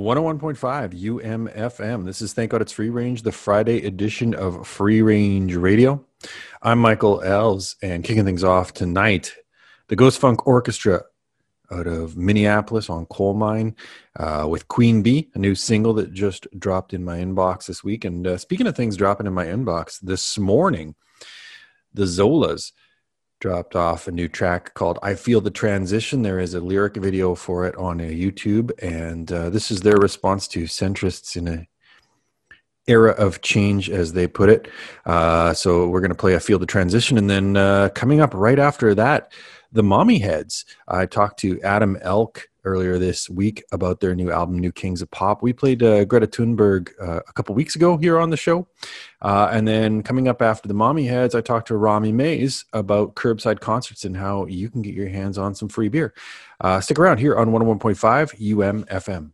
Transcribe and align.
101.5 0.00 0.98
UMFM. 0.98 2.06
This 2.06 2.22
is 2.22 2.32
Thank 2.32 2.52
God 2.52 2.62
It's 2.62 2.72
Free 2.72 2.88
Range, 2.88 3.20
the 3.22 3.32
Friday 3.32 3.84
edition 3.84 4.34
of 4.34 4.66
Free 4.66 5.02
Range 5.02 5.54
Radio. 5.54 6.02
I'm 6.62 6.78
Michael 6.78 7.20
Elves, 7.20 7.76
and 7.82 8.02
kicking 8.02 8.24
things 8.24 8.42
off 8.42 8.72
tonight, 8.72 9.34
the 9.88 9.96
Ghost 9.96 10.18
Funk 10.18 10.46
Orchestra 10.46 11.02
out 11.70 11.86
of 11.86 12.16
Minneapolis 12.16 12.88
on 12.88 13.04
Colemine 13.06 13.74
uh, 14.16 14.46
with 14.48 14.68
Queen 14.68 15.02
Bee, 15.02 15.30
a 15.34 15.38
new 15.38 15.54
single 15.54 15.92
that 15.94 16.14
just 16.14 16.46
dropped 16.58 16.94
in 16.94 17.04
my 17.04 17.18
inbox 17.18 17.66
this 17.66 17.84
week. 17.84 18.06
And 18.06 18.26
uh, 18.26 18.38
speaking 18.38 18.66
of 18.66 18.74
things 18.74 18.96
dropping 18.96 19.26
in 19.26 19.34
my 19.34 19.44
inbox 19.44 20.00
this 20.00 20.38
morning, 20.38 20.94
the 21.92 22.04
Zolas 22.04 22.72
dropped 23.40 23.74
off 23.74 24.06
a 24.06 24.12
new 24.12 24.28
track 24.28 24.74
called 24.74 24.98
I 25.02 25.14
Feel 25.14 25.40
the 25.40 25.50
Transition. 25.50 26.22
There 26.22 26.38
is 26.38 26.54
a 26.54 26.60
lyric 26.60 26.96
video 26.96 27.34
for 27.34 27.66
it 27.66 27.74
on 27.76 27.98
YouTube, 27.98 28.70
and 28.82 29.32
uh, 29.32 29.48
this 29.50 29.70
is 29.70 29.80
their 29.80 29.96
response 29.96 30.46
to 30.48 30.64
centrists 30.64 31.36
in 31.36 31.48
a 31.48 31.66
era 32.86 33.12
of 33.12 33.40
change, 33.40 33.88
as 33.88 34.12
they 34.12 34.26
put 34.26 34.50
it. 34.50 34.68
Uh, 35.06 35.54
so 35.54 35.88
we're 35.88 36.00
going 36.00 36.10
to 36.10 36.14
play 36.14 36.36
I 36.36 36.38
Feel 36.38 36.58
the 36.58 36.66
Transition, 36.66 37.16
and 37.16 37.30
then 37.30 37.56
uh, 37.56 37.88
coming 37.94 38.20
up 38.20 38.34
right 38.34 38.58
after 38.58 38.94
that, 38.94 39.32
the 39.72 39.82
Mommyheads. 39.82 40.64
I 40.86 41.06
talked 41.06 41.38
to 41.40 41.60
Adam 41.62 41.96
Elk 42.02 42.49
earlier 42.64 42.98
this 42.98 43.28
week 43.28 43.62
about 43.72 44.00
their 44.00 44.14
new 44.14 44.30
album, 44.30 44.58
New 44.58 44.72
Kings 44.72 45.02
of 45.02 45.10
Pop. 45.10 45.42
We 45.42 45.52
played 45.52 45.82
uh, 45.82 46.04
Greta 46.04 46.26
Thunberg 46.26 46.90
uh, 47.00 47.20
a 47.26 47.32
couple 47.32 47.54
weeks 47.54 47.76
ago 47.76 47.96
here 47.96 48.18
on 48.18 48.30
the 48.30 48.36
show. 48.36 48.66
Uh, 49.22 49.48
and 49.52 49.66
then 49.66 50.02
coming 50.02 50.28
up 50.28 50.42
after 50.42 50.68
the 50.68 50.74
Mommyheads, 50.74 51.34
I 51.34 51.40
talked 51.40 51.68
to 51.68 51.76
Romi 51.76 52.12
Mayes 52.12 52.64
about 52.72 53.14
curbside 53.14 53.60
concerts 53.60 54.04
and 54.04 54.16
how 54.16 54.46
you 54.46 54.70
can 54.70 54.82
get 54.82 54.94
your 54.94 55.08
hands 55.08 55.38
on 55.38 55.54
some 55.54 55.68
free 55.68 55.88
beer. 55.88 56.14
Uh, 56.60 56.80
stick 56.80 56.98
around 56.98 57.18
here 57.18 57.36
on 57.36 57.48
101.5 57.48 58.38
UMFM. 58.54 59.32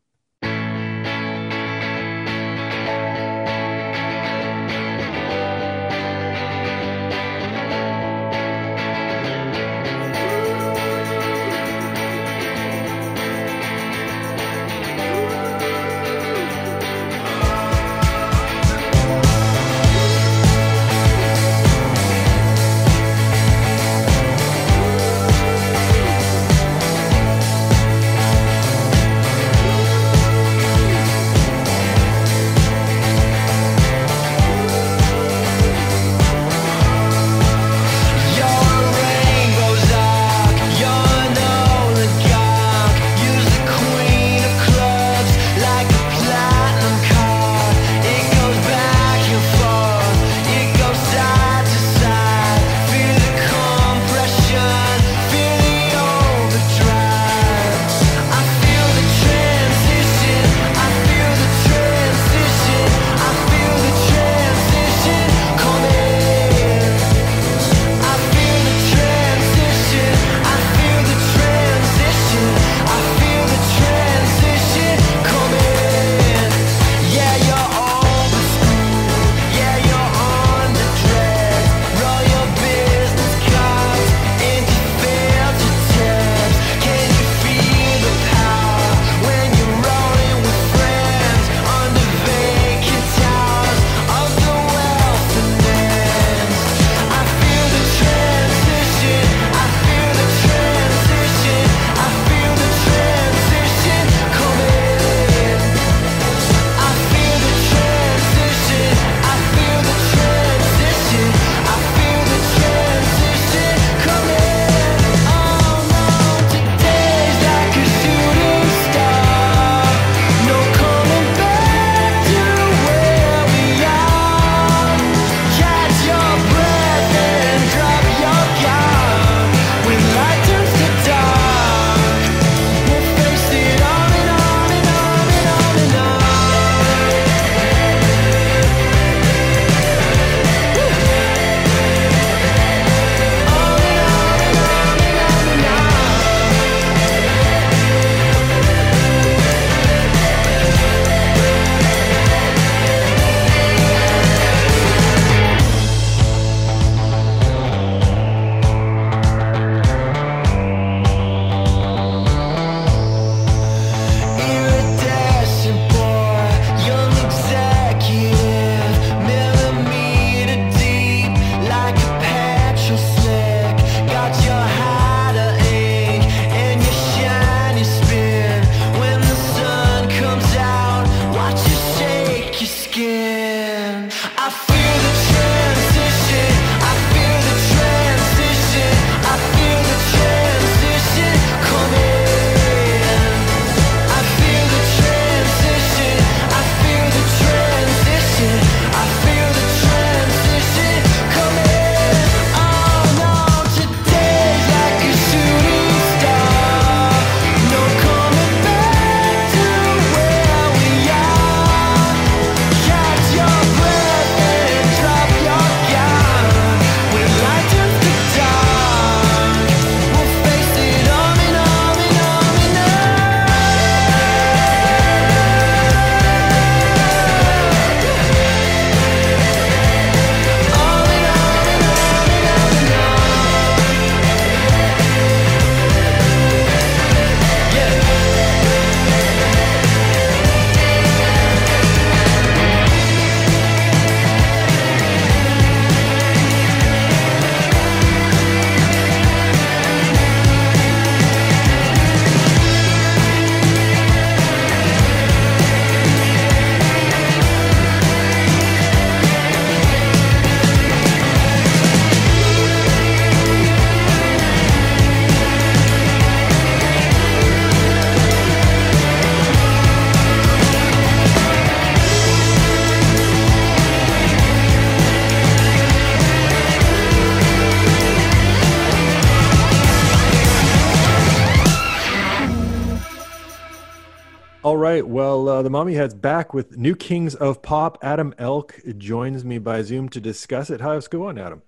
Right. 284.97 285.07
Well, 285.07 285.47
uh, 285.47 285.61
the 285.61 285.69
Mommyheads 285.69 286.19
back 286.19 286.55
with 286.55 286.79
new 286.79 286.97
kings 286.97 287.35
of 287.35 287.61
pop. 287.61 287.99
Adam 288.01 288.35
Elk 288.39 288.81
joins 288.97 289.45
me 289.45 289.59
by 289.59 289.83
Zoom 289.83 290.09
to 290.09 290.23
discuss 290.23 290.71
it. 290.71 290.81
How's 290.81 291.05
it 291.05 291.11
going, 291.11 291.37
Adam? 291.37 291.61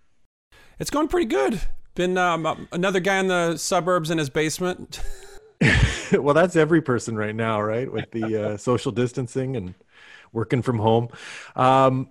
It's 0.78 0.88
going 0.88 1.08
pretty 1.08 1.26
good. 1.26 1.60
Been 1.94 2.16
um, 2.16 2.66
another 2.72 3.00
guy 3.00 3.18
in 3.18 3.28
the 3.28 3.58
suburbs 3.58 4.10
in 4.10 4.16
his 4.16 4.30
basement. 4.30 5.02
well, 6.12 6.32
that's 6.32 6.56
every 6.56 6.80
person 6.80 7.16
right 7.16 7.34
now, 7.34 7.60
right? 7.60 7.92
With 7.92 8.10
the 8.12 8.52
uh, 8.52 8.56
social 8.56 8.92
distancing 8.92 9.56
and 9.56 9.74
working 10.32 10.62
from 10.62 10.78
home. 10.78 11.08
Um, 11.54 12.08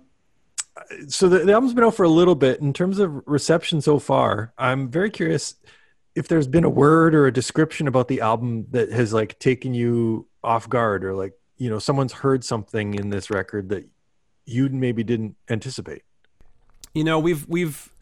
so 1.08 1.28
the, 1.28 1.40
the 1.40 1.52
album's 1.52 1.74
been 1.74 1.82
out 1.82 1.96
for 1.96 2.04
a 2.04 2.08
little 2.08 2.36
bit. 2.36 2.60
In 2.60 2.72
terms 2.72 3.00
of 3.00 3.26
reception 3.26 3.80
so 3.80 3.98
far, 3.98 4.52
I'm 4.56 4.88
very 4.88 5.10
curious 5.10 5.56
if 6.14 6.28
there's 6.28 6.46
been 6.46 6.62
a 6.62 6.70
word 6.70 7.16
or 7.16 7.26
a 7.26 7.32
description 7.32 7.88
about 7.88 8.06
the 8.06 8.20
album 8.20 8.66
that 8.70 8.92
has 8.92 9.12
like 9.12 9.36
taken 9.40 9.74
you 9.74 10.27
off 10.42 10.68
guard, 10.68 11.04
or 11.04 11.14
like 11.14 11.34
you 11.56 11.70
know 11.70 11.78
someone's 11.78 12.12
heard 12.12 12.44
something 12.44 12.94
in 12.94 13.10
this 13.10 13.30
record 13.30 13.68
that 13.70 13.86
you 14.46 14.68
maybe 14.68 15.02
didn't 15.02 15.36
anticipate. 15.48 16.02
You 16.94 17.04
know, 17.04 17.18
we've 17.18 17.46
we've 17.48 17.92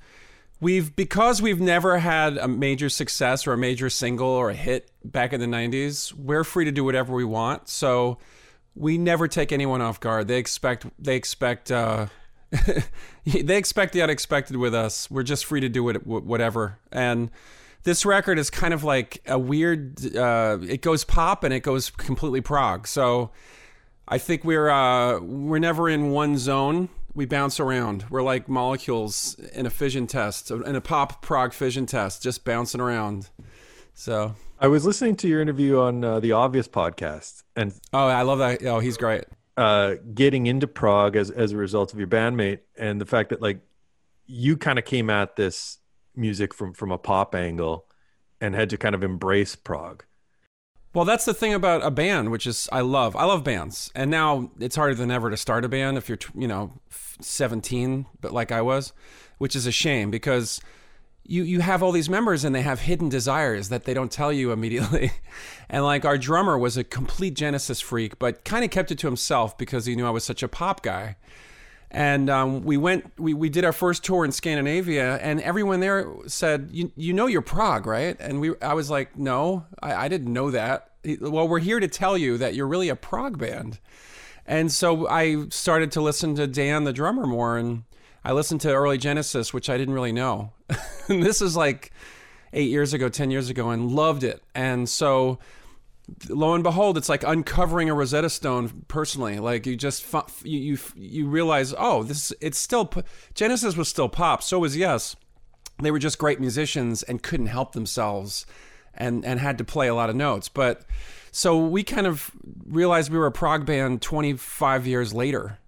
we've 0.61 0.95
because 0.97 1.43
we've 1.43 1.61
never 1.61 1.99
had 1.99 2.39
a 2.39 2.49
major 2.49 2.89
success 2.89 3.47
or 3.47 3.53
a 3.53 3.59
major 3.59 3.91
single 3.91 4.29
or 4.29 4.51
a 4.51 4.55
hit 4.55 4.91
back 5.05 5.33
in 5.33 5.41
the 5.41 5.47
90s 5.47 6.13
we're 6.15 6.45
free 6.45 6.65
to 6.65 6.73
do 6.73 6.83
whatever 6.83 7.15
we 7.15 7.25
want. 7.25 7.69
So 7.69 8.19
we 8.75 8.99
never 8.99 9.29
take 9.29 9.53
anyone 9.53 9.81
off 9.81 10.01
guard. 10.01 10.29
They 10.29 10.39
expect 10.39 10.87
they 10.99 11.17
expect 11.17 11.71
uh, 11.71 12.07
they 13.27 13.57
expect 13.57 13.93
the 13.93 14.03
unexpected 14.03 14.57
with 14.57 14.75
us. 14.75 15.11
We're 15.11 15.23
just 15.23 15.45
free 15.45 15.61
to 15.61 15.69
do 15.69 15.89
it 15.89 16.07
whatever. 16.07 16.79
And 16.93 17.31
this 17.87 18.05
record 18.05 18.39
is 18.39 18.51
kind 18.51 18.75
of 18.75 18.85
like 18.85 19.23
a 19.27 19.39
weird 19.39 20.15
uh, 20.15 20.59
it 20.69 20.83
goes 20.83 21.05
pop 21.05 21.45
and 21.45 21.55
it 21.55 21.61
goes 21.61 21.89
completely 21.91 22.41
prog 22.41 22.87
so 22.87 23.31
i 24.07 24.19
think 24.19 24.45
we're 24.45 24.69
uh, 24.69 25.19
we're 25.21 25.59
never 25.59 25.89
in 25.89 26.11
one 26.11 26.37
zone 26.37 26.89
we 27.17 27.25
bounce 27.25 27.59
around. 27.59 28.05
We're 28.11 28.23
like 28.23 28.49
molecules 28.49 29.37
in 29.55 29.67
a 29.67 29.71
fission 29.71 30.07
test, 30.07 30.51
in 30.51 30.77
a 30.77 30.81
pop 30.81 31.23
prog 31.23 31.55
fission 31.55 31.87
test, 31.87 32.23
just 32.23 32.45
bouncing 32.45 32.81
around. 32.81 33.31
So 33.95 34.35
I 34.61 34.69
was 34.69 34.85
listening 34.85 35.17
to 35.17 35.29
your 35.29 35.41
interview 35.41 35.81
on 35.81 36.05
uh, 36.05 36.21
the 36.21 36.33
Obvious 36.33 36.69
podcast, 36.69 37.43
and 37.57 37.73
oh, 37.93 38.07
I 38.07 38.23
love 38.23 38.39
that. 38.39 38.63
Oh, 38.65 38.81
he's 38.81 38.99
great. 38.99 39.25
Uh, 39.57 39.95
getting 40.13 40.47
into 40.47 40.67
prog 40.67 41.17
as 41.17 41.31
as 41.31 41.53
a 41.53 41.57
result 41.57 41.95
of 41.95 41.99
your 41.99 42.09
bandmate, 42.09 42.61
and 42.77 43.01
the 43.01 43.07
fact 43.07 43.31
that 43.31 43.41
like 43.41 43.61
you 44.27 44.59
kind 44.59 44.79
of 44.79 44.85
came 44.85 45.09
at 45.09 45.37
this 45.37 45.79
music 46.17 46.55
from 46.55 46.73
from 46.73 46.91
a 46.91 46.99
pop 46.99 47.35
angle, 47.35 47.87
and 48.41 48.55
had 48.55 48.71
to 48.71 48.77
kind 48.77 48.95
of 48.95 49.03
embrace 49.03 49.57
prog. 49.57 50.05
Well, 50.97 51.05
that's 51.05 51.27
the 51.27 51.35
thing 51.35 51.53
about 51.53 51.85
a 51.85 51.91
band, 51.91 52.31
which 52.31 52.47
is 52.47 52.71
I 52.73 52.81
love. 52.81 53.15
I 53.17 53.25
love 53.25 53.45
bands, 53.45 53.91
and 53.95 54.11
now 54.11 54.51
it's 54.59 54.77
harder 54.77 54.95
than 54.95 55.11
ever 55.11 55.29
to 55.29 55.37
start 55.37 55.65
a 55.65 55.69
band 55.69 55.99
if 55.99 56.09
you're, 56.09 56.19
you 56.35 56.49
know, 56.49 56.73
17, 57.21 58.07
but 58.21 58.33
like 58.33 58.51
I 58.51 58.63
was, 58.63 58.95
which 59.37 59.55
is 59.55 59.67
a 59.67 59.73
shame 59.73 60.11
because 60.11 60.59
you 61.27 61.43
you 61.43 61.61
have 61.61 61.83
all 61.83 61.93
these 61.93 62.09
members 62.09 62.45
and 62.45 62.55
they 62.55 62.63
have 62.63 62.81
hidden 62.81 63.11
desires 63.11 63.69
that 63.69 63.85
they 63.85 63.93
don't 63.93 64.11
tell 64.11 64.33
you 64.33 64.53
immediately. 64.53 65.13
and 65.69 65.85
like 65.85 66.07
our 66.07 66.17
drummer 66.17 66.57
was 66.57 66.79
a 66.79 66.85
complete 66.85 67.35
Genesis 67.35 67.81
freak, 67.81 68.19
but 68.19 68.45
kind 68.45 68.65
of 68.65 68.71
kept 68.71 68.91
it 68.91 68.99
to 69.01 69.07
himself 69.07 69.59
because 69.59 69.85
he 69.85 69.97
knew 69.97 70.07
I 70.07 70.11
was 70.11 70.25
such 70.25 70.43
a 70.43 70.49
pop 70.49 70.83
guy 70.83 71.17
and 71.91 72.29
um, 72.29 72.63
we 72.63 72.77
went 72.77 73.13
we, 73.19 73.35
we 73.35 73.49
did 73.49 73.65
our 73.65 73.73
first 73.73 74.05
tour 74.05 74.25
in 74.25 74.33
scandinavia 74.33 75.17
and 75.19 75.41
everyone 75.41 75.81
there 75.81 76.07
said 76.27 76.69
you, 76.73 76.91
you 76.97 77.13
know 77.13 77.27
you're 77.27 77.43
prog 77.43 77.87
right? 77.87 78.17
And 78.21 78.41
we 78.41 78.53
i 78.61 78.75
was 78.75 78.91
like 78.91 79.17
no 79.17 79.67
I, 79.83 79.95
I 79.95 80.09
didn't 80.09 80.33
know 80.33 80.51
that. 80.51 80.91
Well 81.21 81.49
we're 81.49 81.61
here 81.61 81.81
to 81.81 81.89
tell 81.89 82.19
you 82.19 82.39
that 82.39 82.55
you're 82.55 82.67
really 82.67 82.89
a 82.89 82.97
prog 82.97 83.39
band. 83.39 83.79
And 84.47 84.71
so 84.73 85.09
i 85.09 85.49
started 85.49 85.93
to 85.93 86.01
listen 86.01 86.35
to 86.37 86.47
dan 86.47 86.85
the 86.85 86.93
drummer 86.93 87.27
more 87.27 87.57
and 87.57 87.85
i 88.25 88.33
listened 88.33 88.61
to 88.63 88.73
early 88.73 88.99
genesis 88.99 89.55
which 89.55 89.71
i 89.71 89.77
didn't 89.77 89.95
really 89.95 90.13
know. 90.13 90.53
And 91.09 91.23
this 91.23 91.41
is 91.41 91.57
like 91.57 91.93
eight 92.53 92.69
years 92.69 92.93
ago 92.93 93.09
ten 93.09 93.31
years 93.31 93.49
ago 93.49 93.71
and 93.71 93.93
loved 93.93 94.25
it. 94.25 94.43
And 94.57 94.89
so 94.89 95.39
lo 96.29 96.55
and 96.55 96.63
behold, 96.63 96.97
it's 96.97 97.09
like 97.09 97.25
uncovering 97.25 97.91
a 97.91 97.95
Rosetta 97.95 98.31
Stone 98.31 98.85
personally. 98.89 99.39
Like 99.39 99.67
you 99.67 99.77
just 99.77 100.05
you 100.45 100.59
you, 100.59 100.79
you 100.95 101.27
realize, 101.29 101.75
oh, 101.77 102.03
this 102.03 102.33
it's 102.41 102.59
still 102.59 102.93
Genesis 103.35 103.77
was 103.77 103.89
still 103.89 104.09
pop. 104.09 104.43
So 104.43 104.59
was 104.59 104.77
Yes. 104.77 105.17
They 105.79 105.91
were 105.91 105.99
just 105.99 106.19
great 106.19 106.41
musicians 106.41 107.03
and 107.03 107.23
couldn't 107.23 107.47
help 107.47 107.73
themselves, 107.73 108.47
and 108.95 109.25
and 109.25 109.41
had 109.41 109.59
to 109.59 109.65
play 109.65 109.89
a 109.89 109.95
lot 109.95 110.09
of 110.09 110.17
notes. 110.17 110.49
But 110.49 110.87
so 111.33 111.59
we 111.59 111.83
kind 111.83 112.07
of 112.07 112.31
realized 112.67 113.13
we 113.13 113.19
were 113.19 113.27
a 113.27 113.33
prog 113.33 113.67
band 113.67 114.01
25 114.01 114.87
years 114.87 115.13
later. 115.13 115.59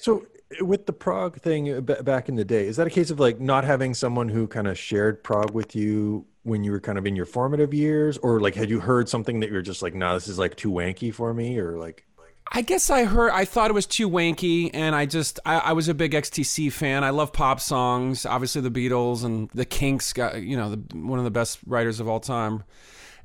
so 0.00 0.26
with 0.60 0.86
the 0.86 0.92
prog 0.92 1.40
thing 1.40 1.80
back 1.82 2.28
in 2.28 2.36
the 2.36 2.44
day, 2.44 2.66
is 2.66 2.76
that 2.76 2.86
a 2.86 2.90
case 2.90 3.10
of 3.10 3.20
like 3.20 3.40
not 3.40 3.64
having 3.64 3.94
someone 3.94 4.28
who 4.28 4.46
kind 4.46 4.66
of 4.66 4.78
shared 4.78 5.22
prog 5.22 5.52
with 5.52 5.76
you 5.76 6.26
when 6.42 6.64
you 6.64 6.72
were 6.72 6.80
kind 6.80 6.98
of 6.98 7.06
in 7.06 7.14
your 7.14 7.26
formative 7.26 7.74
years 7.74 8.16
or 8.18 8.40
like 8.40 8.54
had 8.54 8.70
you 8.70 8.80
heard 8.80 9.08
something 9.08 9.40
that 9.40 9.50
you're 9.50 9.62
just 9.62 9.82
like 9.82 9.94
no 9.94 10.08
nah, 10.08 10.14
this 10.14 10.26
is 10.26 10.38
like 10.38 10.56
too 10.56 10.70
wanky 10.70 11.12
for 11.12 11.34
me 11.34 11.58
or 11.58 11.76
like 11.76 12.04
I 12.52 12.62
guess 12.62 12.90
I 12.90 13.04
heard. 13.04 13.30
I 13.30 13.44
thought 13.44 13.70
it 13.70 13.74
was 13.74 13.86
too 13.86 14.10
wanky, 14.10 14.70
and 14.74 14.92
I 14.96 15.06
just 15.06 15.38
I, 15.46 15.58
I, 15.58 15.72
was 15.72 15.86
a 15.86 15.94
big 15.94 16.12
XTC 16.12 16.72
fan. 16.72 17.04
I 17.04 17.10
love 17.10 17.32
pop 17.32 17.60
songs, 17.60 18.26
obviously 18.26 18.60
the 18.60 18.72
Beatles 18.72 19.22
and 19.22 19.48
the 19.54 19.64
Kinks. 19.64 20.12
Got 20.12 20.42
you 20.42 20.56
know 20.56 20.74
the, 20.74 20.98
one 20.98 21.20
of 21.20 21.24
the 21.24 21.30
best 21.30 21.60
writers 21.64 22.00
of 22.00 22.08
all 22.08 22.18
time, 22.18 22.64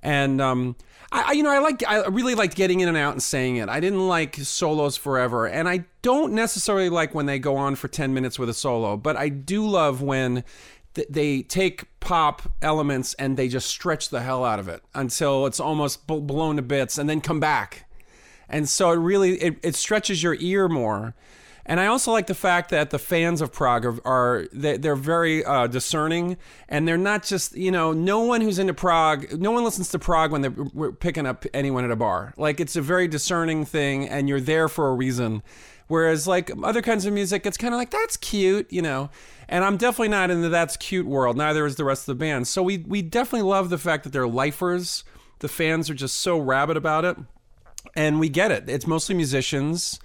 and 0.03 0.39
um, 0.39 0.75
I 1.11 1.33
you 1.33 1.43
know 1.43 1.51
I 1.51 1.59
like 1.59 1.83
I 1.87 2.07
really 2.07 2.35
liked 2.35 2.55
getting 2.55 2.79
in 2.79 2.87
and 2.87 2.97
out 2.97 3.13
and 3.13 3.23
saying 3.23 3.57
it. 3.57 3.69
I 3.69 3.79
didn't 3.79 4.07
like 4.07 4.35
solos 4.35 4.97
forever, 4.97 5.47
and 5.47 5.67
I 5.69 5.85
don't 6.01 6.33
necessarily 6.33 6.89
like 6.89 7.13
when 7.15 7.25
they 7.25 7.39
go 7.39 7.55
on 7.57 7.75
for 7.75 7.87
ten 7.87 8.13
minutes 8.13 8.39
with 8.39 8.49
a 8.49 8.53
solo, 8.53 8.97
but 8.97 9.15
I 9.15 9.29
do 9.29 9.65
love 9.65 10.01
when 10.01 10.43
they 11.09 11.41
take 11.41 11.85
pop 11.99 12.43
elements 12.61 13.13
and 13.15 13.35
they 13.35 13.49
just 13.49 13.67
stretch 13.67 14.09
the 14.09 14.21
hell 14.21 14.45
out 14.45 14.59
of 14.59 14.69
it 14.69 14.81
until 14.93 15.45
it's 15.45 15.59
almost 15.59 16.07
blown 16.07 16.55
to 16.55 16.61
bits 16.61 16.97
and 16.97 17.09
then 17.09 17.19
come 17.19 17.39
back 17.41 17.85
and 18.47 18.69
so 18.69 18.91
it 18.91 18.95
really 18.95 19.33
it, 19.41 19.57
it 19.63 19.75
stretches 19.75 20.23
your 20.23 20.35
ear 20.39 20.67
more 20.67 21.13
and 21.65 21.79
I 21.79 21.87
also 21.87 22.11
like 22.11 22.27
the 22.27 22.35
fact 22.35 22.69
that 22.69 22.91
the 22.91 22.99
fans 22.99 23.41
of 23.41 23.51
prog 23.51 23.85
are, 23.85 23.99
are 24.05 24.47
they're 24.51 24.95
very 24.95 25.43
uh, 25.43 25.67
discerning, 25.67 26.37
and 26.69 26.87
they're 26.87 26.97
not 26.97 27.23
just 27.23 27.57
you 27.57 27.71
know 27.71 27.91
no 27.91 28.21
one 28.21 28.41
who's 28.41 28.59
into 28.59 28.73
prog, 28.73 29.39
no 29.39 29.51
one 29.51 29.63
listens 29.63 29.89
to 29.89 29.99
prog 29.99 30.31
when 30.31 30.41
they're 30.41 30.91
picking 30.91 31.25
up 31.25 31.45
anyone 31.53 31.83
at 31.83 31.91
a 31.91 31.95
bar. 31.95 32.33
Like 32.37 32.59
it's 32.59 32.75
a 32.75 32.81
very 32.81 33.07
discerning 33.07 33.65
thing, 33.65 34.07
and 34.07 34.29
you're 34.29 34.41
there 34.41 34.69
for 34.69 34.89
a 34.89 34.93
reason. 34.93 35.41
Whereas 35.87 36.27
like 36.27 36.51
other 36.63 36.81
kinds 36.81 37.05
of 37.05 37.13
music, 37.13 37.45
it's 37.45 37.57
kind 37.57 37.73
of 37.73 37.77
like 37.79 37.91
that's 37.91 38.17
cute, 38.17 38.71
you 38.71 38.81
know. 38.81 39.09
And 39.47 39.63
I'm 39.63 39.77
definitely 39.77 40.09
not 40.09 40.31
in 40.31 40.41
the 40.41 40.49
that's 40.49 40.77
cute 40.77 41.05
world. 41.05 41.37
Neither 41.37 41.65
is 41.65 41.75
the 41.75 41.83
rest 41.83 42.03
of 42.03 42.17
the 42.17 42.23
band. 42.23 42.47
So 42.47 42.61
we 42.61 42.79
we 42.79 43.01
definitely 43.01 43.47
love 43.49 43.69
the 43.69 43.77
fact 43.77 44.03
that 44.03 44.13
they're 44.13 44.27
lifers. 44.27 45.03
The 45.39 45.47
fans 45.47 45.89
are 45.89 45.95
just 45.95 46.17
so 46.19 46.37
rabid 46.37 46.77
about 46.77 47.05
it, 47.05 47.17
and 47.95 48.19
we 48.19 48.29
get 48.29 48.51
it. 48.51 48.69
It's 48.69 48.87
mostly 48.87 49.15
musicians. 49.15 49.99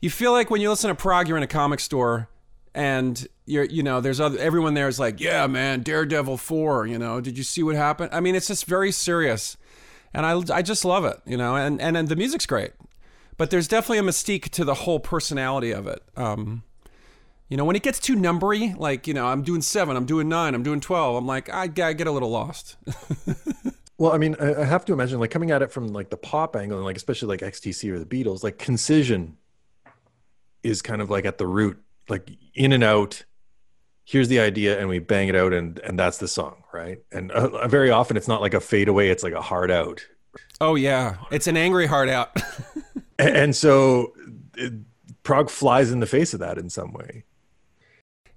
You 0.00 0.10
feel 0.10 0.32
like 0.32 0.50
when 0.50 0.60
you 0.60 0.70
listen 0.70 0.88
to 0.88 0.94
prog, 0.94 1.28
you're 1.28 1.36
in 1.36 1.42
a 1.42 1.48
comic 1.48 1.80
store, 1.80 2.28
and 2.74 3.26
you're 3.46 3.64
you 3.64 3.82
know 3.82 4.00
there's 4.00 4.20
other 4.20 4.38
everyone 4.38 4.74
there 4.74 4.88
is 4.88 4.98
like, 4.98 5.20
yeah, 5.20 5.46
man, 5.46 5.82
Daredevil 5.82 6.36
four. 6.36 6.86
You 6.86 6.98
know, 6.98 7.20
did 7.20 7.38
you 7.38 7.44
see 7.44 7.62
what 7.62 7.76
happened? 7.76 8.10
I 8.12 8.20
mean, 8.20 8.34
it's 8.34 8.48
just 8.48 8.66
very 8.66 8.92
serious, 8.92 9.56
and 10.12 10.26
I 10.26 10.40
I 10.54 10.62
just 10.62 10.84
love 10.84 11.04
it. 11.04 11.20
You 11.26 11.36
know, 11.36 11.56
and 11.56 11.80
and, 11.80 11.96
and 11.96 12.08
the 12.08 12.16
music's 12.16 12.46
great 12.46 12.72
but 13.36 13.50
there's 13.50 13.68
definitely 13.68 13.98
a 13.98 14.02
mystique 14.02 14.48
to 14.50 14.64
the 14.64 14.74
whole 14.74 15.00
personality 15.00 15.70
of 15.70 15.86
it. 15.86 16.02
Um, 16.16 16.62
you 17.48 17.56
know, 17.56 17.64
when 17.64 17.76
it 17.76 17.82
gets 17.82 18.00
too 18.00 18.16
numbery, 18.16 18.76
like 18.76 19.06
you 19.06 19.14
know, 19.14 19.26
I'm 19.26 19.42
doing 19.42 19.62
seven, 19.62 19.96
I'm 19.96 20.06
doing 20.06 20.28
nine, 20.28 20.54
I'm 20.54 20.62
doing 20.62 20.80
twelve. 20.80 21.16
I'm 21.16 21.26
like, 21.26 21.52
I, 21.52 21.62
I 21.64 21.92
get 21.92 22.06
a 22.06 22.10
little 22.10 22.30
lost. 22.30 22.76
well, 23.98 24.12
I 24.12 24.18
mean, 24.18 24.36
I 24.40 24.64
have 24.64 24.84
to 24.86 24.92
imagine 24.92 25.20
like 25.20 25.30
coming 25.30 25.50
at 25.50 25.62
it 25.62 25.70
from 25.70 25.88
like 25.88 26.10
the 26.10 26.16
pop 26.16 26.56
angle, 26.56 26.78
and 26.78 26.84
like 26.84 26.96
especially 26.96 27.28
like 27.28 27.40
XTC 27.40 27.90
or 27.92 27.98
the 27.98 28.06
Beatles, 28.06 28.42
like 28.42 28.58
concision 28.58 29.36
is 30.68 30.82
kind 30.82 31.02
of 31.02 31.10
like 31.10 31.24
at 31.24 31.38
the 31.38 31.46
root, 31.46 31.78
like 32.08 32.30
in 32.54 32.72
and 32.72 32.84
out. 32.84 33.24
Here's 34.04 34.28
the 34.28 34.38
idea, 34.38 34.78
and 34.78 34.88
we 34.88 34.98
bang 35.00 35.28
it 35.28 35.34
out, 35.34 35.52
and 35.52 35.78
and 35.80 35.98
that's 35.98 36.18
the 36.18 36.28
song, 36.28 36.62
right? 36.72 36.98
And 37.10 37.32
uh, 37.32 37.66
very 37.68 37.90
often, 37.90 38.16
it's 38.16 38.28
not 38.28 38.40
like 38.40 38.54
a 38.54 38.60
fade 38.60 38.88
away; 38.88 39.10
it's 39.10 39.22
like 39.22 39.32
a 39.32 39.42
hard 39.42 39.70
out. 39.70 40.06
Oh 40.60 40.74
yeah, 40.74 41.16
it's 41.30 41.46
an 41.46 41.56
angry 41.56 41.86
hard 41.86 42.08
out. 42.08 42.36
and 43.18 43.54
so 43.56 44.12
it, 44.56 44.72
prog 45.22 45.50
flies 45.50 45.90
in 45.90 46.00
the 46.00 46.06
face 46.06 46.34
of 46.34 46.40
that 46.40 46.58
in 46.58 46.70
some 46.70 46.92
way 46.92 47.24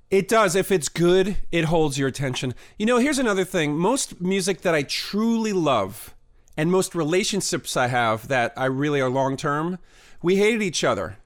it 0.10 0.28
does 0.28 0.56
if 0.56 0.72
it's 0.72 0.90
good 0.90 1.38
it 1.52 1.66
holds 1.66 1.98
your 1.98 2.08
attention 2.08 2.54
you 2.78 2.86
know 2.86 2.98
here's 2.98 3.20
another 3.20 3.46
thing 3.46 3.78
most 3.78 4.20
music 4.20 4.62
that 4.62 4.74
i 4.74 4.82
truly 4.84 5.54
love 5.54 6.16
and 6.58 6.72
most 6.72 6.96
relationships 6.96 7.78
i 7.78 7.88
have 7.88 8.28
that 8.28 8.52
i 8.58 8.66
really 8.66 9.00
are 9.00 9.10
long 9.10 9.38
term 9.38 9.78
we 10.22 10.38
hated 10.38 10.62
each 10.62 10.84
other 10.84 11.18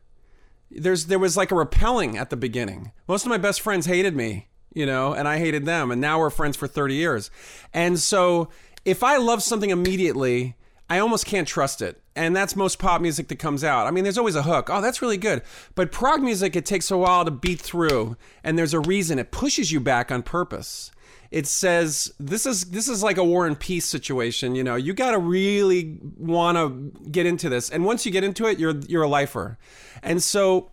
there's 0.75 1.05
there 1.05 1.19
was 1.19 1.37
like 1.37 1.51
a 1.51 1.55
repelling 1.55 2.17
at 2.17 2.29
the 2.29 2.37
beginning 2.37 2.91
most 3.07 3.25
of 3.25 3.29
my 3.29 3.37
best 3.37 3.61
friends 3.61 3.85
hated 3.85 4.15
me 4.15 4.47
you 4.73 4.85
know 4.85 5.13
and 5.13 5.27
i 5.27 5.37
hated 5.37 5.65
them 5.65 5.91
and 5.91 6.01
now 6.01 6.19
we're 6.19 6.29
friends 6.29 6.57
for 6.57 6.67
30 6.67 6.95
years 6.95 7.31
and 7.73 7.99
so 7.99 8.49
if 8.85 9.03
i 9.03 9.17
love 9.17 9.43
something 9.43 9.69
immediately 9.69 10.55
I 10.89 10.99
almost 10.99 11.25
can't 11.25 11.47
trust 11.47 11.81
it. 11.81 12.01
And 12.15 12.35
that's 12.35 12.55
most 12.55 12.77
pop 12.77 13.01
music 13.01 13.27
that 13.29 13.39
comes 13.39 13.63
out. 13.63 13.87
I 13.87 13.91
mean, 13.91 14.03
there's 14.03 14.17
always 14.19 14.35
a 14.35 14.43
hook. 14.43 14.69
Oh, 14.69 14.79
that's 14.79 15.01
really 15.01 15.17
good. 15.17 15.41
But 15.73 15.91
prog 15.91 16.21
music, 16.21 16.55
it 16.55 16.67
takes 16.67 16.91
a 16.91 16.97
while 16.97 17.25
to 17.25 17.31
beat 17.31 17.59
through, 17.59 18.15
and 18.43 18.59
there's 18.59 18.75
a 18.75 18.79
reason. 18.79 19.17
It 19.17 19.31
pushes 19.31 19.71
you 19.71 19.79
back 19.79 20.11
on 20.11 20.21
purpose. 20.21 20.91
It 21.33 21.47
says 21.47 22.13
this 22.19 22.45
is 22.45 22.65
this 22.65 22.87
is 22.87 23.01
like 23.01 23.17
a 23.17 23.23
war 23.23 23.47
and 23.47 23.59
peace 23.59 23.87
situation. 23.87 24.53
You 24.53 24.63
know, 24.63 24.75
you 24.75 24.93
got 24.93 25.11
to 25.11 25.17
really 25.17 25.97
want 26.15 26.59
to 26.59 27.09
get 27.09 27.25
into 27.25 27.49
this, 27.49 27.71
and 27.71 27.83
once 27.85 28.05
you 28.05 28.11
get 28.11 28.23
into 28.23 28.45
it, 28.45 28.59
you're 28.59 28.75
you're 28.87 29.01
a 29.01 29.07
lifer. 29.07 29.57
And 30.03 30.21
so 30.21 30.69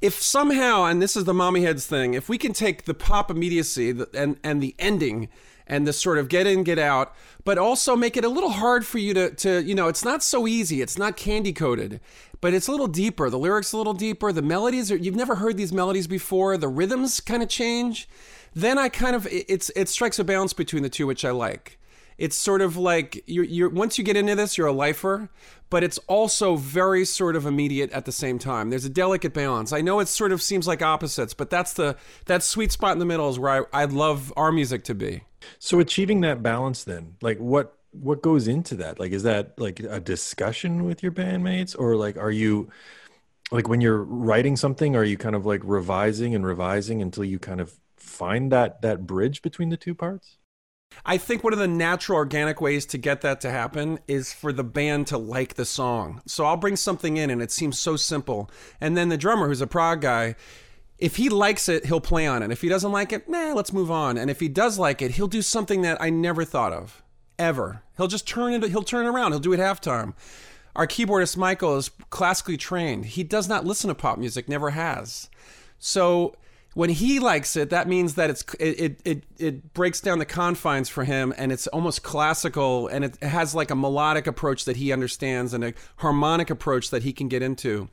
if 0.00 0.14
somehow, 0.14 0.84
and 0.84 1.02
this 1.02 1.18
is 1.18 1.24
the 1.24 1.34
Mommyheads 1.34 1.84
thing, 1.84 2.14
if 2.14 2.30
we 2.30 2.38
can 2.38 2.54
take 2.54 2.86
the 2.86 2.94
pop 2.94 3.30
immediacy 3.30 3.94
and 4.14 4.38
and 4.42 4.62
the 4.62 4.74
ending 4.78 5.28
and 5.66 5.86
the 5.86 5.92
sort 5.92 6.16
of 6.16 6.30
get 6.30 6.46
in, 6.46 6.62
get 6.62 6.78
out, 6.78 7.14
but 7.44 7.58
also 7.58 7.94
make 7.94 8.16
it 8.16 8.24
a 8.24 8.30
little 8.30 8.52
hard 8.52 8.86
for 8.86 8.96
you 8.96 9.12
to 9.12 9.34
to 9.34 9.62
you 9.62 9.74
know, 9.74 9.88
it's 9.88 10.02
not 10.02 10.22
so 10.22 10.46
easy. 10.46 10.80
It's 10.80 10.96
not 10.96 11.18
candy 11.18 11.52
coated, 11.52 12.00
but 12.40 12.54
it's 12.54 12.68
a 12.68 12.70
little 12.70 12.86
deeper. 12.86 13.28
The 13.28 13.38
lyrics 13.38 13.74
a 13.74 13.76
little 13.76 13.92
deeper. 13.92 14.32
The 14.32 14.40
melodies 14.40 14.90
are 14.90 14.96
you've 14.96 15.14
never 15.14 15.34
heard 15.34 15.58
these 15.58 15.74
melodies 15.74 16.06
before. 16.06 16.56
The 16.56 16.68
rhythms 16.68 17.20
kind 17.20 17.42
of 17.42 17.50
change. 17.50 18.08
Then 18.54 18.78
I 18.78 18.88
kind 18.88 19.14
of 19.14 19.26
it's 19.30 19.70
it 19.76 19.88
strikes 19.88 20.18
a 20.18 20.24
balance 20.24 20.52
between 20.52 20.82
the 20.82 20.88
two, 20.88 21.06
which 21.06 21.24
I 21.24 21.30
like. 21.30 21.78
It's 22.18 22.36
sort 22.36 22.62
of 22.62 22.76
like 22.76 23.22
you're, 23.26 23.44
you're 23.44 23.68
once 23.68 23.96
you 23.96 24.02
get 24.02 24.16
into 24.16 24.34
this, 24.34 24.58
you're 24.58 24.66
a 24.66 24.72
lifer, 24.72 25.30
but 25.70 25.84
it's 25.84 25.98
also 26.08 26.56
very 26.56 27.04
sort 27.04 27.36
of 27.36 27.46
immediate 27.46 27.92
at 27.92 28.06
the 28.06 28.12
same 28.12 28.40
time. 28.40 28.70
There's 28.70 28.84
a 28.84 28.90
delicate 28.90 29.32
balance. 29.32 29.72
I 29.72 29.82
know 29.82 30.00
it 30.00 30.08
sort 30.08 30.32
of 30.32 30.42
seems 30.42 30.66
like 30.66 30.82
opposites, 30.82 31.32
but 31.32 31.48
that's 31.48 31.74
the 31.74 31.96
that 32.26 32.42
sweet 32.42 32.72
spot 32.72 32.92
in 32.92 32.98
the 32.98 33.04
middle 33.04 33.28
is 33.28 33.38
where 33.38 33.68
I, 33.72 33.82
I'd 33.84 33.92
love 33.92 34.32
our 34.36 34.50
music 34.50 34.82
to 34.84 34.94
be. 34.96 35.22
So 35.60 35.78
achieving 35.78 36.20
that 36.22 36.42
balance 36.42 36.82
then, 36.82 37.14
like 37.22 37.38
what 37.38 37.78
what 37.92 38.20
goes 38.20 38.48
into 38.48 38.74
that? 38.76 38.98
Like 38.98 39.12
is 39.12 39.22
that 39.22 39.56
like 39.56 39.78
a 39.78 40.00
discussion 40.00 40.84
with 40.84 41.04
your 41.04 41.12
bandmates 41.12 41.76
or 41.78 41.94
like 41.94 42.16
are 42.16 42.32
you 42.32 42.68
like 43.52 43.68
when 43.68 43.80
you're 43.80 44.02
writing 44.02 44.56
something 44.56 44.96
are 44.96 45.04
you 45.04 45.16
kind 45.16 45.34
of 45.34 45.46
like 45.46 45.62
revising 45.64 46.34
and 46.34 46.44
revising 46.44 47.00
until 47.00 47.24
you 47.24 47.38
kind 47.38 47.60
of 47.60 47.78
find 48.18 48.52
that 48.52 48.82
that 48.82 49.06
bridge 49.06 49.42
between 49.42 49.68
the 49.68 49.76
two 49.76 49.94
parts? 49.94 50.38
I 51.04 51.18
think 51.18 51.44
one 51.44 51.52
of 51.52 51.58
the 51.58 51.68
natural 51.68 52.16
organic 52.16 52.60
ways 52.60 52.86
to 52.86 52.98
get 52.98 53.20
that 53.20 53.40
to 53.42 53.50
happen 53.50 53.98
is 54.08 54.32
for 54.32 54.52
the 54.52 54.64
band 54.64 55.06
to 55.08 55.18
like 55.18 55.54
the 55.54 55.64
song. 55.64 56.22
So 56.26 56.44
I'll 56.44 56.56
bring 56.56 56.76
something 56.76 57.16
in 57.16 57.30
and 57.30 57.42
it 57.42 57.50
seems 57.50 57.78
so 57.78 57.96
simple. 57.96 58.50
And 58.80 58.96
then 58.96 59.08
the 59.08 59.16
drummer, 59.16 59.46
who's 59.46 59.60
a 59.60 59.66
prog 59.66 60.00
guy, 60.00 60.34
if 60.98 61.16
he 61.16 61.28
likes 61.28 61.68
it, 61.68 61.86
he'll 61.86 62.00
play 62.00 62.26
on 62.26 62.42
it. 62.42 62.50
If 62.50 62.60
he 62.60 62.68
doesn't 62.68 62.90
like 62.90 63.12
it, 63.12 63.28
nah, 63.28 63.52
let's 63.52 63.72
move 63.72 63.90
on. 63.90 64.16
And 64.18 64.30
if 64.30 64.40
he 64.40 64.48
does 64.48 64.78
like 64.78 65.00
it, 65.00 65.12
he'll 65.12 65.28
do 65.28 65.42
something 65.42 65.82
that 65.82 66.00
I 66.00 66.10
never 66.10 66.44
thought 66.44 66.72
of. 66.72 67.02
Ever. 67.38 67.82
He'll 67.96 68.08
just 68.08 68.26
turn 68.26 68.52
it 68.52 68.70
he'll 68.70 68.82
turn 68.82 69.06
around. 69.06 69.32
He'll 69.32 69.40
do 69.40 69.52
it 69.52 69.60
halftime. 69.60 70.14
Our 70.74 70.86
keyboardist 70.86 71.36
Michael 71.36 71.76
is 71.76 71.90
classically 72.10 72.56
trained. 72.56 73.06
He 73.06 73.22
does 73.22 73.48
not 73.48 73.64
listen 73.64 73.88
to 73.88 73.94
pop 73.94 74.18
music, 74.18 74.48
never 74.48 74.70
has. 74.70 75.28
So 75.78 76.34
when 76.74 76.90
he 76.90 77.18
likes 77.18 77.56
it, 77.56 77.70
that 77.70 77.88
means 77.88 78.14
that 78.14 78.30
it's 78.30 78.44
it, 78.60 79.00
it 79.04 79.24
it 79.38 79.74
breaks 79.74 80.00
down 80.00 80.18
the 80.18 80.26
confines 80.26 80.88
for 80.88 81.04
him, 81.04 81.34
and 81.36 81.50
it's 81.50 81.66
almost 81.68 82.02
classical, 82.02 82.88
and 82.88 83.04
it 83.04 83.22
has 83.22 83.54
like 83.54 83.70
a 83.70 83.74
melodic 83.74 84.26
approach 84.26 84.64
that 84.64 84.76
he 84.76 84.92
understands, 84.92 85.54
and 85.54 85.64
a 85.64 85.74
harmonic 85.96 86.50
approach 86.50 86.90
that 86.90 87.02
he 87.02 87.12
can 87.12 87.28
get 87.28 87.42
into. 87.42 87.88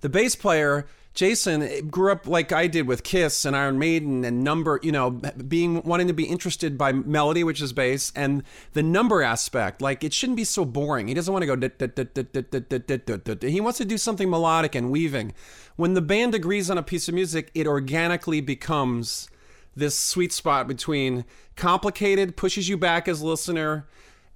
The 0.00 0.08
bass 0.08 0.36
player 0.36 0.86
Jason 1.18 1.62
eh, 1.62 1.80
grew 1.80 2.12
up 2.12 2.28
like 2.28 2.52
I 2.52 2.68
did 2.68 2.86
with 2.86 3.02
Kiss 3.02 3.44
and 3.44 3.56
Iron 3.56 3.76
Maiden 3.76 4.24
and 4.24 4.44
number, 4.44 4.78
you 4.84 4.92
know, 4.92 5.10
being 5.10 5.82
wanting 5.82 6.06
to 6.06 6.12
be 6.12 6.22
interested 6.22 6.78
by 6.78 6.92
melody, 6.92 7.42
which 7.42 7.60
is 7.60 7.72
bass, 7.72 8.12
and 8.14 8.44
the 8.74 8.84
number 8.84 9.20
aspect. 9.20 9.82
Like 9.82 10.04
it 10.04 10.14
shouldn't 10.14 10.36
be 10.36 10.44
so 10.44 10.64
boring. 10.64 11.08
He 11.08 11.14
doesn't 11.14 11.34
want 11.34 11.42
to 11.42 11.56
go. 11.56 13.48
He 13.48 13.60
wants 13.60 13.78
to 13.78 13.84
do 13.84 13.98
something 13.98 14.30
melodic 14.30 14.76
and 14.76 14.92
weaving. 14.92 15.34
When 15.74 15.94
the 15.94 16.00
band 16.00 16.36
agrees 16.36 16.70
on 16.70 16.78
a 16.78 16.84
piece 16.84 17.08
of 17.08 17.14
music, 17.14 17.50
it 17.52 17.66
organically 17.66 18.40
becomes 18.40 19.28
this 19.74 19.98
sweet 19.98 20.32
spot 20.32 20.68
between 20.68 21.24
complicated, 21.56 22.36
pushes 22.36 22.68
you 22.68 22.76
back 22.76 23.08
as 23.08 23.24
listener, 23.24 23.88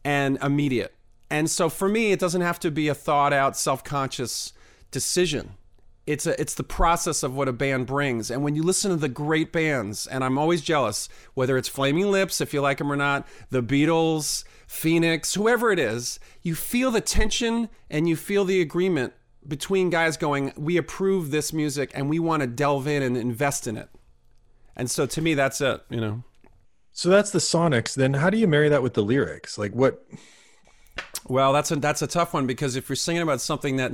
and 0.05 0.37
immediate. 0.43 0.97
And 1.31 1.49
so 1.49 1.69
for 1.69 1.89
me, 1.89 2.11
it 2.11 2.19
doesn't 2.19 2.41
have 2.41 2.59
to 2.59 2.73
be 2.73 2.89
a 2.89 2.95
thought 2.95 3.33
out, 3.33 3.57
self 3.57 3.85
conscious 3.85 4.53
decision 4.91 5.55
it's 6.07 6.27
a 6.27 6.41
it's 6.41 6.55
the 6.55 6.65
process 6.65 7.23
of 7.23 7.35
what 7.35 7.49
a 7.49 7.53
band 7.53 7.87
brings. 7.87 8.31
And 8.31 8.43
when 8.43 8.57
you 8.57 8.63
listen 8.63 8.91
to 8.91 8.97
the 8.97 9.09
great 9.09 9.53
bands, 9.53 10.07
and 10.07 10.25
I'm 10.25 10.37
always 10.37 10.61
jealous, 10.61 11.09
whether 11.35 11.57
it's 11.57 11.69
Flaming 11.69 12.11
Lips, 12.11 12.41
if 12.41 12.53
you 12.53 12.61
like 12.61 12.79
them 12.79 12.91
or 12.91 12.97
not, 12.97 13.27
the 13.51 13.63
Beatles, 13.63 14.45
Phoenix, 14.67 15.35
whoever 15.35 15.71
it 15.71 15.79
is, 15.79 16.19
you 16.43 16.55
feel 16.55 16.91
the 16.91 17.01
tension 17.01 17.69
and 17.89 18.09
you 18.09 18.17
feel 18.17 18.45
the 18.45 18.61
agreement 18.61 19.13
between 19.47 19.91
guys 19.91 20.17
going, 20.17 20.53
we 20.57 20.77
approve 20.77 21.31
this 21.31 21.53
music 21.53 21.91
and 21.95 22.09
we 22.09 22.19
want 22.19 22.41
to 22.43 22.47
delve 22.47 22.87
in 22.87 23.03
and 23.03 23.17
invest 23.17 23.67
in 23.67 23.77
it. 23.77 23.89
And 24.77 24.91
so 24.91 25.07
to 25.07 25.21
me, 25.21 25.35
that's 25.35 25.61
it. 25.61 25.83
You 25.89 26.01
know. 26.01 26.25
So 26.93 27.09
that's 27.09 27.31
the 27.31 27.39
sonics. 27.39 27.95
Then 27.95 28.15
how 28.15 28.31
do 28.31 28.39
you 28.39 28.47
marry 28.47 28.69
that 28.69 28.83
with 28.83 28.95
the 28.95 29.03
lyrics? 29.03 29.57
Like 29.57 29.73
what 29.73 30.05
Well, 31.29 31.53
that's 31.53 31.71
a 31.71 31.77
that's 31.77 32.03
a 32.03 32.07
tough 32.07 32.35
one 32.35 32.47
because 32.47 32.77
if 32.77 32.89
you're 32.89 32.97
singing 32.97 33.23
about 33.23 33.41
something 33.41 33.77
that 33.77 33.93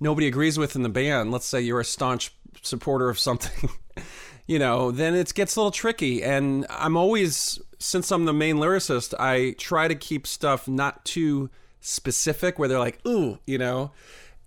nobody 0.00 0.26
agrees 0.26 0.58
with 0.58 0.76
in 0.76 0.82
the 0.82 0.88
band, 0.88 1.32
let's 1.32 1.46
say 1.46 1.60
you're 1.60 1.80
a 1.80 1.84
staunch 1.84 2.34
supporter 2.62 3.08
of 3.08 3.18
something, 3.18 3.70
you 4.46 4.58
know, 4.58 4.90
then 4.90 5.14
it 5.14 5.32
gets 5.34 5.56
a 5.56 5.60
little 5.60 5.70
tricky. 5.70 6.22
And 6.22 6.66
I'm 6.68 6.96
always, 6.96 7.58
since 7.78 8.10
I'm 8.10 8.24
the 8.24 8.34
main 8.34 8.56
lyricist, 8.56 9.14
I 9.18 9.54
try 9.58 9.88
to 9.88 9.94
keep 9.94 10.26
stuff 10.26 10.68
not 10.68 11.04
too 11.04 11.50
specific, 11.80 12.58
where 12.58 12.68
they're 12.68 12.78
like, 12.78 13.00
ooh, 13.06 13.38
you 13.46 13.58
know, 13.58 13.92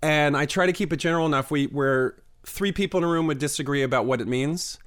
and 0.02 0.36
I 0.36 0.46
try 0.46 0.66
to 0.66 0.72
keep 0.72 0.92
it 0.92 0.96
general 0.96 1.26
enough 1.26 1.50
we 1.50 1.66
where 1.66 2.16
three 2.44 2.72
people 2.72 2.98
in 2.98 3.04
a 3.04 3.08
room 3.08 3.26
would 3.26 3.38
disagree 3.38 3.82
about 3.82 4.06
what 4.06 4.20
it 4.20 4.28
means. 4.28 4.78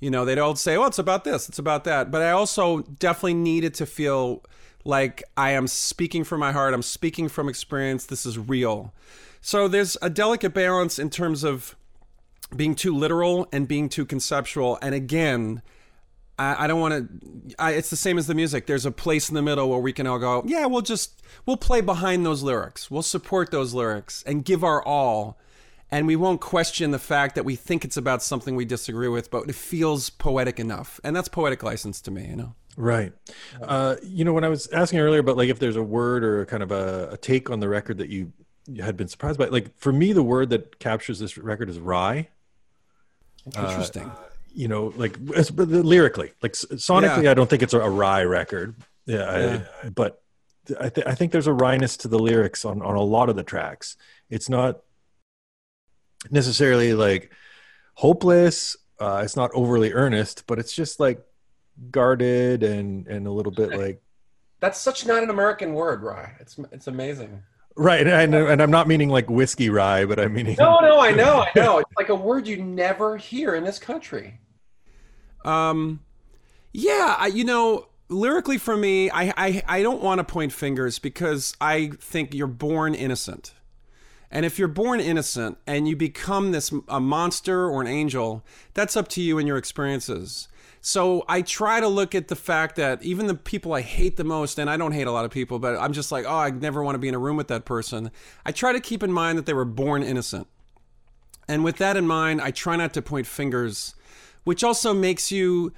You 0.00 0.10
know, 0.10 0.24
they'd 0.24 0.38
all 0.38 0.56
say, 0.56 0.76
"Oh, 0.76 0.84
it's 0.84 0.98
about 0.98 1.24
this, 1.24 1.48
it's 1.48 1.58
about 1.58 1.84
that." 1.84 2.10
But 2.10 2.22
I 2.22 2.30
also 2.30 2.80
definitely 2.80 3.34
needed 3.34 3.74
to 3.74 3.86
feel 3.86 4.42
like 4.84 5.22
I 5.36 5.50
am 5.50 5.66
speaking 5.66 6.24
from 6.24 6.40
my 6.40 6.52
heart. 6.52 6.74
I'm 6.74 6.82
speaking 6.82 7.28
from 7.28 7.48
experience. 7.48 8.06
This 8.06 8.24
is 8.24 8.38
real. 8.38 8.92
So 9.40 9.68
there's 9.68 9.96
a 10.02 10.10
delicate 10.10 10.54
balance 10.54 10.98
in 10.98 11.10
terms 11.10 11.44
of 11.44 11.76
being 12.54 12.74
too 12.74 12.94
literal 12.94 13.48
and 13.52 13.68
being 13.68 13.88
too 13.88 14.04
conceptual. 14.04 14.78
And 14.82 14.94
again, 14.94 15.62
I, 16.38 16.64
I 16.64 16.66
don't 16.66 16.80
want 16.80 16.94
to. 17.56 17.68
It's 17.68 17.90
the 17.90 17.96
same 17.96 18.18
as 18.18 18.26
the 18.26 18.34
music. 18.34 18.66
There's 18.66 18.86
a 18.86 18.90
place 18.90 19.28
in 19.28 19.34
the 19.34 19.42
middle 19.42 19.68
where 19.68 19.78
we 19.78 19.92
can 19.92 20.06
all 20.06 20.18
go, 20.18 20.42
yeah, 20.46 20.66
we'll 20.66 20.82
just 20.82 21.22
we'll 21.46 21.56
play 21.56 21.80
behind 21.80 22.24
those 22.24 22.42
lyrics. 22.42 22.90
We'll 22.90 23.02
support 23.02 23.50
those 23.50 23.74
lyrics 23.74 24.22
and 24.26 24.44
give 24.44 24.64
our 24.64 24.82
all. 24.82 25.38
And 25.92 26.06
we 26.06 26.14
won't 26.14 26.40
question 26.40 26.92
the 26.92 27.00
fact 27.00 27.34
that 27.34 27.44
we 27.44 27.56
think 27.56 27.84
it's 27.84 27.96
about 27.96 28.22
something 28.22 28.54
we 28.54 28.64
disagree 28.64 29.08
with, 29.08 29.28
but 29.28 29.48
it 29.48 29.54
feels 29.56 30.08
poetic 30.08 30.60
enough. 30.60 31.00
And 31.02 31.16
that's 31.16 31.28
poetic 31.28 31.64
license 31.64 32.00
to 32.02 32.12
me, 32.12 32.28
you 32.28 32.36
know. 32.36 32.54
Right. 32.76 33.12
Uh, 33.60 33.96
you 34.02 34.24
know, 34.24 34.32
when 34.32 34.44
I 34.44 34.48
was 34.48 34.68
asking 34.68 35.00
earlier 35.00 35.20
about 35.20 35.36
like 35.36 35.48
if 35.48 35.58
there's 35.58 35.76
a 35.76 35.82
word 35.82 36.24
or 36.24 36.46
kind 36.46 36.62
of 36.62 36.70
a, 36.70 37.10
a 37.12 37.16
take 37.16 37.50
on 37.50 37.60
the 37.60 37.68
record 37.68 37.98
that 37.98 38.08
you 38.08 38.32
had 38.80 38.96
been 38.96 39.08
surprised 39.08 39.38
by, 39.38 39.46
like 39.46 39.76
for 39.78 39.92
me, 39.92 40.12
the 40.12 40.22
word 40.22 40.50
that 40.50 40.78
captures 40.78 41.18
this 41.18 41.36
record 41.36 41.68
is 41.68 41.78
wry. 41.78 42.28
Interesting. 43.56 44.10
You 44.54 44.68
know, 44.68 44.92
like 44.96 45.16
it's- 45.30 45.50
but 45.50 45.68
the- 45.70 45.82
lyrically, 45.82 46.32
like 46.42 46.52
sonically, 46.52 47.28
I 47.28 47.34
don't 47.34 47.48
think 47.50 47.62
it's 47.62 47.74
a, 47.74 47.80
a 47.80 47.90
wry 47.90 48.22
record. 48.24 48.74
Yeah, 49.06 49.62
I, 49.84 49.88
but 49.90 50.22
I, 50.80 50.88
th- 50.88 51.06
I 51.06 51.14
think 51.14 51.32
there's 51.32 51.46
a 51.48 51.52
wryness 51.52 51.96
to 51.98 52.08
the 52.08 52.18
lyrics 52.18 52.64
on 52.64 52.82
on 52.82 52.94
a 52.96 53.02
lot 53.02 53.28
of 53.28 53.36
the 53.36 53.42
tracks. 53.42 53.96
It's 54.28 54.48
not 54.48 54.80
necessarily 56.30 56.94
like 56.94 57.32
hopeless. 57.94 58.76
Uh, 58.98 59.22
it's 59.24 59.36
not 59.36 59.50
overly 59.54 59.92
earnest, 59.92 60.44
but 60.46 60.58
it's 60.58 60.72
just 60.72 61.00
like 61.00 61.20
guarded 61.90 62.62
and 62.62 63.06
and 63.06 63.26
a 63.26 63.30
little 63.30 63.52
bit 63.52 63.70
like 63.78 64.02
That's 64.60 64.78
such 64.78 65.06
not 65.06 65.22
an 65.22 65.30
American 65.30 65.74
word, 65.74 66.02
wry. 66.02 66.34
It's 66.40 66.58
it's 66.72 66.86
amazing. 66.86 67.42
right. 67.76 68.06
And, 68.06 68.34
and 68.34 68.60
I'm 68.60 68.70
not 68.70 68.88
meaning 68.88 69.08
like 69.08 69.30
whiskey 69.30 69.70
rye, 69.70 70.04
but 70.04 70.18
I'm 70.18 70.34
meaning 70.34 70.56
No, 70.58 70.78
no, 70.80 71.00
I 71.00 71.12
know, 71.12 71.44
I 71.44 71.50
know. 71.58 71.78
It's 71.78 71.92
like 71.96 72.08
a 72.10 72.14
word 72.14 72.46
you 72.46 72.62
never 72.62 73.16
hear 73.16 73.54
in 73.54 73.64
this 73.64 73.78
country. 73.78 74.40
Um, 75.44 76.00
yeah, 76.72 77.16
I, 77.18 77.28
you 77.28 77.44
know, 77.44 77.88
lyrically 78.08 78.58
for 78.58 78.76
me, 78.76 79.10
I, 79.10 79.32
I, 79.36 79.62
I 79.66 79.82
don't 79.82 80.02
want 80.02 80.18
to 80.18 80.24
point 80.24 80.52
fingers 80.52 80.98
because 80.98 81.56
I 81.60 81.92
think 81.98 82.34
you're 82.34 82.46
born 82.46 82.94
innocent. 82.94 83.54
And 84.30 84.44
if 84.46 84.58
you're 84.58 84.68
born 84.68 85.00
innocent 85.00 85.58
and 85.66 85.88
you 85.88 85.96
become 85.96 86.52
this 86.52 86.72
a 86.88 87.00
monster 87.00 87.66
or 87.66 87.80
an 87.80 87.88
angel, 87.88 88.44
that's 88.74 88.96
up 88.96 89.08
to 89.08 89.22
you 89.22 89.38
and 89.38 89.48
your 89.48 89.56
experiences. 89.56 90.48
So 90.80 91.24
I 91.28 91.42
try 91.42 91.80
to 91.80 91.88
look 91.88 92.14
at 92.14 92.28
the 92.28 92.36
fact 92.36 92.76
that 92.76 93.02
even 93.02 93.26
the 93.26 93.34
people 93.34 93.74
I 93.74 93.82
hate 93.82 94.16
the 94.16 94.24
most, 94.24 94.58
and 94.58 94.70
I 94.70 94.76
don't 94.76 94.92
hate 94.92 95.06
a 95.06 95.12
lot 95.12 95.24
of 95.24 95.30
people, 95.30 95.58
but 95.58 95.76
I'm 95.76 95.92
just 95.92 96.10
like, 96.10 96.24
oh, 96.26 96.36
I 96.36 96.50
never 96.50 96.82
want 96.82 96.94
to 96.94 96.98
be 96.98 97.08
in 97.08 97.14
a 97.14 97.18
room 97.18 97.36
with 97.36 97.48
that 97.48 97.64
person. 97.66 98.10
I 98.46 98.52
try 98.52 98.72
to 98.72 98.80
keep 98.80 99.02
in 99.02 99.12
mind 99.12 99.36
that 99.36 99.46
they 99.46 99.52
were 99.52 99.66
born 99.66 100.02
innocent. 100.02 100.46
And 101.48 101.64
with 101.64 101.76
that 101.78 101.96
in 101.96 102.06
mind, 102.06 102.40
I 102.40 102.50
try 102.50 102.76
not 102.76 102.94
to 102.94 103.02
point 103.02 103.26
fingers, 103.26 103.94
which 104.44 104.64
also 104.64 104.94
makes 104.94 105.30
you 105.30 105.72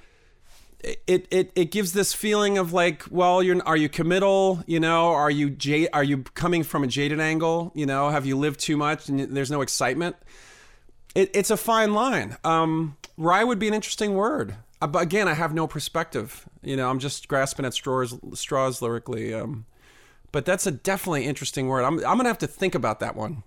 it, 0.83 1.27
it 1.31 1.51
it 1.55 1.71
gives 1.71 1.93
this 1.93 2.13
feeling 2.13 2.57
of 2.57 2.73
like, 2.73 3.03
well, 3.09 3.41
you're 3.41 3.61
are 3.65 3.77
you 3.77 3.89
committal? 3.89 4.63
You 4.67 4.79
know, 4.79 5.07
are 5.07 5.31
you 5.31 5.49
j 5.49 5.87
are 5.89 6.03
you 6.03 6.19
coming 6.35 6.63
from 6.63 6.83
a 6.83 6.87
jaded 6.87 7.19
angle? 7.19 7.71
You 7.73 7.85
know, 7.85 8.09
have 8.09 8.25
you 8.25 8.37
lived 8.37 8.59
too 8.59 8.77
much 8.77 9.09
and 9.09 9.19
there's 9.35 9.51
no 9.51 9.61
excitement? 9.61 10.15
It, 11.15 11.31
it's 11.33 11.49
a 11.49 11.57
fine 11.57 11.93
line. 11.93 12.37
Um, 12.43 12.97
wry 13.17 13.43
would 13.43 13.59
be 13.59 13.67
an 13.67 13.73
interesting 13.73 14.13
word. 14.15 14.55
Uh, 14.83 14.87
but 14.87 15.01
again, 15.01 15.29
I 15.29 15.33
have 15.33 15.53
no 15.53 15.65
perspective. 15.65 16.45
You 16.61 16.75
know, 16.75 16.89
I'm 16.89 16.99
just 16.99 17.29
grasping 17.29 17.65
at 17.65 17.73
straws 17.73 18.19
straws 18.33 18.81
lyrically. 18.81 19.33
Um, 19.33 19.65
but 20.33 20.43
that's 20.43 20.67
a 20.67 20.71
definitely 20.71 21.25
interesting 21.25 21.69
word. 21.69 21.83
I'm 21.85 21.99
I'm 21.99 22.17
gonna 22.17 22.27
have 22.27 22.39
to 22.39 22.47
think 22.47 22.75
about 22.75 22.99
that 22.99 23.15
one. 23.15 23.43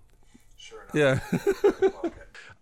Sure. 0.57 0.87
Yeah. 0.95 1.21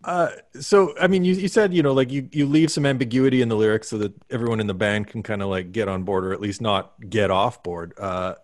Uh, 0.06 0.28
so 0.60 0.94
I 1.00 1.06
mean, 1.06 1.24
you, 1.24 1.32
you 1.32 1.48
said 1.48 1.72
you 1.72 1.82
know 1.82 1.94
like 1.94 2.12
you 2.12 2.28
you 2.30 2.44
leave 2.44 2.70
some 2.70 2.84
ambiguity 2.84 3.40
in 3.40 3.48
the 3.48 3.56
lyrics 3.56 3.88
so 3.88 3.96
that 3.96 4.12
everyone 4.30 4.60
in 4.60 4.66
the 4.66 4.74
band 4.74 5.06
can 5.06 5.22
kind 5.22 5.40
of 5.40 5.48
like 5.48 5.72
get 5.72 5.88
on 5.88 6.02
board 6.02 6.26
or 6.26 6.34
at 6.34 6.42
least 6.42 6.60
not 6.60 6.92
get 7.08 7.30
off 7.30 7.62
board. 7.62 7.94
Uh, 7.98 8.34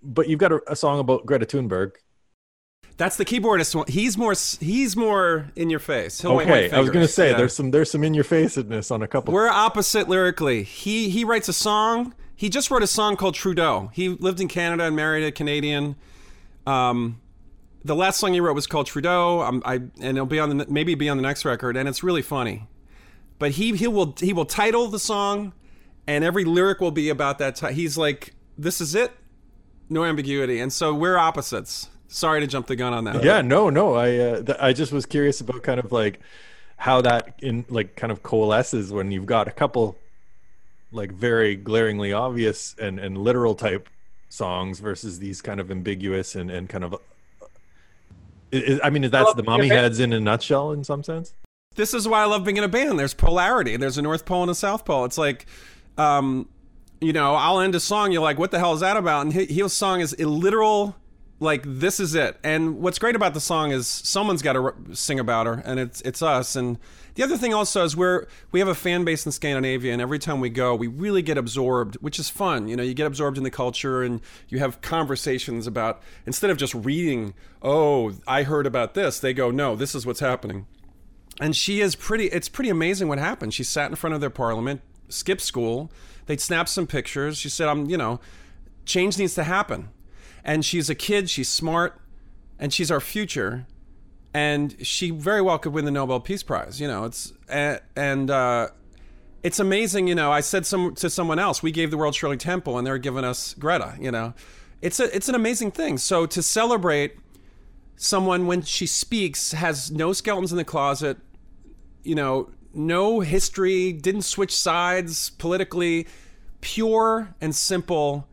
but 0.00 0.28
you've 0.28 0.38
got 0.38 0.52
a, 0.52 0.60
a 0.68 0.76
song 0.76 1.00
about 1.00 1.26
Greta 1.26 1.44
Thunberg. 1.44 1.94
That's 2.96 3.16
the 3.16 3.24
keyboardist 3.24 3.74
one. 3.74 3.86
He's 3.88 4.16
more 4.18 4.34
he's 4.60 4.96
more 4.96 5.50
in 5.56 5.70
your 5.70 5.78
face. 5.80 6.20
He'll 6.20 6.32
Okay, 6.40 6.70
I 6.70 6.78
was 6.80 6.90
gonna 6.90 7.08
say 7.08 7.30
Yeah. 7.30 7.36
there's 7.38 7.54
some 7.54 7.70
there's 7.70 7.90
some 7.90 8.04
in 8.04 8.14
your 8.14 8.24
faceness 8.24 8.90
on 8.90 9.02
a 9.02 9.08
couple. 9.08 9.32
We're 9.34 9.48
opposite 9.48 10.08
lyrically. 10.08 10.62
He 10.62 11.08
he 11.08 11.24
writes 11.24 11.48
a 11.48 11.52
song. 11.52 12.14
He 12.36 12.48
just 12.48 12.70
wrote 12.70 12.82
a 12.82 12.86
song 12.88 13.16
called 13.16 13.34
Trudeau. 13.34 13.90
He 13.92 14.08
lived 14.08 14.40
in 14.40 14.48
Canada 14.48 14.84
and 14.84 14.96
married 14.96 15.24
a 15.24 15.32
Canadian. 15.32 15.96
Um, 16.66 17.20
the 17.84 17.94
last 17.96 18.20
song 18.20 18.32
he 18.32 18.40
wrote 18.40 18.54
was 18.54 18.66
called 18.66 18.86
Trudeau. 18.86 19.40
Um, 19.42 19.62
I 19.64 19.74
and 19.74 19.92
it'll 20.16 20.26
be 20.26 20.38
on 20.38 20.56
the 20.56 20.66
maybe 20.68 20.94
be 20.94 21.08
on 21.08 21.16
the 21.16 21.22
next 21.22 21.44
record, 21.44 21.76
and 21.76 21.88
it's 21.88 22.02
really 22.02 22.22
funny. 22.22 22.68
But 23.38 23.52
he 23.52 23.74
he 23.76 23.88
will 23.88 24.14
he 24.20 24.32
will 24.32 24.44
title 24.44 24.86
the 24.88 24.98
song, 25.00 25.52
and 26.06 26.22
every 26.24 26.44
lyric 26.44 26.80
will 26.80 26.92
be 26.92 27.08
about 27.08 27.38
that. 27.38 27.56
Ti- 27.56 27.72
he's 27.72 27.96
like, 27.98 28.34
this 28.56 28.80
is 28.80 28.94
it, 28.94 29.12
no 29.88 30.04
ambiguity, 30.04 30.60
and 30.60 30.72
so 30.72 30.94
we're 30.94 31.16
opposites. 31.16 31.88
Sorry 32.12 32.40
to 32.40 32.46
jump 32.46 32.66
the 32.66 32.76
gun 32.76 32.92
on 32.92 33.04
that. 33.04 33.24
Yeah, 33.24 33.40
no, 33.40 33.70
no. 33.70 33.94
I 33.94 34.16
uh, 34.16 34.42
th- 34.42 34.58
I 34.60 34.72
just 34.72 34.92
was 34.92 35.06
curious 35.06 35.40
about 35.40 35.62
kind 35.62 35.80
of 35.80 35.92
like 35.92 36.20
how 36.76 37.00
that 37.02 37.38
in 37.40 37.64
like 37.68 37.96
kind 37.96 38.10
of 38.12 38.22
coalesces 38.22 38.92
when 38.92 39.10
you've 39.10 39.26
got 39.26 39.48
a 39.48 39.50
couple 39.50 39.96
like 40.92 41.10
very 41.12 41.56
glaringly 41.56 42.12
obvious 42.12 42.74
and 42.78 42.98
and 42.98 43.16
literal 43.16 43.54
type 43.54 43.88
songs 44.28 44.78
versus 44.80 45.18
these 45.18 45.40
kind 45.40 45.58
of 45.60 45.70
ambiguous 45.70 46.34
and 46.34 46.50
and 46.50 46.68
kind 46.68 46.84
of. 46.84 46.94
I 48.52 48.80
I 48.84 48.90
mean, 48.90 49.02
that's 49.10 49.32
the 49.34 49.42
Mommyheads 49.42 49.98
in 50.00 50.12
a 50.12 50.20
nutshell, 50.20 50.72
in 50.72 50.84
some 50.84 51.02
sense. 51.02 51.32
this 51.76 51.94
is 51.94 52.06
why 52.06 52.20
I 52.20 52.26
love 52.26 52.44
being 52.44 52.58
in 52.58 52.64
a 52.64 52.68
band. 52.68 52.98
There's 52.98 53.14
polarity. 53.14 53.78
There's 53.78 53.96
a 53.96 54.02
North 54.02 54.26
Pole 54.26 54.42
and 54.42 54.50
a 54.50 54.54
South 54.54 54.84
Pole. 54.84 55.06
It's 55.06 55.16
like, 55.16 55.46
um, 55.96 56.48
you 57.00 57.14
know, 57.14 57.34
I'll 57.34 57.60
end 57.60 57.74
a 57.74 57.80
song. 57.80 58.12
You're 58.12 58.20
like, 58.20 58.38
what 58.38 58.50
the 58.50 58.58
hell 58.58 58.74
is 58.74 58.80
that 58.80 58.98
about? 58.98 59.22
And 59.22 59.32
Heel's 59.32 59.72
song 59.72 60.00
is 60.02 60.14
a 60.18 60.26
literal, 60.26 60.94
like, 61.42 61.62
this 61.66 62.00
is 62.00 62.14
it. 62.14 62.38
And 62.42 62.78
what's 62.78 62.98
great 62.98 63.16
about 63.16 63.34
the 63.34 63.40
song 63.40 63.72
is 63.72 63.86
someone's 63.86 64.40
got 64.40 64.54
to 64.54 64.72
sing 64.94 65.18
about 65.18 65.46
her, 65.46 65.62
and 65.64 65.78
it's 65.80 66.00
it's 66.02 66.22
us. 66.22 66.56
And 66.56 66.78
the 67.14 67.22
other 67.22 67.36
thing 67.36 67.52
also 67.52 67.84
is 67.84 67.96
we're 67.96 68.26
we 68.52 68.60
have 68.60 68.68
a 68.68 68.74
fan 68.74 69.04
base 69.04 69.26
in 69.26 69.32
Scandinavia, 69.32 69.92
and 69.92 70.00
every 70.00 70.18
time 70.18 70.40
we 70.40 70.48
go, 70.48 70.74
we 70.74 70.86
really 70.86 71.20
get 71.20 71.36
absorbed, 71.36 71.96
which 71.96 72.18
is 72.18 72.30
fun. 72.30 72.68
You 72.68 72.76
know, 72.76 72.82
you 72.82 72.94
get 72.94 73.06
absorbed 73.06 73.36
in 73.36 73.44
the 73.44 73.50
culture, 73.50 74.02
and 74.02 74.20
you 74.48 74.60
have 74.60 74.80
conversations 74.80 75.66
about 75.66 76.00
instead 76.24 76.50
of 76.50 76.56
just 76.56 76.74
reading, 76.74 77.34
oh, 77.60 78.14
I 78.26 78.44
heard 78.44 78.66
about 78.66 78.94
this. 78.94 79.18
They 79.18 79.34
go, 79.34 79.50
no, 79.50 79.76
this 79.76 79.94
is 79.94 80.06
what's 80.06 80.20
happening 80.20 80.66
and 81.40 81.56
she 81.56 81.80
is 81.80 81.94
pretty 81.94 82.26
it's 82.26 82.48
pretty 82.48 82.70
amazing 82.70 83.08
what 83.08 83.18
happened 83.18 83.54
she 83.54 83.64
sat 83.64 83.90
in 83.90 83.96
front 83.96 84.14
of 84.14 84.20
their 84.20 84.30
parliament 84.30 84.80
skipped 85.08 85.40
school 85.40 85.90
they'd 86.26 86.40
snap 86.40 86.68
some 86.68 86.86
pictures 86.86 87.38
she 87.38 87.48
said 87.48 87.68
i'm 87.68 87.88
you 87.88 87.96
know 87.96 88.20
change 88.84 89.18
needs 89.18 89.34
to 89.34 89.44
happen 89.44 89.88
and 90.44 90.64
she's 90.64 90.88
a 90.90 90.94
kid 90.94 91.28
she's 91.30 91.48
smart 91.48 92.00
and 92.58 92.72
she's 92.72 92.90
our 92.90 93.00
future 93.00 93.66
and 94.34 94.76
she 94.84 95.10
very 95.10 95.42
well 95.42 95.58
could 95.58 95.72
win 95.72 95.84
the 95.84 95.90
nobel 95.90 96.20
peace 96.20 96.42
prize 96.42 96.80
you 96.80 96.88
know 96.88 97.04
it's 97.04 97.32
and, 97.48 98.30
uh 98.30 98.68
it's 99.42 99.58
amazing, 99.58 100.06
you 100.06 100.14
know. 100.14 100.30
I 100.30 100.40
said 100.40 100.66
some 100.66 100.94
to 100.96 101.10
someone 101.10 101.38
else, 101.38 101.62
we 101.62 101.72
gave 101.72 101.90
the 101.90 101.96
world 101.96 102.14
Shirley 102.14 102.36
Temple, 102.36 102.78
and 102.78 102.86
they're 102.86 102.98
giving 102.98 103.24
us 103.24 103.54
Greta. 103.54 103.96
You 104.00 104.10
know, 104.10 104.34
it's 104.80 105.00
a 105.00 105.14
it's 105.14 105.28
an 105.28 105.34
amazing 105.34 105.72
thing. 105.72 105.98
So 105.98 106.26
to 106.26 106.42
celebrate 106.42 107.16
someone 107.96 108.46
when 108.46 108.62
she 108.62 108.86
speaks 108.86 109.52
has 109.52 109.90
no 109.90 110.12
skeletons 110.12 110.52
in 110.52 110.58
the 110.58 110.64
closet, 110.64 111.18
you 112.02 112.14
know, 112.14 112.50
no 112.72 113.20
history, 113.20 113.92
didn't 113.92 114.22
switch 114.22 114.54
sides 114.54 115.30
politically, 115.30 116.06
pure 116.60 117.34
and 117.40 117.54
simple, 117.54 118.28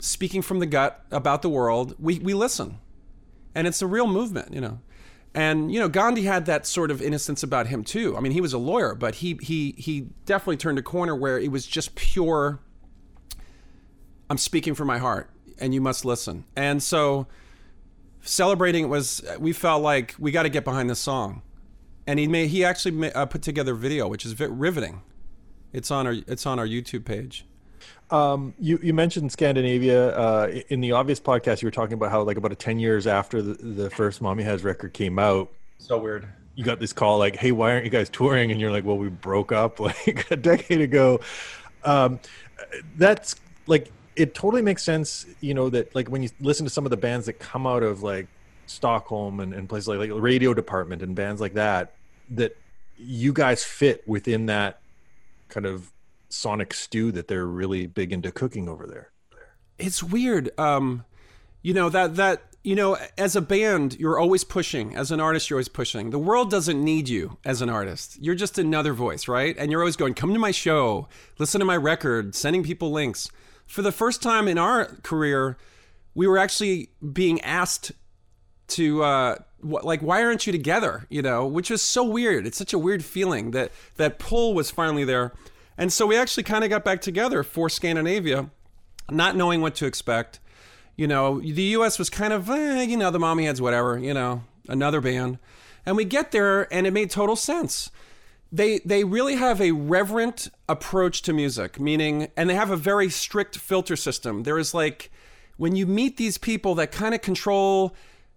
speaking 0.00 0.42
from 0.42 0.58
the 0.58 0.66
gut 0.66 1.04
about 1.10 1.42
the 1.42 1.48
world. 1.48 1.94
We 1.98 2.18
we 2.18 2.34
listen, 2.34 2.78
and 3.54 3.66
it's 3.66 3.82
a 3.82 3.86
real 3.86 4.06
movement, 4.06 4.52
you 4.52 4.60
know. 4.60 4.80
And 5.34 5.72
you 5.72 5.78
know, 5.78 5.88
Gandhi 5.88 6.22
had 6.22 6.46
that 6.46 6.66
sort 6.66 6.90
of 6.90 7.00
innocence 7.00 7.42
about 7.42 7.68
him 7.68 7.84
too. 7.84 8.16
I 8.16 8.20
mean, 8.20 8.32
he 8.32 8.40
was 8.40 8.52
a 8.52 8.58
lawyer, 8.58 8.94
but 8.94 9.16
he 9.16 9.38
he 9.40 9.74
he 9.78 10.08
definitely 10.26 10.56
turned 10.56 10.78
a 10.78 10.82
corner 10.82 11.14
where 11.14 11.38
it 11.38 11.52
was 11.52 11.66
just 11.66 11.94
pure. 11.94 12.60
I'm 14.28 14.38
speaking 14.38 14.74
from 14.74 14.88
my 14.88 14.98
heart, 14.98 15.30
and 15.58 15.72
you 15.72 15.80
must 15.80 16.04
listen. 16.04 16.44
And 16.56 16.82
so, 16.82 17.28
celebrating 18.22 18.84
it 18.84 18.88
was 18.88 19.22
we 19.38 19.52
felt 19.52 19.82
like 19.82 20.14
we 20.18 20.32
got 20.32 20.42
to 20.44 20.48
get 20.48 20.64
behind 20.64 20.90
this 20.90 20.98
song, 20.98 21.42
and 22.06 22.18
he 22.18 22.26
made 22.26 22.50
he 22.50 22.64
actually 22.64 22.92
ma 22.92 23.08
uh, 23.14 23.26
put 23.26 23.42
together 23.42 23.74
a 23.74 23.76
video 23.76 24.08
which 24.08 24.26
is 24.26 24.38
riveting. 24.40 25.02
It's 25.72 25.92
on 25.92 26.08
our 26.08 26.16
it's 26.26 26.44
on 26.44 26.58
our 26.58 26.66
YouTube 26.66 27.04
page. 27.04 27.44
Um, 28.10 28.54
you 28.58 28.78
you 28.82 28.92
mentioned 28.92 29.30
Scandinavia 29.32 30.16
uh, 30.16 30.60
in 30.68 30.80
the 30.80 30.92
obvious 30.92 31.20
podcast. 31.20 31.62
You 31.62 31.66
were 31.66 31.72
talking 31.72 31.94
about 31.94 32.10
how 32.10 32.22
like 32.22 32.36
about 32.36 32.52
a 32.52 32.56
ten 32.56 32.78
years 32.78 33.06
after 33.06 33.40
the, 33.40 33.54
the 33.54 33.90
first 33.90 34.20
Mommyheads 34.22 34.64
record 34.64 34.92
came 34.92 35.18
out, 35.18 35.50
So 35.78 35.98
weird. 35.98 36.26
you 36.56 36.64
got 36.64 36.80
this 36.80 36.92
call 36.92 37.18
like, 37.18 37.36
"Hey, 37.36 37.52
why 37.52 37.72
aren't 37.72 37.84
you 37.84 37.90
guys 37.90 38.08
touring?" 38.08 38.50
And 38.50 38.60
you're 38.60 38.72
like, 38.72 38.84
"Well, 38.84 38.98
we 38.98 39.08
broke 39.08 39.52
up 39.52 39.78
like 39.80 40.30
a 40.30 40.36
decade 40.36 40.80
ago." 40.80 41.20
Um, 41.84 42.18
that's 42.96 43.36
like 43.66 43.92
it 44.16 44.34
totally 44.34 44.62
makes 44.62 44.82
sense. 44.82 45.26
You 45.40 45.54
know 45.54 45.70
that 45.70 45.94
like 45.94 46.08
when 46.08 46.22
you 46.22 46.30
listen 46.40 46.66
to 46.66 46.70
some 46.70 46.84
of 46.84 46.90
the 46.90 46.96
bands 46.96 47.26
that 47.26 47.34
come 47.34 47.66
out 47.66 47.82
of 47.84 48.02
like 48.02 48.26
Stockholm 48.66 49.38
and, 49.40 49.54
and 49.54 49.68
places 49.68 49.86
like 49.88 49.98
like 50.00 50.10
Radio 50.14 50.52
Department 50.52 51.02
and 51.02 51.14
bands 51.14 51.40
like 51.40 51.54
that, 51.54 51.92
that 52.30 52.56
you 52.98 53.32
guys 53.32 53.62
fit 53.64 54.02
within 54.06 54.46
that 54.46 54.80
kind 55.48 55.64
of 55.66 55.90
sonic 56.30 56.72
stew 56.72 57.12
that 57.12 57.28
they're 57.28 57.46
really 57.46 57.86
big 57.86 58.12
into 58.12 58.30
cooking 58.32 58.68
over 58.68 58.86
there. 58.86 59.10
it's 59.78 60.02
weird 60.02 60.50
um 60.58 61.04
you 61.62 61.74
know 61.74 61.88
that 61.90 62.16
that 62.16 62.42
you 62.62 62.74
know 62.74 62.96
as 63.18 63.36
a 63.36 63.40
band 63.40 63.98
you're 63.98 64.18
always 64.18 64.44
pushing. 64.44 64.94
As 64.94 65.10
an 65.10 65.20
artist 65.20 65.48
you're 65.48 65.56
always 65.56 65.68
pushing. 65.68 66.10
The 66.10 66.18
world 66.18 66.50
doesn't 66.50 66.82
need 66.82 67.08
you 67.08 67.38
as 67.44 67.62
an 67.62 67.70
artist. 67.70 68.18
You're 68.20 68.34
just 68.34 68.58
another 68.58 68.92
voice 68.92 69.28
right? 69.28 69.56
And 69.58 69.70
you're 69.70 69.80
always 69.80 69.96
going 69.96 70.14
come 70.14 70.32
to 70.32 70.38
my 70.38 70.50
show 70.50 71.08
listen 71.38 71.58
to 71.58 71.64
my 71.64 71.76
record 71.76 72.34
sending 72.34 72.62
people 72.62 72.90
links. 72.90 73.30
For 73.66 73.82
the 73.82 73.92
first 73.92 74.22
time 74.22 74.48
in 74.48 74.58
our 74.58 74.86
career 75.02 75.56
we 76.14 76.26
were 76.26 76.38
actually 76.38 76.90
being 77.12 77.40
asked 77.42 77.92
to 78.68 79.02
uh 79.02 79.36
like 79.62 80.00
why 80.00 80.22
aren't 80.22 80.46
you 80.46 80.52
together? 80.52 81.06
you 81.10 81.22
know 81.22 81.46
which 81.46 81.70
is 81.70 81.82
so 81.82 82.04
weird. 82.04 82.46
It's 82.46 82.58
such 82.58 82.72
a 82.72 82.78
weird 82.78 83.04
feeling 83.04 83.50
that 83.52 83.72
that 83.96 84.18
pull 84.18 84.54
was 84.54 84.70
finally 84.70 85.04
there 85.04 85.32
and 85.80 85.92
so 85.92 86.06
we 86.06 86.16
actually 86.16 86.44
kind 86.44 86.62
of 86.62 86.70
got 86.70 86.84
back 86.84 87.00
together 87.00 87.42
for 87.42 87.68
scandinavia 87.68 88.50
not 89.10 89.36
knowing 89.36 89.60
what 89.60 89.74
to 89.76 89.86
expect. 89.86 90.40
You 90.96 91.06
know 91.06 91.40
the 91.40 91.62
us 91.62 91.98
was 91.98 92.10
kind 92.10 92.32
of 92.32 92.48
eh, 92.50 92.82
you 92.82 92.96
know 92.96 93.10
the 93.10 93.18
Mommyheads 93.18 93.60
whatever 93.60 93.98
you 93.98 94.14
know 94.14 94.42
another 94.68 95.00
band. 95.00 95.38
And 95.86 95.96
we 95.96 96.04
get 96.04 96.30
there 96.30 96.72
and 96.72 96.86
it 96.86 96.92
made 96.92 97.10
total 97.10 97.36
sense. 97.36 97.90
They 98.52 98.80
they 98.80 99.04
really 99.04 99.36
have 99.36 99.60
a 99.60 99.72
reverent 99.72 100.48
approach 100.68 101.22
to 101.22 101.32
music 101.32 101.80
meaning 101.80 102.28
and 102.36 102.50
they 102.50 102.54
have 102.54 102.70
a 102.70 102.76
very 102.76 103.08
strict 103.08 103.56
filter 103.56 103.96
system. 103.96 104.42
There 104.42 104.58
is 104.58 104.74
like 104.74 105.10
when 105.56 105.76
you 105.76 105.86
meet 105.86 106.16
these 106.16 106.38
people 106.38 106.74
that 106.76 106.92
kind 106.92 107.14
of 107.14 107.22
control 107.22 107.94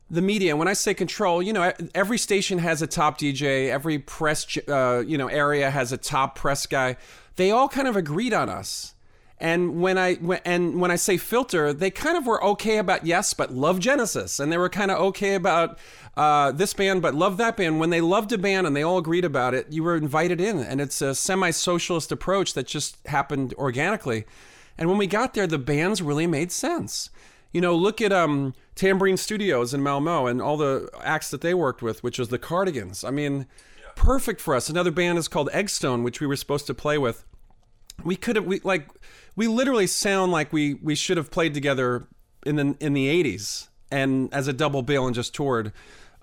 the 0.09 0.21
media 0.21 0.51
and 0.51 0.59
when 0.59 0.67
i 0.67 0.73
say 0.73 0.93
control 0.93 1.41
you 1.41 1.53
know 1.53 1.71
every 1.95 2.17
station 2.17 2.59
has 2.59 2.81
a 2.81 2.87
top 2.87 3.17
dj 3.17 3.69
every 3.69 3.97
press 3.97 4.57
uh, 4.67 5.01
you 5.07 5.17
know 5.17 5.27
area 5.27 5.71
has 5.71 5.91
a 5.91 5.97
top 5.97 6.35
press 6.35 6.67
guy 6.67 6.95
they 7.35 7.51
all 7.51 7.67
kind 7.67 7.87
of 7.87 7.95
agreed 7.95 8.33
on 8.33 8.49
us 8.49 8.93
and 9.43 9.81
when 9.81 9.97
I 9.97 10.15
when, 10.15 10.39
and 10.45 10.79
when 10.79 10.89
I 10.89 10.95
say 10.95 11.17
filter, 11.17 11.73
they 11.73 11.91
kind 11.91 12.15
of 12.15 12.25
were 12.25 12.41
okay 12.45 12.77
about 12.77 13.05
yes, 13.05 13.33
but 13.33 13.51
love 13.51 13.77
Genesis, 13.79 14.39
and 14.39 14.49
they 14.49 14.57
were 14.57 14.69
kind 14.69 14.89
of 14.89 14.99
okay 14.99 15.35
about 15.35 15.77
uh, 16.15 16.53
this 16.53 16.73
band, 16.73 17.01
but 17.01 17.13
love 17.13 17.35
that 17.37 17.57
band. 17.57 17.81
When 17.81 17.89
they 17.89 17.99
loved 17.99 18.31
a 18.31 18.37
band 18.37 18.65
and 18.65 18.73
they 18.73 18.83
all 18.83 18.97
agreed 18.97 19.25
about 19.25 19.53
it, 19.53 19.67
you 19.69 19.83
were 19.83 19.97
invited 19.97 20.39
in, 20.39 20.59
and 20.59 20.79
it's 20.79 21.01
a 21.01 21.13
semi-socialist 21.13 22.09
approach 22.09 22.53
that 22.53 22.67
just 22.67 23.05
happened 23.07 23.53
organically. 23.55 24.23
And 24.77 24.87
when 24.87 24.97
we 24.97 25.07
got 25.07 25.33
there, 25.33 25.45
the 25.45 25.59
bands 25.59 26.01
really 26.01 26.25
made 26.25 26.53
sense. 26.53 27.09
You 27.51 27.59
know, 27.59 27.75
look 27.75 28.01
at 28.01 28.13
um, 28.13 28.55
Tambourine 28.75 29.17
Studios 29.17 29.73
in 29.73 29.83
Malmo 29.83 30.25
and 30.25 30.41
all 30.41 30.55
the 30.55 30.89
acts 31.03 31.29
that 31.31 31.41
they 31.41 31.53
worked 31.53 31.81
with, 31.81 32.01
which 32.01 32.17
was 32.17 32.29
the 32.29 32.39
Cardigans. 32.39 33.03
I 33.03 33.11
mean, 33.11 33.45
perfect 33.95 34.41
for 34.41 34.55
us. 34.55 34.69
Another 34.69 34.91
band 34.91 35.17
is 35.17 35.27
called 35.27 35.49
Eggstone, 35.51 36.03
which 36.03 36.19
we 36.19 36.27
were 36.27 36.35
supposed 36.35 36.67
to 36.67 36.73
play 36.73 36.97
with. 36.97 37.25
We 38.03 38.15
could 38.15 38.35
have 38.35 38.45
we 38.45 38.59
like 38.61 38.89
we 39.35 39.47
literally 39.47 39.87
sound 39.87 40.31
like 40.31 40.51
we 40.51 40.75
we 40.75 40.95
should 40.95 41.17
have 41.17 41.31
played 41.31 41.53
together 41.53 42.07
in 42.45 42.55
the 42.55 42.75
in 42.79 42.93
the 42.93 43.23
80s 43.23 43.67
and 43.91 44.33
as 44.33 44.47
a 44.47 44.53
double 44.53 44.81
bill 44.81 45.05
and 45.05 45.15
just 45.15 45.33
toured. 45.35 45.71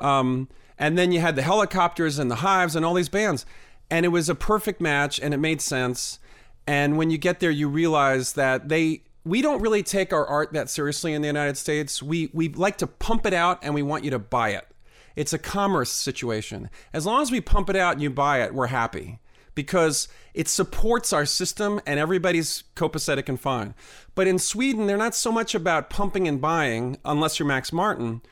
Um, 0.00 0.48
and 0.78 0.96
then 0.96 1.12
you 1.12 1.20
had 1.20 1.36
the 1.36 1.42
Hellacopters 1.42 2.18
and 2.18 2.30
the 2.30 2.36
hives 2.36 2.74
and 2.74 2.84
all 2.84 2.94
these 2.94 3.08
bands. 3.08 3.46
And 3.90 4.06
it 4.06 4.08
was 4.08 4.28
a 4.28 4.34
perfect 4.34 4.80
match 4.80 5.20
and 5.20 5.34
it 5.34 5.38
made 5.38 5.60
sense. 5.60 6.18
And 6.66 6.96
when 6.96 7.10
you 7.10 7.18
get 7.18 7.40
there 7.40 7.50
you 7.50 7.68
realize 7.68 8.34
that 8.34 8.68
they 8.68 9.02
we 9.24 9.42
don't 9.42 9.60
really 9.60 9.82
take 9.82 10.12
our 10.12 10.26
art 10.26 10.52
that 10.54 10.70
seriously 10.70 11.12
in 11.12 11.22
the 11.22 11.28
United 11.28 11.56
States. 11.56 12.02
We 12.02 12.30
we 12.32 12.48
like 12.48 12.78
to 12.78 12.86
pump 12.86 13.26
it 13.26 13.34
out 13.34 13.60
and 13.62 13.74
we 13.74 13.82
want 13.82 14.04
you 14.04 14.10
to 14.10 14.18
buy 14.18 14.50
it 14.50 14.66
it's 15.16 15.32
a 15.32 15.38
commerce 15.38 15.90
situation 15.90 16.70
as 16.92 17.06
long 17.06 17.22
as 17.22 17.30
we 17.30 17.40
pump 17.40 17.70
it 17.70 17.76
out 17.76 17.94
and 17.94 18.02
you 18.02 18.10
buy 18.10 18.42
it 18.42 18.54
we're 18.54 18.66
happy 18.68 19.18
because 19.54 20.08
it 20.34 20.48
supports 20.48 21.12
our 21.12 21.26
system 21.26 21.80
and 21.86 21.98
everybody's 22.00 22.64
copacetic 22.76 23.28
and 23.28 23.38
fine. 23.38 23.74
But 24.14 24.26
in 24.26 24.38
Sweden, 24.38 24.86
they're 24.86 24.96
not 24.96 25.14
so 25.14 25.32
much 25.32 25.54
about 25.54 25.90
pumping 25.90 26.28
and 26.28 26.40
buying, 26.40 26.98
unless 27.04 27.38
you're 27.38 27.48
Max 27.48 27.72
Martin. 27.72 28.22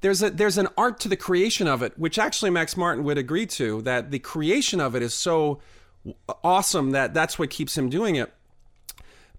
There's 0.00 0.22
a 0.22 0.30
there's 0.30 0.58
an 0.58 0.68
art 0.76 1.00
to 1.00 1.08
the 1.08 1.16
creation 1.16 1.66
of 1.66 1.82
it, 1.82 1.98
which 1.98 2.18
actually 2.18 2.50
Max 2.50 2.76
Martin 2.76 3.04
would 3.04 3.16
agree 3.18 3.46
to. 3.46 3.80
That 3.82 4.10
the 4.10 4.18
creation 4.18 4.80
of 4.80 4.94
it 4.94 5.02
is 5.02 5.14
so 5.14 5.60
awesome 6.42 6.90
that 6.90 7.14
that's 7.14 7.38
what 7.38 7.50
keeps 7.50 7.78
him 7.78 7.88
doing 7.88 8.16
it. 8.16 8.32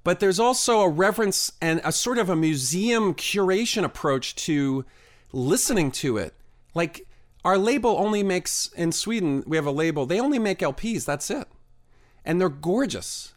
But 0.03 0.19
there's 0.19 0.39
also 0.39 0.81
a 0.81 0.89
reverence 0.89 1.51
and 1.61 1.81
a 1.83 1.91
sort 1.91 2.17
of 2.17 2.29
a 2.29 2.35
museum 2.35 3.13
curation 3.13 3.83
approach 3.83 4.35
to 4.47 4.85
listening 5.31 5.91
to 5.91 6.17
it. 6.17 6.33
Like 6.75 7.07
our 7.43 7.57
label 7.57 7.95
only 7.97 8.21
makes 8.21 8.69
in 8.75 8.91
Sweden, 8.91 9.43
we 9.47 9.57
have 9.57 9.65
a 9.65 9.71
label, 9.71 10.05
they 10.05 10.19
only 10.19 10.37
make 10.37 10.59
LPs, 10.59 11.05
that's 11.05 11.31
it. 11.31 11.47
And 12.23 12.39
they're 12.39 12.49
gorgeous. 12.49 13.33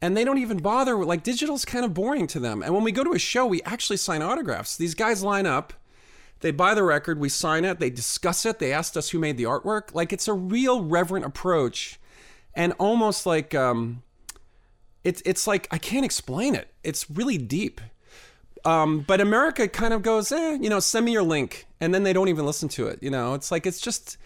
And 0.00 0.16
they 0.16 0.24
don't 0.24 0.38
even 0.38 0.58
bother 0.58 1.04
like 1.04 1.22
digital's 1.22 1.64
kind 1.64 1.84
of 1.84 1.92
boring 1.92 2.26
to 2.28 2.40
them. 2.40 2.62
And 2.62 2.74
when 2.74 2.84
we 2.84 2.92
go 2.92 3.02
to 3.02 3.12
a 3.12 3.18
show, 3.18 3.46
we 3.46 3.62
actually 3.62 3.96
sign 3.96 4.22
autographs. 4.22 4.76
These 4.76 4.94
guys 4.94 5.22
line 5.22 5.46
up, 5.46 5.72
they 6.40 6.50
buy 6.50 6.74
the 6.74 6.82
record, 6.82 7.18
we 7.18 7.28
sign 7.28 7.64
it, 7.64 7.80
they 7.80 7.90
discuss 7.90 8.46
it, 8.46 8.58
they 8.58 8.72
asked 8.72 8.96
us 8.96 9.10
who 9.10 9.18
made 9.18 9.36
the 9.36 9.44
artwork. 9.44 9.94
Like 9.94 10.12
it's 10.12 10.28
a 10.28 10.34
real 10.34 10.84
reverent 10.84 11.24
approach 11.24 11.98
and 12.54 12.72
almost 12.78 13.26
like 13.26 13.54
um 13.54 14.02
it's 15.04 15.22
it's 15.24 15.46
like 15.46 15.68
I 15.70 15.78
can't 15.78 16.04
explain 16.04 16.54
it. 16.54 16.72
It's 16.82 17.08
really 17.08 17.38
deep. 17.38 17.80
Um, 18.64 19.00
but 19.00 19.20
America 19.20 19.68
kind 19.68 19.94
of 19.94 20.02
goes, 20.02 20.32
eh, 20.32 20.58
you 20.60 20.68
know, 20.68 20.80
send 20.80 21.06
me 21.06 21.12
your 21.12 21.22
link, 21.22 21.66
and 21.80 21.94
then 21.94 22.02
they 22.02 22.12
don't 22.12 22.28
even 22.28 22.46
listen 22.46 22.68
to 22.70 22.88
it. 22.88 23.00
You 23.02 23.10
know, 23.10 23.34
it's 23.34 23.50
like 23.50 23.66
it's 23.66 23.80
just, 23.80 24.16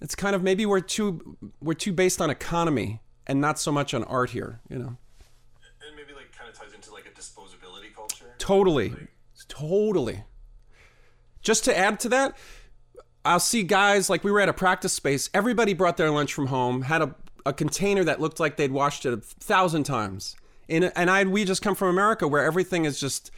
it's 0.00 0.14
kind 0.14 0.34
of 0.36 0.42
maybe 0.42 0.66
we're 0.66 0.80
too 0.80 1.36
we're 1.60 1.74
too 1.74 1.92
based 1.92 2.20
on 2.20 2.28
economy 2.28 3.00
and 3.26 3.40
not 3.40 3.58
so 3.58 3.72
much 3.72 3.94
on 3.94 4.04
art 4.04 4.30
here. 4.30 4.60
You 4.68 4.78
know, 4.78 4.96
And 5.86 5.96
maybe 5.96 6.12
like 6.14 6.36
kind 6.36 6.50
of 6.50 6.58
ties 6.58 6.74
into 6.74 6.92
like 6.92 7.06
a 7.06 7.10
disposability 7.10 7.94
culture. 7.94 8.34
totally, 8.38 8.92
totally. 9.48 10.24
Just 11.40 11.64
to 11.64 11.76
add 11.76 11.98
to 12.00 12.08
that, 12.10 12.36
I'll 13.24 13.40
see 13.40 13.62
guys 13.62 14.10
like 14.10 14.22
we 14.24 14.30
were 14.30 14.40
at 14.40 14.48
a 14.48 14.52
practice 14.52 14.92
space. 14.92 15.30
Everybody 15.32 15.74
brought 15.74 15.96
their 15.96 16.10
lunch 16.10 16.34
from 16.34 16.48
home, 16.48 16.82
had 16.82 17.02
a, 17.02 17.14
a 17.46 17.52
container 17.52 18.04
that 18.04 18.20
looked 18.20 18.38
like 18.38 18.56
they'd 18.56 18.72
washed 18.72 19.06
it 19.06 19.12
a 19.12 19.16
thousand 19.18 19.84
times. 19.84 20.36
In, 20.68 20.84
and 20.84 21.10
I 21.10 21.24
we 21.24 21.44
just 21.44 21.62
come 21.62 21.74
from 21.74 21.88
America 21.88 22.26
where 22.28 22.44
everything 22.44 22.84
is 22.84 23.00
just 23.00 23.30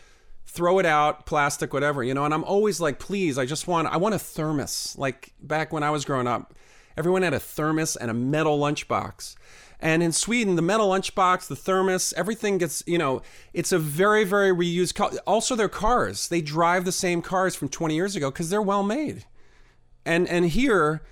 throw 0.47 0.79
it 0.79 0.87
out, 0.87 1.27
plastic, 1.27 1.73
whatever, 1.73 2.03
you 2.03 2.15
know. 2.15 2.25
And 2.25 2.35
I'm 2.35 2.45
always 2.45 2.81
like, 2.81 2.99
please, 2.99 3.39
I 3.39 3.47
just 3.47 3.67
want 3.67 3.89
I 3.89 3.97
want 3.97 4.15
a 4.15 4.19
thermos. 4.19 4.95
Like 4.99 5.33
back 5.41 5.73
when 5.73 5.83
I 5.83 5.91
was 5.91 6.05
growing 6.05 6.27
up, 6.27 6.55
everyone 6.97 7.23
had 7.23 7.35
a 7.35 7.41
thermos 7.41 7.97
and 7.97 8.11
a 8.11 8.15
metal 8.15 8.59
lunchbox. 8.59 9.37
And 9.81 10.03
in 10.03 10.13
Sweden, 10.13 10.57
the 10.57 10.63
metal 10.63 10.89
lunchbox, 10.89 11.47
the 11.47 11.57
thermos, 11.57 12.15
everything 12.17 12.57
gets, 12.59 12.83
you 12.87 12.97
know, 12.97 13.21
it's 13.53 13.71
a 13.71 13.79
very, 13.79 14.25
very 14.25 14.51
reused. 14.51 14.95
Co- 14.95 15.17
also, 15.27 15.55
their 15.55 15.69
cars. 15.69 16.29
They 16.29 16.41
drive 16.41 16.85
the 16.87 16.93
same 16.93 17.21
cars 17.21 17.55
from 17.55 17.69
20 17.69 17.95
years 17.95 18.17
ago 18.17 18.31
because 18.31 18.49
they're 18.49 18.63
well 18.63 18.83
made. 18.83 19.27
And 20.07 20.29
and 20.29 20.47
here, 20.47 21.03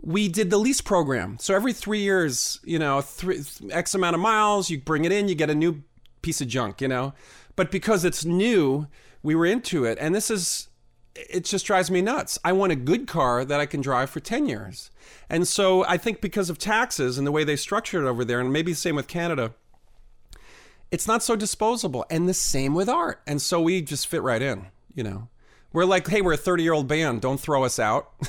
we 0.00 0.28
did 0.28 0.50
the 0.50 0.58
lease 0.58 0.80
program. 0.80 1.38
So 1.38 1.54
every 1.54 1.72
three 1.72 2.00
years, 2.00 2.58
you 2.64 2.78
know, 2.78 3.00
three, 3.00 3.42
X 3.70 3.94
amount 3.94 4.14
of 4.14 4.20
miles, 4.20 4.68
you 4.68 4.80
bring 4.80 5.04
it 5.04 5.12
in, 5.12 5.28
you 5.28 5.34
get 5.34 5.50
a 5.50 5.54
new 5.54 5.82
piece 6.22 6.40
of 6.40 6.48
junk, 6.48 6.80
you 6.80 6.88
know. 6.88 7.14
But 7.62 7.70
because 7.70 8.04
it's 8.04 8.24
new, 8.24 8.88
we 9.22 9.36
were 9.36 9.46
into 9.46 9.84
it. 9.84 9.96
And 10.00 10.12
this 10.12 10.32
is, 10.32 10.66
it 11.14 11.44
just 11.44 11.64
drives 11.64 11.92
me 11.92 12.02
nuts. 12.02 12.36
I 12.44 12.50
want 12.50 12.72
a 12.72 12.74
good 12.74 13.06
car 13.06 13.44
that 13.44 13.60
I 13.60 13.66
can 13.66 13.80
drive 13.80 14.10
for 14.10 14.18
10 14.18 14.46
years. 14.46 14.90
And 15.30 15.46
so 15.46 15.84
I 15.84 15.96
think 15.96 16.20
because 16.20 16.50
of 16.50 16.58
taxes 16.58 17.18
and 17.18 17.24
the 17.24 17.30
way 17.30 17.44
they 17.44 17.54
structure 17.54 18.04
it 18.04 18.10
over 18.10 18.24
there, 18.24 18.40
and 18.40 18.52
maybe 18.52 18.72
the 18.72 18.76
same 18.76 18.96
with 18.96 19.06
Canada, 19.06 19.54
it's 20.90 21.06
not 21.06 21.22
so 21.22 21.36
disposable. 21.36 22.04
And 22.10 22.28
the 22.28 22.34
same 22.34 22.74
with 22.74 22.88
art. 22.88 23.22
And 23.28 23.40
so 23.40 23.60
we 23.60 23.80
just 23.80 24.08
fit 24.08 24.22
right 24.22 24.42
in, 24.42 24.66
you 24.92 25.04
know. 25.04 25.28
We're 25.72 25.84
like, 25.84 26.08
hey, 26.08 26.20
we're 26.20 26.32
a 26.32 26.36
30 26.36 26.64
year 26.64 26.72
old 26.72 26.88
band. 26.88 27.20
Don't 27.20 27.38
throw 27.38 27.62
us 27.62 27.78
out. 27.78 28.10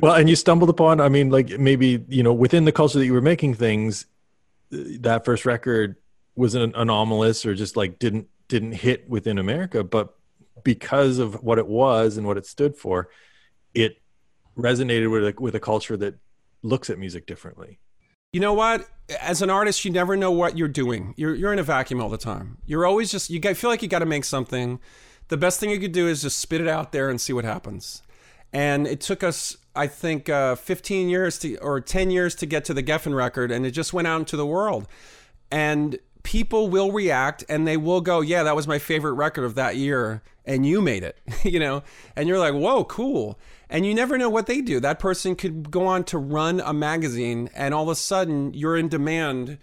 Well, 0.00 0.14
and 0.14 0.28
you 0.28 0.36
stumbled 0.36 0.70
upon, 0.70 1.00
I 1.00 1.08
mean, 1.08 1.30
like 1.30 1.58
maybe, 1.58 2.04
you 2.08 2.22
know, 2.22 2.32
within 2.32 2.66
the 2.66 2.72
culture 2.72 3.00
that 3.00 3.04
you 3.04 3.12
were 3.12 3.20
making 3.20 3.54
things, 3.54 4.06
that 4.70 5.24
first 5.24 5.44
record 5.44 5.96
was 6.36 6.54
an 6.54 6.72
anomalous 6.76 7.44
or 7.44 7.54
just 7.54 7.76
like 7.76 7.98
didn't 7.98 8.28
didn't 8.48 8.72
hit 8.72 9.08
within 9.08 9.38
America, 9.38 9.84
but 9.84 10.16
because 10.62 11.18
of 11.18 11.42
what 11.42 11.58
it 11.58 11.66
was 11.66 12.16
and 12.16 12.26
what 12.26 12.36
it 12.36 12.46
stood 12.46 12.76
for, 12.76 13.08
it 13.74 14.00
resonated 14.56 15.10
with 15.10 15.24
a, 15.24 15.40
with 15.40 15.54
a 15.54 15.60
culture 15.60 15.96
that 15.96 16.14
looks 16.62 16.90
at 16.90 16.98
music 16.98 17.26
differently. 17.26 17.78
You 18.32 18.40
know 18.40 18.54
what? 18.54 18.88
As 19.20 19.42
an 19.42 19.50
artist, 19.50 19.84
you 19.84 19.90
never 19.90 20.16
know 20.16 20.32
what 20.32 20.58
you're 20.58 20.68
doing. 20.68 21.14
You're 21.16 21.34
you're 21.34 21.52
in 21.52 21.58
a 21.58 21.62
vacuum 21.62 22.00
all 22.00 22.08
the 22.08 22.18
time. 22.18 22.58
You're 22.66 22.84
always 22.84 23.10
just 23.10 23.30
you 23.30 23.40
feel 23.54 23.70
like 23.70 23.82
you 23.82 23.88
got 23.88 24.00
to 24.00 24.06
make 24.06 24.24
something. 24.24 24.80
The 25.28 25.36
best 25.36 25.60
thing 25.60 25.70
you 25.70 25.78
could 25.78 25.92
do 25.92 26.08
is 26.08 26.22
just 26.22 26.38
spit 26.38 26.60
it 26.60 26.68
out 26.68 26.92
there 26.92 27.08
and 27.08 27.20
see 27.20 27.32
what 27.32 27.44
happens. 27.44 28.02
And 28.52 28.86
it 28.86 29.00
took 29.00 29.22
us, 29.22 29.56
I 29.74 29.86
think, 29.86 30.28
uh, 30.28 30.54
15 30.54 31.08
years 31.08 31.38
to 31.40 31.56
or 31.58 31.80
10 31.80 32.10
years 32.10 32.34
to 32.36 32.46
get 32.46 32.64
to 32.66 32.74
the 32.74 32.82
Geffen 32.82 33.14
record, 33.14 33.50
and 33.50 33.66
it 33.66 33.72
just 33.72 33.92
went 33.92 34.06
out 34.08 34.20
into 34.20 34.36
the 34.36 34.46
world. 34.46 34.86
And 35.50 35.98
people 36.26 36.68
will 36.68 36.90
react, 36.90 37.44
and 37.48 37.68
they 37.68 37.76
will 37.76 38.00
go, 38.00 38.20
"Yeah, 38.20 38.42
that 38.42 38.56
was 38.56 38.66
my 38.66 38.80
favorite 38.80 39.12
record 39.12 39.44
of 39.44 39.54
that 39.54 39.76
year," 39.76 40.22
and 40.44 40.66
you 40.66 40.82
made 40.82 41.04
it, 41.04 41.16
you 41.44 41.60
know. 41.60 41.84
And 42.16 42.28
you're 42.28 42.40
like, 42.40 42.52
"Whoa, 42.52 42.82
cool!" 42.82 43.38
And 43.70 43.86
you 43.86 43.94
never 43.94 44.18
know 44.18 44.28
what 44.28 44.46
they 44.46 44.60
do. 44.60 44.80
That 44.80 44.98
person 44.98 45.36
could 45.36 45.70
go 45.70 45.86
on 45.86 46.02
to 46.04 46.18
run 46.18 46.60
a 46.60 46.72
magazine, 46.72 47.48
and 47.54 47.72
all 47.72 47.84
of 47.84 47.88
a 47.90 47.94
sudden, 47.94 48.52
you're 48.54 48.76
in 48.76 48.88
demand 48.88 49.58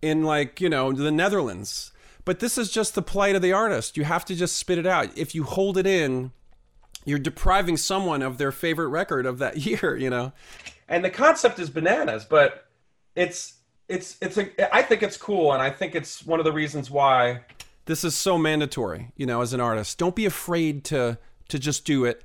in 0.00 0.22
like 0.22 0.60
you 0.60 0.68
know 0.68 0.92
the 0.92 1.10
Netherlands. 1.10 1.90
But 2.24 2.38
this 2.38 2.56
is 2.56 2.70
just 2.70 2.94
the 2.94 3.02
plight 3.02 3.34
of 3.34 3.42
the 3.42 3.52
artist. 3.52 3.96
You 3.96 4.04
have 4.04 4.24
to 4.26 4.36
just 4.36 4.54
spit 4.54 4.78
it 4.78 4.86
out. 4.86 5.10
If 5.18 5.34
you 5.34 5.42
hold 5.42 5.76
it 5.76 5.86
in, 5.88 6.30
you're 7.04 7.18
depriving 7.18 7.76
someone 7.76 8.22
of 8.22 8.38
their 8.38 8.52
favorite 8.52 8.86
record 8.86 9.26
of 9.26 9.38
that 9.38 9.56
year. 9.66 9.96
You 9.96 10.10
know, 10.10 10.32
and 10.88 11.04
the 11.04 11.10
concept 11.10 11.58
is 11.58 11.70
bananas, 11.70 12.24
but 12.24 12.68
it's 13.16 13.54
it's 13.88 14.16
it's 14.20 14.38
a 14.38 14.74
I 14.74 14.82
think 14.82 15.02
it's 15.02 15.16
cool, 15.16 15.52
and 15.52 15.62
I 15.62 15.70
think 15.70 15.94
it's 15.94 16.24
one 16.24 16.38
of 16.38 16.44
the 16.44 16.52
reasons 16.52 16.90
why 16.90 17.40
this 17.86 18.04
is 18.04 18.16
so 18.16 18.38
mandatory. 18.38 19.12
You 19.16 19.26
know, 19.26 19.42
as 19.42 19.52
an 19.52 19.60
artist, 19.60 19.98
don't 19.98 20.16
be 20.16 20.24
afraid 20.24 20.84
to 20.84 21.18
to 21.48 21.58
just 21.58 21.84
do 21.84 22.04
it. 22.04 22.22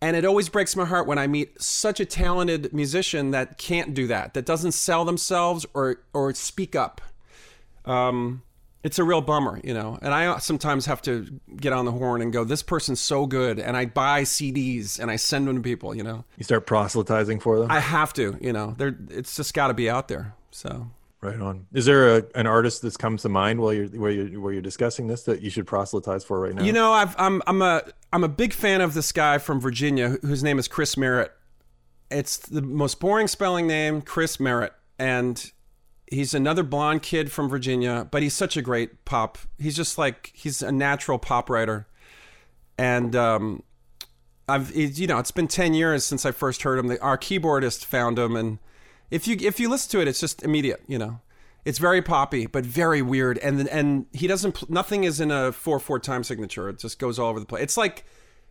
And 0.00 0.16
it 0.16 0.24
always 0.26 0.50
breaks 0.50 0.76
my 0.76 0.84
heart 0.84 1.06
when 1.06 1.18
I 1.18 1.26
meet 1.26 1.60
such 1.62 1.98
a 1.98 2.04
talented 2.04 2.74
musician 2.74 3.30
that 3.30 3.56
can't 3.56 3.94
do 3.94 4.06
that, 4.08 4.34
that 4.34 4.44
doesn't 4.44 4.72
sell 4.72 5.04
themselves 5.04 5.64
or 5.72 6.00
or 6.12 6.34
speak 6.34 6.76
up. 6.76 7.00
Um, 7.86 8.42
it's 8.82 8.98
a 8.98 9.04
real 9.04 9.22
bummer, 9.22 9.60
you 9.64 9.72
know. 9.72 9.98
And 10.02 10.12
I 10.12 10.38
sometimes 10.38 10.84
have 10.86 11.00
to 11.02 11.26
get 11.56 11.72
on 11.72 11.86
the 11.86 11.92
horn 11.92 12.20
and 12.20 12.32
go, 12.32 12.44
"This 12.44 12.62
person's 12.62 13.00
so 13.00 13.26
good," 13.26 13.58
and 13.58 13.76
I 13.76 13.86
buy 13.86 14.22
CDs 14.22 14.98
and 15.00 15.10
I 15.10 15.16
send 15.16 15.48
them 15.48 15.56
to 15.56 15.62
people, 15.62 15.94
you 15.94 16.02
know. 16.02 16.24
You 16.36 16.44
start 16.44 16.66
proselytizing 16.66 17.40
for 17.40 17.58
them. 17.58 17.70
I 17.70 17.80
have 17.80 18.12
to, 18.14 18.36
you 18.42 18.52
know. 18.52 18.74
They're, 18.76 18.96
it's 19.08 19.36
just 19.36 19.54
got 19.54 19.68
to 19.68 19.74
be 19.74 19.88
out 19.88 20.08
there. 20.08 20.34
So 20.54 20.88
right 21.20 21.40
on. 21.40 21.66
Is 21.72 21.84
there 21.84 22.16
a, 22.18 22.24
an 22.36 22.46
artist 22.46 22.82
that 22.82 22.96
comes 22.96 23.22
to 23.22 23.28
mind 23.28 23.60
while 23.60 23.72
you're 23.72 23.88
where 23.88 24.10
you're 24.12 24.40
where 24.40 24.52
you're 24.52 24.62
discussing 24.62 25.08
this 25.08 25.24
that 25.24 25.42
you 25.42 25.50
should 25.50 25.66
proselytize 25.66 26.22
for 26.24 26.38
right 26.38 26.54
now? 26.54 26.62
You 26.62 26.72
know, 26.72 26.92
I've, 26.92 27.14
I'm 27.18 27.42
I'm 27.48 27.60
a 27.60 27.82
I'm 28.12 28.22
a 28.22 28.28
big 28.28 28.52
fan 28.52 28.80
of 28.80 28.94
this 28.94 29.10
guy 29.10 29.38
from 29.38 29.60
Virginia 29.60 30.10
whose 30.22 30.44
name 30.44 30.60
is 30.60 30.68
Chris 30.68 30.96
Merritt. 30.96 31.32
It's 32.08 32.36
the 32.36 32.62
most 32.62 33.00
boring 33.00 33.26
spelling 33.26 33.66
name, 33.66 34.00
Chris 34.00 34.38
Merritt, 34.38 34.72
and 34.96 35.50
he's 36.06 36.34
another 36.34 36.62
blonde 36.62 37.02
kid 37.02 37.32
from 37.32 37.48
Virginia, 37.48 38.06
but 38.08 38.22
he's 38.22 38.34
such 38.34 38.56
a 38.56 38.62
great 38.62 39.04
pop. 39.04 39.38
He's 39.58 39.74
just 39.74 39.98
like 39.98 40.30
he's 40.34 40.62
a 40.62 40.70
natural 40.70 41.18
pop 41.18 41.50
writer, 41.50 41.88
and 42.78 43.16
um, 43.16 43.64
I've 44.48 44.70
it- 44.76 44.98
you 44.98 45.08
know 45.08 45.18
it's 45.18 45.32
been 45.32 45.48
ten 45.48 45.74
years 45.74 46.04
since 46.04 46.24
I 46.24 46.30
first 46.30 46.62
heard 46.62 46.78
him. 46.78 46.86
The, 46.86 47.00
our 47.02 47.18
keyboardist 47.18 47.84
found 47.84 48.20
him, 48.20 48.36
and 48.36 48.60
if 49.14 49.28
you 49.28 49.36
if 49.40 49.60
you 49.60 49.68
listen 49.68 49.90
to 49.92 50.00
it, 50.00 50.08
it's 50.08 50.20
just 50.20 50.42
immediate. 50.42 50.82
You 50.88 50.98
know, 50.98 51.20
it's 51.64 51.78
very 51.78 52.02
poppy, 52.02 52.46
but 52.46 52.66
very 52.66 53.00
weird. 53.00 53.38
And 53.38 53.68
and 53.68 54.06
he 54.12 54.26
doesn't. 54.26 54.68
Nothing 54.68 55.04
is 55.04 55.20
in 55.20 55.30
a 55.30 55.52
four 55.52 55.78
four 55.78 56.00
time 56.00 56.24
signature. 56.24 56.68
It 56.68 56.80
just 56.80 56.98
goes 56.98 57.18
all 57.18 57.30
over 57.30 57.38
the 57.38 57.46
place. 57.46 57.62
It's 57.62 57.76
like 57.76 58.04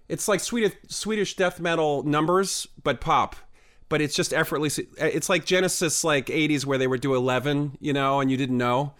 it's 0.07 0.27
like 0.27 0.39
Swedish 0.39 0.73
Swedish 0.87 1.35
death 1.35 1.59
metal 1.59 2.03
numbers, 2.03 2.67
but 2.81 3.01
pop. 3.01 3.35
but 3.89 4.01
it's 4.01 4.15
just 4.15 4.33
effortlessly. 4.33 4.87
It's 4.97 5.29
like 5.29 5.45
Genesis, 5.45 6.03
like 6.03 6.27
'80s, 6.27 6.65
where 6.65 6.77
they 6.77 6.87
would 6.87 7.01
do 7.01 7.13
11, 7.13 7.77
you 7.79 7.93
know, 7.93 8.19
and 8.21 8.31
you 8.31 8.37
didn't 8.37 8.57
know. 8.57 8.93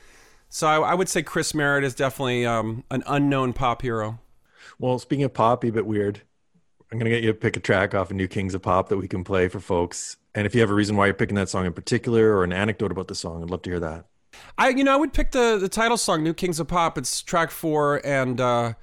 So 0.49 0.67
I, 0.67 0.91
I 0.91 0.93
would 0.93 1.09
say 1.09 1.23
Chris 1.23 1.53
Merritt 1.53 1.83
is 1.83 1.95
definitely 1.95 2.45
um, 2.45 2.83
an 2.91 3.03
unknown 3.07 3.53
pop 3.53 3.81
hero. 3.81 4.19
Well, 4.79 4.99
speaking 4.99 5.25
of 5.25 5.33
pop, 5.33 5.63
a 5.63 5.71
bit 5.71 5.85
weird. 5.85 6.21
I'm 6.91 6.99
gonna 6.99 7.09
get 7.09 7.23
you 7.23 7.31
to 7.31 7.37
pick 7.37 7.57
a 7.57 7.59
track 7.59 7.95
off 7.95 8.11
of 8.11 8.17
New 8.17 8.27
Kings 8.27 8.53
of 8.53 8.61
Pop 8.61 8.89
that 8.89 8.97
we 8.97 9.07
can 9.07 9.23
play 9.23 9.47
for 9.47 9.59
folks. 9.59 10.17
And 10.35 10.47
if 10.47 10.55
you 10.55 10.61
have 10.61 10.69
a 10.69 10.73
reason 10.73 10.95
why 10.95 11.05
you're 11.05 11.13
picking 11.13 11.35
that 11.35 11.49
song 11.49 11.65
in 11.65 11.73
particular 11.73 12.35
or 12.35 12.43
an 12.43 12.51
anecdote 12.51 12.91
about 12.91 13.07
the 13.07 13.15
song, 13.15 13.43
I'd 13.43 13.49
love 13.49 13.61
to 13.63 13.69
hear 13.69 13.79
that. 13.79 14.05
I 14.57 14.69
you 14.69 14.83
know 14.83 14.93
I 14.93 14.95
would 14.95 15.13
pick 15.13 15.31
the 15.31 15.57
the 15.59 15.69
title 15.69 15.97
song 15.97 16.23
"New 16.23 16.33
Kings 16.33 16.59
of 16.59 16.67
Pop." 16.67 16.97
It's 16.97 17.21
track 17.21 17.51
four, 17.51 18.01
and 18.05 18.41
uh, 18.41 18.73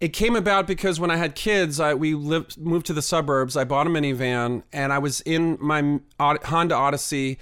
it 0.00 0.12
came 0.12 0.36
about 0.36 0.66
because 0.66 1.00
when 1.00 1.10
I 1.10 1.16
had 1.16 1.34
kids, 1.34 1.80
I, 1.80 1.94
we 1.94 2.14
lived 2.14 2.58
moved 2.58 2.86
to 2.86 2.92
the 2.92 3.02
suburbs. 3.02 3.56
I 3.56 3.64
bought 3.64 3.86
a 3.86 3.90
minivan, 3.90 4.62
and 4.72 4.92
I 4.92 4.98
was 4.98 5.20
in 5.22 5.58
my 5.60 6.00
Honda 6.18 6.74
Odyssey, 6.74 7.38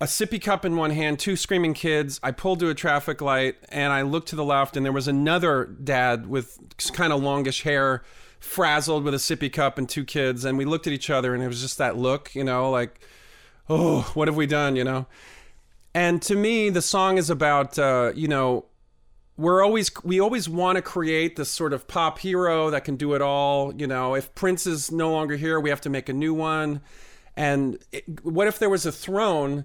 a 0.00 0.06
sippy 0.06 0.40
cup 0.40 0.64
in 0.64 0.76
one 0.76 0.90
hand, 0.90 1.18
two 1.18 1.36
screaming 1.36 1.74
kids. 1.74 2.20
I 2.22 2.30
pulled 2.30 2.60
to 2.60 2.70
a 2.70 2.74
traffic 2.74 3.20
light, 3.20 3.56
and 3.68 3.92
I 3.92 4.02
looked 4.02 4.28
to 4.28 4.36
the 4.36 4.44
left, 4.44 4.76
and 4.76 4.84
there 4.84 4.92
was 4.92 5.08
another 5.08 5.64
dad 5.64 6.26
with 6.26 6.58
kind 6.92 7.12
of 7.12 7.22
longish 7.22 7.62
hair. 7.62 8.02
Frazzled 8.44 9.04
with 9.04 9.14
a 9.14 9.18
sippy 9.18 9.52
cup 9.52 9.78
and 9.78 9.88
two 9.88 10.04
kids, 10.04 10.44
and 10.44 10.58
we 10.58 10.64
looked 10.64 10.86
at 10.86 10.92
each 10.92 11.10
other, 11.10 11.34
and 11.34 11.42
it 11.42 11.48
was 11.48 11.60
just 11.60 11.78
that 11.78 11.96
look, 11.96 12.34
you 12.34 12.44
know, 12.44 12.70
like, 12.70 13.00
oh, 13.68 14.02
what 14.14 14.28
have 14.28 14.36
we 14.36 14.46
done, 14.46 14.76
you 14.76 14.84
know? 14.84 15.06
And 15.94 16.20
to 16.22 16.34
me, 16.34 16.70
the 16.70 16.82
song 16.82 17.18
is 17.18 17.30
about 17.30 17.78
uh, 17.78 18.12
you 18.14 18.28
know 18.28 18.66
we're 19.36 19.62
always 19.64 19.90
we 20.04 20.20
always 20.20 20.48
want 20.48 20.76
to 20.76 20.82
create 20.82 21.36
this 21.36 21.50
sort 21.50 21.72
of 21.72 21.88
pop 21.88 22.18
hero 22.18 22.70
that 22.70 22.84
can 22.84 22.96
do 22.96 23.14
it 23.14 23.22
all. 23.22 23.74
You 23.74 23.86
know, 23.86 24.14
if 24.14 24.34
Prince 24.34 24.66
is 24.66 24.92
no 24.92 25.10
longer 25.10 25.36
here, 25.36 25.58
we 25.58 25.70
have 25.70 25.80
to 25.82 25.90
make 25.90 26.08
a 26.08 26.12
new 26.12 26.34
one. 26.34 26.80
And 27.36 27.78
it, 27.90 28.24
what 28.24 28.46
if 28.46 28.58
there 28.58 28.70
was 28.70 28.86
a 28.86 28.92
throne? 28.92 29.64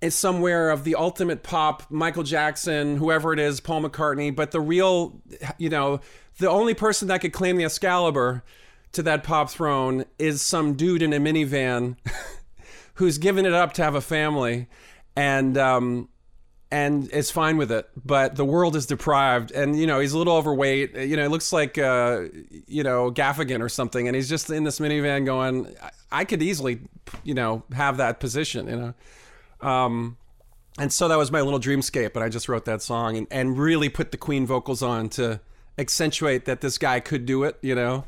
Is 0.00 0.14
somewhere 0.14 0.70
of 0.70 0.84
the 0.84 0.94
ultimate 0.94 1.42
pop, 1.42 1.82
Michael 1.90 2.22
Jackson, 2.22 2.96
whoever 2.96 3.34
it 3.34 3.38
is, 3.38 3.60
Paul 3.60 3.82
McCartney, 3.82 4.34
but 4.34 4.50
the 4.50 4.60
real, 4.60 5.20
you 5.58 5.68
know, 5.68 6.00
the 6.38 6.48
only 6.48 6.72
person 6.72 7.08
that 7.08 7.20
could 7.20 7.34
claim 7.34 7.56
the 7.56 7.64
Excalibur 7.64 8.42
to 8.92 9.02
that 9.02 9.22
pop 9.22 9.50
throne 9.50 10.04
is 10.18 10.42
some 10.42 10.74
dude 10.74 11.02
in 11.02 11.12
a 11.12 11.18
minivan 11.18 11.96
who's 12.94 13.18
given 13.18 13.44
it 13.46 13.52
up 13.52 13.74
to 13.74 13.84
have 13.84 13.94
a 13.94 14.00
family 14.00 14.68
and 15.16 15.56
um, 15.58 16.08
and 16.70 17.10
is 17.10 17.30
fine 17.30 17.56
with 17.56 17.70
it. 17.70 17.88
But 17.96 18.36
the 18.36 18.44
world 18.44 18.76
is 18.76 18.86
deprived, 18.86 19.52
and 19.52 19.78
you 19.78 19.86
know 19.86 20.00
he's 20.00 20.12
a 20.12 20.18
little 20.18 20.36
overweight. 20.36 20.96
You 20.96 21.16
know, 21.16 21.24
it 21.24 21.30
looks 21.30 21.52
like 21.52 21.78
uh, 21.78 22.24
you 22.66 22.82
know 22.82 23.10
Gaffigan 23.10 23.60
or 23.60 23.68
something, 23.68 24.06
and 24.06 24.14
he's 24.14 24.28
just 24.28 24.50
in 24.50 24.64
this 24.64 24.78
minivan 24.78 25.24
going, 25.24 25.74
I, 25.82 25.90
I 26.10 26.24
could 26.24 26.42
easily, 26.42 26.80
you 27.24 27.34
know, 27.34 27.64
have 27.72 27.96
that 27.98 28.20
position. 28.20 28.68
You 28.68 28.76
know. 28.76 28.94
Um, 29.62 30.16
and 30.78 30.92
so 30.92 31.08
that 31.08 31.18
was 31.18 31.30
my 31.30 31.40
little 31.40 31.60
dreamscape, 31.60 32.14
and 32.14 32.24
I 32.24 32.28
just 32.28 32.48
wrote 32.48 32.64
that 32.64 32.80
song 32.82 33.16
and, 33.16 33.26
and 33.30 33.58
really 33.58 33.88
put 33.88 34.12
the 34.12 34.16
Queen 34.16 34.46
vocals 34.46 34.82
on 34.82 35.08
to 35.10 35.40
accentuate 35.78 36.44
that 36.44 36.60
this 36.60 36.78
guy 36.78 37.00
could 37.00 37.26
do 37.26 37.44
it, 37.44 37.58
you 37.60 37.74
know. 37.74 38.04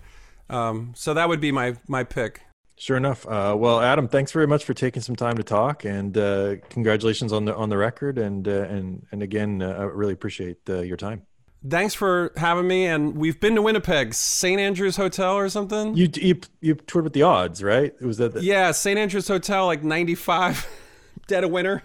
Um, 0.48 0.92
so 0.94 1.14
that 1.14 1.28
would 1.28 1.40
be 1.40 1.52
my 1.52 1.76
my 1.88 2.04
pick. 2.04 2.42
Sure 2.76 2.96
enough. 2.96 3.26
Uh, 3.26 3.54
well, 3.56 3.80
Adam, 3.80 4.08
thanks 4.08 4.32
very 4.32 4.46
much 4.46 4.64
for 4.64 4.74
taking 4.74 5.02
some 5.02 5.14
time 5.14 5.36
to 5.36 5.42
talk, 5.42 5.84
and 5.84 6.16
uh, 6.18 6.56
congratulations 6.68 7.32
on 7.32 7.44
the 7.44 7.54
on 7.54 7.68
the 7.68 7.76
record, 7.76 8.18
and 8.18 8.48
uh, 8.48 8.62
and 8.62 9.06
and 9.12 9.22
again, 9.22 9.62
uh, 9.62 9.68
I 9.68 9.82
really 9.84 10.12
appreciate 10.12 10.58
uh, 10.68 10.80
your 10.80 10.96
time. 10.96 11.22
Thanks 11.68 11.94
for 11.94 12.32
having 12.36 12.66
me, 12.66 12.86
and 12.86 13.16
we've 13.16 13.38
been 13.38 13.54
to 13.54 13.62
Winnipeg, 13.62 14.14
St. 14.14 14.58
Andrews 14.60 14.96
Hotel 14.96 15.34
or 15.34 15.48
something. 15.48 15.96
You 15.96 16.08
you 16.14 16.40
you 16.60 16.74
toured 16.74 17.04
with 17.04 17.12
the 17.12 17.22
odds, 17.22 17.62
right? 17.62 17.94
It 18.00 18.04
Was 18.04 18.18
that 18.18 18.34
the, 18.34 18.42
yeah, 18.42 18.72
St. 18.72 18.98
Andrews 18.98 19.28
Hotel, 19.28 19.66
like 19.66 19.84
'95, 19.84 20.66
dead 21.26 21.44
of 21.44 21.50
winter. 21.50 21.82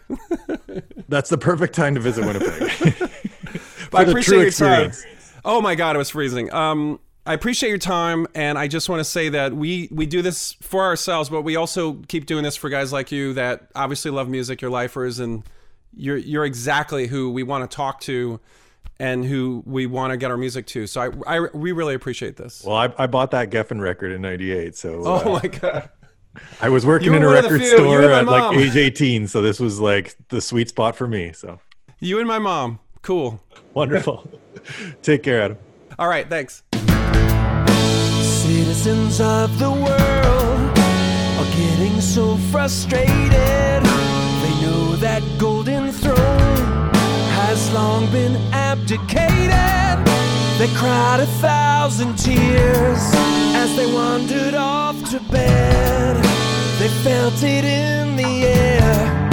that's 1.09 1.29
the 1.29 1.37
perfect 1.37 1.73
time 1.73 1.95
to 1.95 2.01
visit 2.01 2.25
Winnipeg? 2.25 3.11
I 3.93 4.03
the 4.03 4.11
appreciate 4.11 4.23
true 4.23 4.37
your 4.39 4.47
experience. 4.47 5.03
time. 5.03 5.11
Oh 5.45 5.61
my 5.61 5.75
God, 5.75 5.95
it 5.95 5.99
was 5.99 6.09
freezing. 6.09 6.51
Um, 6.53 6.99
I 7.25 7.33
appreciate 7.33 7.69
your 7.69 7.77
time, 7.77 8.27
and 8.35 8.57
I 8.57 8.67
just 8.67 8.89
want 8.89 9.01
to 9.01 9.03
say 9.03 9.29
that 9.29 9.53
we 9.53 9.89
we 9.91 10.05
do 10.05 10.21
this 10.21 10.53
for 10.61 10.83
ourselves, 10.83 11.29
but 11.29 11.41
we 11.41 11.55
also 11.55 11.95
keep 12.07 12.25
doing 12.25 12.43
this 12.43 12.55
for 12.55 12.69
guys 12.69 12.93
like 12.93 13.11
you 13.11 13.33
that 13.33 13.69
obviously 13.75 14.11
love 14.11 14.29
music, 14.29 14.61
you're 14.61 14.71
lifers, 14.71 15.19
and 15.19 15.43
you're 15.93 16.17
you're 16.17 16.45
exactly 16.45 17.07
who 17.07 17.31
we 17.31 17.43
want 17.43 17.69
to 17.69 17.75
talk 17.75 17.99
to, 18.01 18.39
and 18.99 19.25
who 19.25 19.61
we 19.65 19.85
want 19.85 20.11
to 20.11 20.17
get 20.17 20.31
our 20.31 20.37
music 20.37 20.67
to. 20.67 20.87
So 20.87 21.01
I, 21.01 21.35
I 21.37 21.47
we 21.53 21.73
really 21.73 21.95
appreciate 21.95 22.37
this. 22.37 22.63
Well, 22.63 22.77
I, 22.77 22.93
I 22.97 23.07
bought 23.07 23.31
that 23.31 23.49
Geffen 23.49 23.81
record 23.81 24.11
in 24.11 24.21
'98, 24.21 24.75
so 24.75 25.01
oh 25.05 25.35
uh, 25.35 25.39
my 25.43 25.47
God. 25.47 25.89
I 26.61 26.69
was 26.69 26.85
working 26.85 27.13
in 27.13 27.21
a 27.23 27.25
were 27.25 27.35
one 27.35 27.37
of 27.37 27.43
the 27.43 27.49
record 27.51 27.61
few. 27.67 27.77
Store 27.77 28.01
and 28.01 28.11
my 28.11 28.19
at 28.19 28.25
like 28.49 28.57
age 28.57 28.75
18, 28.75 29.27
so 29.27 29.41
this 29.41 29.59
was 29.59 29.79
like 29.79 30.15
the 30.29 30.41
sweet 30.41 30.69
spot 30.69 30.95
for 30.95 31.07
me. 31.07 31.31
So 31.33 31.59
You 31.99 32.19
and 32.19 32.27
my 32.27 32.39
mom. 32.39 32.79
Cool. 33.01 33.41
wonderful. 33.73 34.29
Take 35.01 35.23
care, 35.23 35.41
Adam. 35.41 35.57
All 35.99 36.07
right, 36.07 36.27
thanks. 36.29 36.63
Citizens 38.21 39.19
of 39.21 39.57
the 39.59 39.69
world 39.71 40.77
are 41.39 41.51
getting 41.55 41.99
so 42.01 42.37
frustrated. 42.51 43.01
They 43.31 44.53
know 44.61 44.95
that 44.97 45.21
golden 45.37 45.91
throne 45.91 46.91
has 47.39 47.71
long 47.73 48.09
been 48.11 48.35
abdicated. 48.53 50.05
They 50.57 50.73
cried 50.75 51.19
a 51.19 51.27
thousand 51.39 52.15
tears 52.17 52.99
as 53.55 53.75
they 53.75 53.91
wandered 53.93 54.53
off 54.55 54.97
to 55.11 55.19
bed. 55.31 56.26
They 56.87 57.03
felt 57.03 57.43
it 57.43 57.65
in 57.65 58.15
the 58.15 58.45
air. 58.45 59.29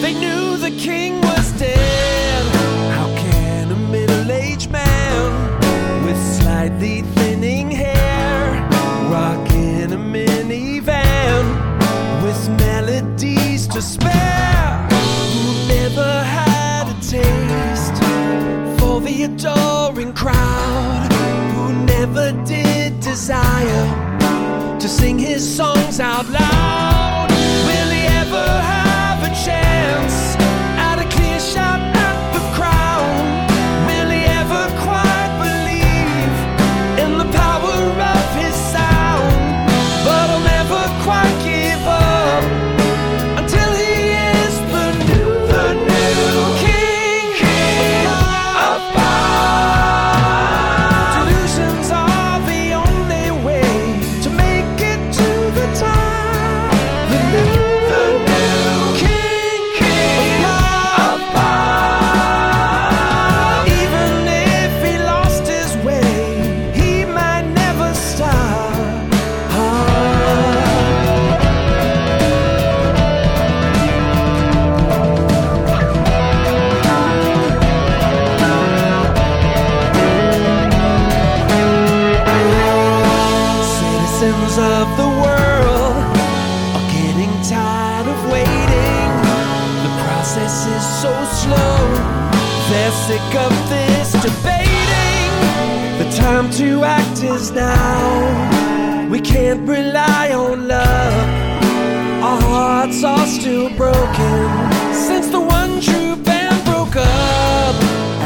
They 0.00 0.14
knew 0.14 0.56
the 0.56 0.70
king 0.70 1.20
was 1.20 1.52
dead. 1.52 2.46
How 2.90 3.14
can 3.18 3.70
a 3.70 3.76
middle 3.76 4.32
aged 4.32 4.70
man 4.70 6.06
with 6.06 6.16
slightly 6.16 7.02
thinning 7.02 7.70
hair 7.70 8.66
rock 9.10 9.46
in 9.50 9.92
a 9.92 9.98
minivan 9.98 11.44
with 12.22 12.48
melodies 12.58 13.68
to 13.68 13.82
spare? 13.82 14.88
Who 15.34 15.68
never 15.68 16.24
had 16.24 16.88
a 16.88 16.98
taste 17.02 17.98
for 18.80 19.02
the 19.02 19.24
adoring 19.24 20.14
crowd? 20.14 21.12
Who 21.56 21.74
never 21.84 22.32
did 22.46 23.00
desire 23.00 24.78
to 24.80 24.88
sing 24.88 25.18
his 25.18 25.56
songs 25.56 25.75
out 26.00 26.28
loud. 26.28 26.95
time 96.46 96.58
to 96.58 96.84
act 96.84 97.22
is 97.22 97.50
now. 97.50 99.08
We 99.10 99.20
can't 99.20 99.68
rely 99.68 100.32
on 100.32 100.68
love. 100.68 102.22
Our 102.22 102.40
hearts 102.40 103.04
are 103.04 103.26
still 103.26 103.68
broken 103.76 104.48
since 104.92 105.28
the 105.28 105.40
one 105.40 105.80
true 105.80 106.16
band 106.16 106.64
broke 106.64 106.96
up. 106.96 107.76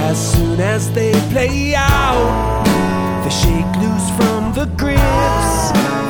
As 0.09 0.19
soon 0.33 0.61
as 0.61 0.91
they 0.93 1.13
play 1.31 1.75
out, 1.75 2.65
they 3.25 3.31
shake 3.31 3.73
loose 3.83 4.11
from 4.19 4.53
the 4.55 4.67
grips. 4.77 5.53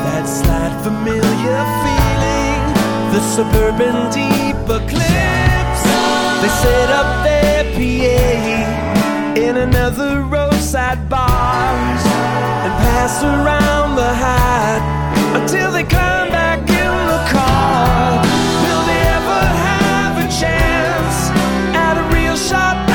That 0.05 0.25
slight 0.27 0.75
familiar 0.83 1.61
feeling, 1.83 2.61
the 3.13 3.21
suburban 3.35 3.97
deep 4.11 4.57
eclipse. 4.69 5.83
They 6.41 6.51
set 6.63 6.89
up 6.89 7.23
their 7.23 7.63
PA 7.75 9.39
in 9.39 9.57
another 9.57 10.21
roadside 10.21 11.09
bar 11.09 11.30
pass 13.01 13.23
around 13.23 13.95
the 13.95 14.13
hat 14.13 14.81
until 15.35 15.71
they 15.71 15.81
come 15.81 16.29
back 16.29 16.59
in 16.69 16.93
the 17.11 17.21
car. 17.33 18.21
Will 18.63 18.83
they 18.85 19.01
ever 19.17 19.41
have 19.65 20.13
a 20.19 20.27
chance 20.29 21.17
at 21.73 21.97
a 21.97 22.15
real 22.15 22.35
shot? 22.35 22.90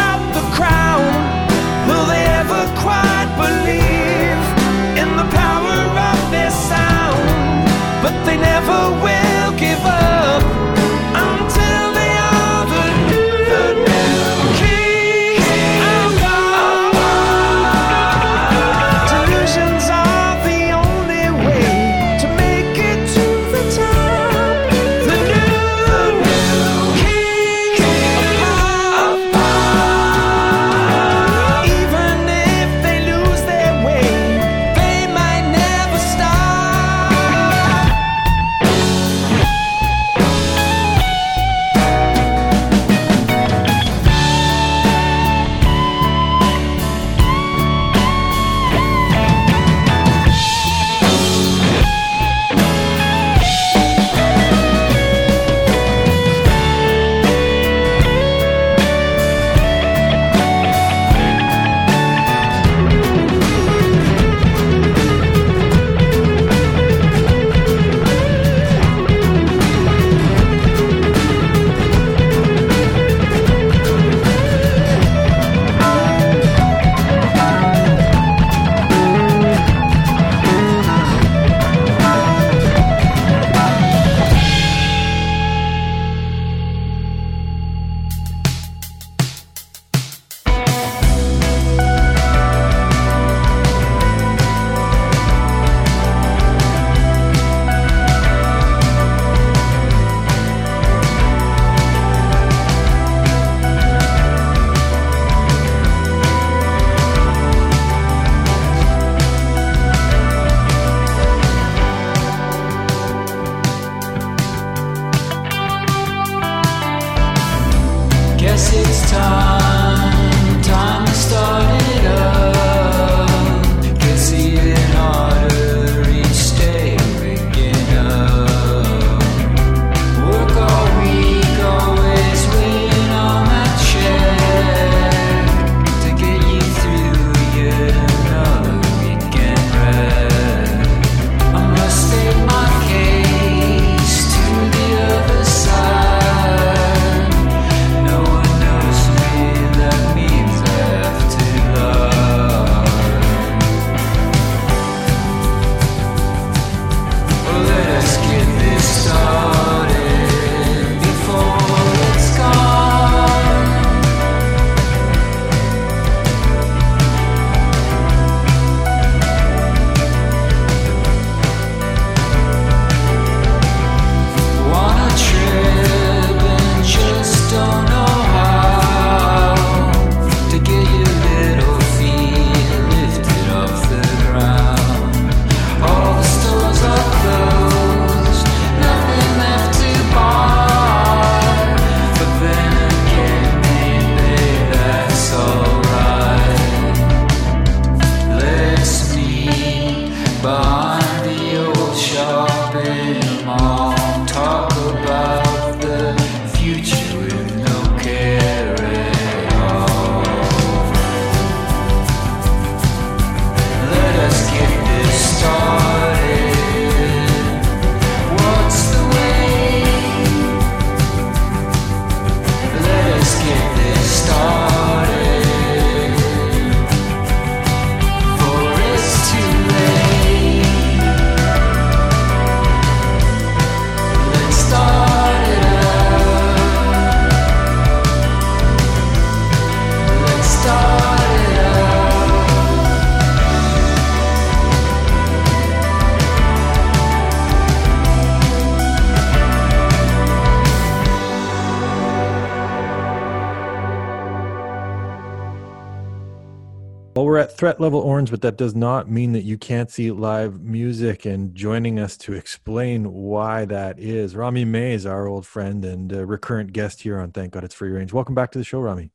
threat 257.67 257.81
level 257.81 257.99
orange, 257.99 258.31
but 258.31 258.43
that 258.43 258.57
does 258.57 258.77
not 258.77 259.11
mean 259.11 259.33
that 259.33 259.43
you 259.43 259.59
can't 259.59 259.91
see 259.91 260.13
live 260.13 260.63
music. 260.63 261.27
And 261.27 261.53
joining 261.53 261.99
us 261.99 262.17
to 262.19 262.33
explain 262.33 263.13
why 263.13 263.65
that 263.65 263.99
is, 263.99 264.37
Romi 264.37 264.65
Mayes, 264.65 265.05
our 265.05 265.27
old 265.27 265.45
friend 265.45 265.85
and 265.85 266.13
recurrent 266.13 266.73
guest 266.73 267.01
here 267.01 267.19
on 267.19 267.33
Thank 267.33 267.55
God 267.55 267.65
It's 267.65 267.75
Free 267.75 267.91
Range. 267.91 268.13
Welcome 268.13 268.37
back 268.37 268.53
to 268.53 268.59
the 268.59 268.65
show, 268.65 268.79
Romi. 268.79 269.11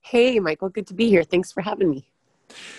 Hey, 0.00 0.40
Michael. 0.40 0.68
Good 0.68 0.88
to 0.88 0.94
be 0.94 1.08
here. 1.08 1.22
Thanks 1.22 1.52
for 1.52 1.60
having 1.60 1.88
me. 1.88 2.08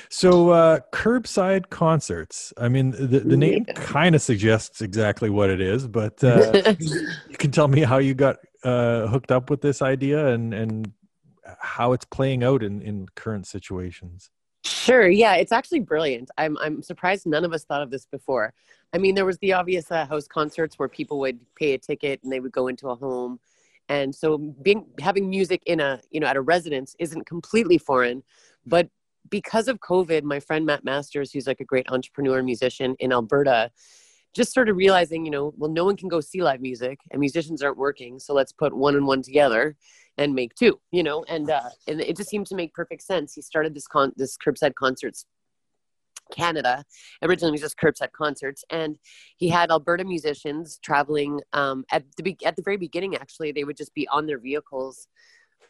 So, 0.09 0.49
uh, 0.49 0.79
curbside 0.91 1.69
concerts. 1.69 2.51
I 2.57 2.67
mean, 2.67 2.91
the, 2.91 3.21
the 3.21 3.37
name 3.37 3.63
yeah. 3.65 3.75
kind 3.75 4.13
of 4.13 4.21
suggests 4.21 4.81
exactly 4.81 5.29
what 5.29 5.49
it 5.49 5.61
is, 5.61 5.87
but 5.87 6.21
uh, 6.21 6.73
you 6.79 7.37
can 7.37 7.51
tell 7.51 7.69
me 7.69 7.79
how 7.79 7.99
you 7.99 8.13
got 8.13 8.39
uh, 8.65 9.07
hooked 9.07 9.31
up 9.31 9.49
with 9.49 9.61
this 9.61 9.81
idea 9.81 10.27
and, 10.27 10.53
and 10.53 10.91
how 11.59 11.93
it's 11.93 12.03
playing 12.03 12.43
out 12.43 12.61
in, 12.61 12.81
in 12.81 13.07
current 13.15 13.47
situations. 13.47 14.31
Sure. 14.67 15.07
Yeah, 15.07 15.35
it's 15.35 15.51
actually 15.51 15.79
brilliant. 15.79 16.29
I'm 16.37 16.57
I'm 16.57 16.81
surprised 16.81 17.25
none 17.25 17.45
of 17.45 17.53
us 17.53 17.63
thought 17.63 17.81
of 17.81 17.89
this 17.89 18.05
before. 18.05 18.53
I 18.93 18.97
mean, 18.97 19.15
there 19.15 19.25
was 19.25 19.37
the 19.39 19.53
obvious 19.53 19.91
uh, 19.91 20.05
house 20.05 20.27
concerts 20.27 20.77
where 20.77 20.89
people 20.89 21.19
would 21.19 21.39
pay 21.55 21.73
a 21.73 21.77
ticket 21.77 22.21
and 22.23 22.31
they 22.31 22.39
would 22.39 22.51
go 22.51 22.67
into 22.67 22.89
a 22.89 22.95
home, 22.95 23.39
and 23.87 24.13
so 24.13 24.37
being 24.37 24.85
having 24.99 25.29
music 25.29 25.61
in 25.65 25.79
a 25.79 26.01
you 26.11 26.19
know 26.19 26.27
at 26.27 26.35
a 26.35 26.41
residence 26.41 26.95
isn't 26.99 27.25
completely 27.25 27.77
foreign, 27.77 28.23
but 28.65 28.89
because 29.29 29.67
of 29.67 29.79
COVID, 29.79 30.23
my 30.23 30.39
friend 30.39 30.65
Matt 30.65 30.83
Masters, 30.83 31.31
who's 31.31 31.47
like 31.47 31.59
a 31.59 31.65
great 31.65 31.89
entrepreneur 31.91 32.41
musician 32.43 32.95
in 32.99 33.11
Alberta, 33.11 33.71
just 34.37 34.51
started 34.51 34.73
realizing, 34.73 35.25
you 35.25 35.31
know, 35.31 35.53
well, 35.57 35.71
no 35.71 35.83
one 35.83 35.97
can 35.97 36.07
go 36.07 36.21
see 36.21 36.41
live 36.41 36.61
music 36.61 36.99
and 37.11 37.19
musicians 37.19 37.61
aren't 37.61 37.77
working, 37.77 38.19
so 38.19 38.33
let's 38.33 38.53
put 38.53 38.75
one 38.75 38.95
and 38.95 39.05
one 39.05 39.21
together 39.21 39.75
and 40.17 40.33
make 40.33 40.55
two, 40.55 40.79
you 40.91 41.03
know, 41.03 41.25
and 41.27 41.49
uh, 41.49 41.69
and 41.87 41.99
it 41.99 42.15
just 42.15 42.29
seemed 42.29 42.47
to 42.47 42.55
make 42.55 42.73
perfect 42.73 43.01
sense. 43.01 43.33
He 43.33 43.41
started 43.41 43.75
this 43.75 43.87
con 43.87 44.13
this 44.15 44.37
curbside 44.37 44.75
concerts 44.75 45.25
Canada. 46.31 46.83
Originally, 47.23 47.51
was 47.51 47.61
just 47.61 47.77
curbside 47.77 48.11
concerts, 48.11 48.63
and 48.69 48.97
he 49.37 49.49
had 49.49 49.71
Alberta 49.71 50.03
musicians 50.03 50.79
traveling. 50.83 51.39
Um, 51.53 51.85
at 51.91 52.03
the 52.15 52.23
be- 52.23 52.45
at 52.45 52.55
the 52.55 52.61
very 52.61 52.77
beginning, 52.77 53.15
actually, 53.15 53.51
they 53.51 53.63
would 53.63 53.77
just 53.77 53.93
be 53.93 54.07
on 54.09 54.25
their 54.25 54.39
vehicles 54.39 55.07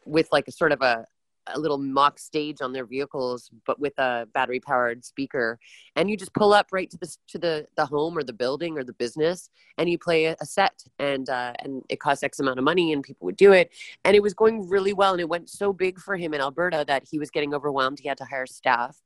with 0.06 0.28
like 0.32 0.48
a 0.48 0.52
sort 0.52 0.72
of 0.72 0.82
a 0.82 1.06
a 1.54 1.60
little 1.60 1.78
mock 1.78 2.20
stage 2.20 2.62
on 2.62 2.74
their 2.74 2.86
vehicles, 2.86 3.50
but 3.66 3.80
with 3.80 3.98
a 3.98 4.28
battery 4.34 4.60
powered 4.60 5.04
speaker. 5.06 5.60
And 5.96 6.10
you 6.10 6.18
just 6.18 6.34
pull 6.34 6.54
up 6.54 6.68
right 6.72 6.90
to 6.90 6.98
the 6.98 7.16
to 7.30 7.38
the 7.38 7.68
the 7.76 7.86
home 7.86 8.18
or 8.18 8.24
the 8.24 8.34
building 8.34 8.78
or 8.78 8.84
the 8.84 8.94
business, 8.94 9.50
and 9.78 9.90
you 9.90 9.98
play 9.98 10.26
a, 10.26 10.36
set. 10.46 10.84
And 11.00 11.30
uh, 11.30 11.54
and 11.60 11.84
it 11.90 12.00
costs 12.00 12.24
X 12.24 12.40
amount 12.40 12.60
of 12.60 12.66
money, 12.66 12.94
and 12.94 13.04
people 13.04 13.26
would 13.26 13.38
do 13.38 13.52
it. 13.52 13.72
And 14.06 14.16
it 14.16 14.24
was 14.24 14.34
going 14.34 14.70
really 14.70 14.94
well, 14.94 15.12
and 15.12 15.22
it 15.22 15.30
went 15.30 15.50
so 15.50 15.74
big 15.74 16.00
for 16.00 16.16
him 16.16 16.34
in 16.34 16.42
Alberta 16.42 16.84
that 16.88 17.04
he 17.10 17.20
was 17.20 17.30
getting 17.30 17.54
overwhelmed. 17.54 18.00
He 18.00 18.08
had 18.08 18.18
to 18.18 18.26
hire 18.26 18.46
staff. 18.46 19.02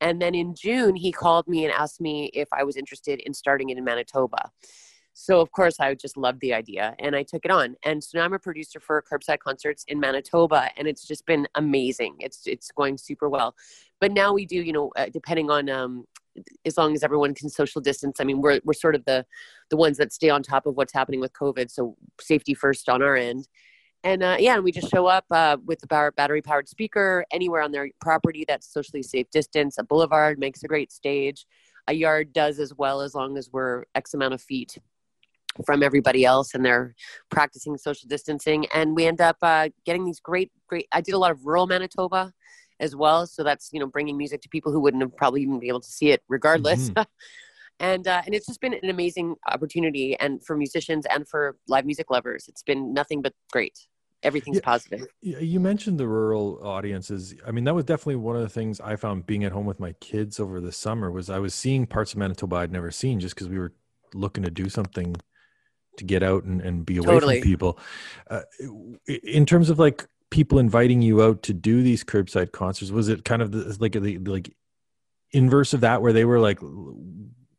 And 0.00 0.20
then 0.20 0.34
in 0.34 0.54
June, 0.54 0.96
he 0.96 1.12
called 1.12 1.46
me 1.46 1.64
and 1.64 1.72
asked 1.72 2.00
me 2.00 2.30
if 2.34 2.48
I 2.52 2.64
was 2.64 2.76
interested 2.76 3.20
in 3.20 3.32
starting 3.32 3.70
it 3.70 3.78
in 3.78 3.84
Manitoba. 3.84 4.50
So 5.14 5.40
of 5.40 5.52
course 5.52 5.78
I 5.78 5.94
just 5.94 6.16
loved 6.16 6.40
the 6.40 6.52
idea 6.52 6.94
and 6.98 7.14
I 7.14 7.22
took 7.22 7.44
it 7.44 7.50
on. 7.50 7.76
And 7.84 8.02
so 8.02 8.18
now 8.18 8.24
I'm 8.24 8.32
a 8.34 8.38
producer 8.38 8.80
for 8.80 9.02
curbside 9.02 9.38
concerts 9.38 9.84
in 9.86 10.00
Manitoba 10.00 10.68
and 10.76 10.88
it's 10.88 11.06
just 11.06 11.24
been 11.24 11.46
amazing. 11.54 12.16
It's 12.18 12.46
it's 12.46 12.70
going 12.72 12.98
super 12.98 13.28
well. 13.28 13.54
But 14.00 14.12
now 14.12 14.34
we 14.34 14.44
do, 14.44 14.56
you 14.56 14.72
know, 14.72 14.90
uh, 14.96 15.06
depending 15.12 15.50
on 15.50 15.70
um 15.70 16.04
as 16.64 16.76
long 16.76 16.94
as 16.94 17.04
everyone 17.04 17.32
can 17.32 17.48
social 17.48 17.80
distance. 17.80 18.18
I 18.20 18.24
mean, 18.24 18.40
we're 18.40 18.60
we're 18.64 18.72
sort 18.74 18.96
of 18.96 19.04
the 19.04 19.24
the 19.70 19.76
ones 19.76 19.98
that 19.98 20.12
stay 20.12 20.30
on 20.30 20.42
top 20.42 20.66
of 20.66 20.74
what's 20.76 20.92
happening 20.92 21.20
with 21.20 21.32
COVID, 21.32 21.70
so 21.70 21.96
safety 22.20 22.52
first 22.52 22.88
on 22.88 23.00
our 23.00 23.16
end. 23.16 23.48
And 24.02 24.22
uh, 24.22 24.36
yeah, 24.38 24.56
and 24.56 24.64
we 24.64 24.72
just 24.72 24.90
show 24.90 25.06
up 25.06 25.24
uh, 25.30 25.56
with 25.64 25.78
the 25.78 25.86
power, 25.86 26.10
battery 26.10 26.42
powered 26.42 26.68
speaker 26.68 27.24
anywhere 27.30 27.62
on 27.62 27.70
their 27.72 27.88
property 28.00 28.44
that's 28.46 28.70
socially 28.70 29.02
safe 29.02 29.30
distance. 29.30 29.78
A 29.78 29.84
boulevard 29.84 30.38
makes 30.38 30.62
a 30.64 30.68
great 30.68 30.92
stage. 30.92 31.46
A 31.86 31.94
yard 31.94 32.32
does 32.32 32.58
as 32.58 32.74
well 32.74 33.00
as 33.00 33.14
long 33.14 33.38
as 33.38 33.50
we're 33.52 33.84
X 33.94 34.12
amount 34.12 34.34
of 34.34 34.42
feet 34.42 34.76
from 35.64 35.82
everybody 35.82 36.24
else 36.24 36.54
and 36.54 36.64
they're 36.64 36.94
practicing 37.30 37.76
social 37.76 38.08
distancing 38.08 38.66
and 38.74 38.94
we 38.96 39.06
end 39.06 39.20
up 39.20 39.36
uh, 39.42 39.68
getting 39.84 40.04
these 40.04 40.20
great 40.20 40.50
great 40.68 40.86
i 40.92 41.00
did 41.00 41.14
a 41.14 41.18
lot 41.18 41.30
of 41.30 41.44
rural 41.44 41.66
manitoba 41.66 42.32
as 42.80 42.96
well 42.96 43.26
so 43.26 43.44
that's 43.44 43.70
you 43.72 43.78
know 43.78 43.86
bringing 43.86 44.16
music 44.16 44.40
to 44.40 44.48
people 44.48 44.72
who 44.72 44.80
wouldn't 44.80 45.02
have 45.02 45.16
probably 45.16 45.42
even 45.42 45.58
be 45.58 45.68
able 45.68 45.80
to 45.80 45.90
see 45.90 46.10
it 46.10 46.22
regardless 46.28 46.90
and 47.80 48.08
uh, 48.08 48.22
and 48.26 48.34
it's 48.34 48.46
just 48.46 48.60
been 48.60 48.74
an 48.74 48.90
amazing 48.90 49.34
opportunity 49.48 50.16
and 50.18 50.44
for 50.44 50.56
musicians 50.56 51.06
and 51.06 51.28
for 51.28 51.56
live 51.68 51.84
music 51.84 52.10
lovers 52.10 52.46
it's 52.48 52.62
been 52.62 52.92
nothing 52.92 53.22
but 53.22 53.32
great 53.52 53.78
everything's 54.24 54.56
Yeah. 54.56 54.62
positive 54.62 55.06
You 55.20 55.60
mentioned 55.60 56.00
the 56.00 56.08
rural 56.08 56.58
audiences. 56.66 57.34
I 57.46 57.50
mean, 57.50 57.64
that 57.64 57.74
was 57.74 57.84
definitely 57.84 58.16
one 58.16 58.36
of 58.36 58.42
the 58.42 58.48
things 58.48 58.80
I 58.80 58.96
found 58.96 59.26
being 59.26 59.44
at 59.44 59.52
home 59.52 59.66
with 59.66 59.78
my 59.78 59.92
kids 60.00 60.40
over 60.40 60.60
the 60.60 60.72
summer 60.72 61.10
was 61.10 61.28
I 61.28 61.38
was 61.38 61.54
seeing 61.54 61.86
parts 61.86 62.12
of 62.12 62.18
Manitoba 62.18 62.56
I'd 62.56 62.72
never 62.72 62.90
seen 62.90 63.20
just 63.20 63.34
because 63.34 63.48
we 63.48 63.58
were 63.58 63.74
looking 64.14 64.42
to 64.44 64.50
do 64.50 64.68
something 64.68 65.16
to 65.96 66.04
get 66.04 66.22
out 66.22 66.44
and, 66.44 66.60
and 66.60 66.86
be 66.86 66.96
away 66.96 67.14
Totally. 67.14 67.40
from 67.40 67.48
people. 67.48 67.78
Uh, 68.28 68.42
in 69.06 69.46
terms 69.46 69.70
of 69.70 69.78
like 69.78 70.06
people 70.30 70.58
inviting 70.58 71.02
you 71.02 71.22
out 71.22 71.42
to 71.44 71.52
do 71.52 71.82
these 71.82 72.04
curbside 72.04 72.52
concerts, 72.52 72.90
was 72.90 73.08
it 73.08 73.24
kind 73.24 73.42
of 73.42 73.52
the, 73.52 73.76
like 73.80 73.92
the 73.92 74.18
like 74.18 74.54
inverse 75.32 75.74
of 75.74 75.80
that 75.80 76.02
where 76.02 76.12
they 76.12 76.24
were 76.24 76.40
like, 76.40 76.58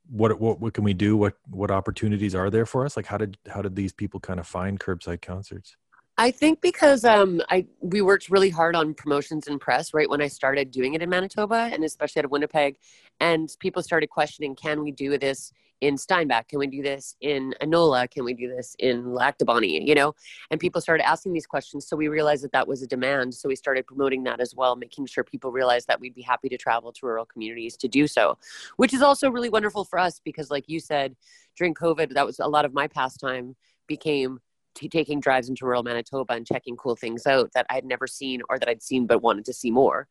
what 0.10 0.40
what 0.40 0.60
what 0.60 0.74
can 0.74 0.84
we 0.84 0.94
do? 0.94 1.18
What 1.18 1.34
what 1.50 1.72
opportunities 1.72 2.36
are 2.36 2.50
there 2.50 2.66
for 2.66 2.86
us? 2.86 2.96
Like 2.96 3.06
how 3.06 3.18
did 3.18 3.38
how 3.48 3.62
did 3.62 3.76
these 3.76 3.92
people 3.92 4.20
kind 4.20 4.40
of 4.40 4.48
find 4.48 4.80
curbside 4.80 5.22
concerts? 5.22 5.76
I 6.18 6.32
think 6.32 6.62
because 6.62 7.04
um, 7.04 7.42
I 7.50 7.66
we 7.82 8.02
worked 8.02 8.30
really 8.30 8.50
hard 8.50 8.76
on 8.76 8.94
promotions 8.94 9.48
and 9.48 9.60
press 9.60 9.94
right 9.94 10.10
when 10.10 10.22
I 10.22 10.28
started 10.28 10.72
doing 10.72 10.94
it 10.94 11.02
in 11.02 11.10
Manitoba 11.10 11.70
and 11.74 11.84
especially 11.84 12.22
out 12.22 12.26
of 12.26 12.32
Winnipeg, 12.32 12.78
and 13.20 13.54
people 13.60 13.84
started 13.84 14.10
questioning, 14.10 14.56
can 14.56 14.82
we 14.82 14.92
do 14.92 15.18
this 15.18 15.52
in 15.82 15.98
Steinbach? 15.98 16.48
Can 16.48 16.60
we 16.60 16.68
do 16.68 16.82
this 16.82 17.18
in 17.20 17.54
Anola? 17.62 18.10
Can 18.10 18.24
we 18.24 18.34
do 18.34 18.48
this 18.48 18.78
in 18.80 19.14
Lac 19.14 19.38
du 19.38 19.44
Bonnet? 19.44 19.84
You 19.84 19.94
know, 19.94 20.16
and 20.52 20.60
people 20.60 20.80
started 20.80 21.06
asking 21.06 21.34
these 21.34 21.46
questions, 21.46 21.86
so 21.86 21.98
we 21.98 22.08
realized 22.08 22.46
that 22.46 22.54
that 22.54 22.66
was 22.66 22.82
a 22.82 22.88
demand. 22.88 23.34
So 23.34 23.50
we 23.50 23.58
started 23.58 23.86
promoting 23.86 24.24
that 24.24 24.40
as 24.40 24.56
well, 24.56 24.78
making 24.78 25.08
sure 25.08 25.26
people 25.26 25.52
realized 25.52 25.88
that 25.90 26.00
we'd 26.00 26.16
be 26.16 26.22
happy 26.22 26.48
to 26.48 26.58
travel 26.58 26.94
to 26.94 27.06
rural 27.06 27.26
communities 27.26 27.76
to 27.78 27.90
do 27.90 28.08
so, 28.08 28.38
which 28.78 28.94
is 28.94 29.02
also 29.02 29.30
really 29.30 29.50
wonderful 29.50 29.84
for 29.84 30.00
us 30.00 30.22
because, 30.24 30.50
like 30.50 30.70
you 30.70 30.80
said, 30.80 31.14
during 31.58 31.74
COVID, 31.74 32.14
that 32.14 32.26
was 32.26 32.40
a 32.40 32.48
lot 32.48 32.64
of 32.64 32.74
my 32.74 32.88
pastime 32.88 33.58
became 33.88 34.40
t- 34.76 34.90
taking 34.90 35.20
drives 35.20 35.50
into 35.50 35.66
rural 35.66 35.84
Manitoba 35.84 36.34
and 36.34 36.46
checking 36.46 36.76
cool 36.78 36.96
things 36.96 37.26
out 37.26 37.52
that 37.54 37.66
I'd 37.70 37.86
never 37.86 38.08
seen 38.08 38.42
or 38.50 38.60
that 38.60 38.70
I'd 38.70 38.84
seen 38.84 39.08
but 39.08 39.22
wanted 39.22 39.46
to 39.46 39.54
see 39.54 39.72
more. 39.72 40.08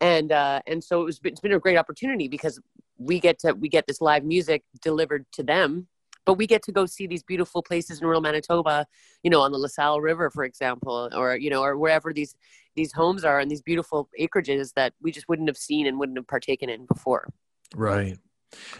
And 0.00 0.32
uh, 0.32 0.60
and 0.66 0.82
so 0.82 1.02
it 1.02 1.04
was 1.04 1.20
it's 1.24 1.40
been 1.40 1.52
a 1.52 1.58
great 1.58 1.78
opportunity 1.78 2.28
because 2.28 2.60
we 2.98 3.20
get 3.20 3.38
to 3.40 3.52
we 3.52 3.68
get 3.68 3.86
this 3.86 4.00
live 4.00 4.24
music 4.24 4.62
delivered 4.82 5.26
to 5.32 5.42
them, 5.42 5.88
but 6.24 6.34
we 6.34 6.46
get 6.46 6.62
to 6.64 6.72
go 6.72 6.84
see 6.86 7.06
these 7.06 7.22
beautiful 7.22 7.62
places 7.62 8.00
in 8.00 8.06
rural 8.06 8.20
Manitoba, 8.20 8.86
you 9.22 9.30
know, 9.30 9.40
on 9.40 9.52
the 9.52 9.58
LaSalle 9.58 10.00
River, 10.00 10.30
for 10.30 10.44
example, 10.44 11.08
or 11.14 11.36
you 11.36 11.48
know, 11.48 11.62
or 11.62 11.78
wherever 11.78 12.12
these 12.12 12.34
these 12.74 12.92
homes 12.92 13.24
are 13.24 13.40
and 13.40 13.50
these 13.50 13.62
beautiful 13.62 14.10
acreages 14.20 14.74
that 14.74 14.92
we 15.00 15.10
just 15.10 15.28
wouldn't 15.28 15.48
have 15.48 15.56
seen 15.56 15.86
and 15.86 15.98
wouldn't 15.98 16.18
have 16.18 16.26
partaken 16.26 16.68
in 16.68 16.84
before. 16.84 17.28
Right. 17.74 18.18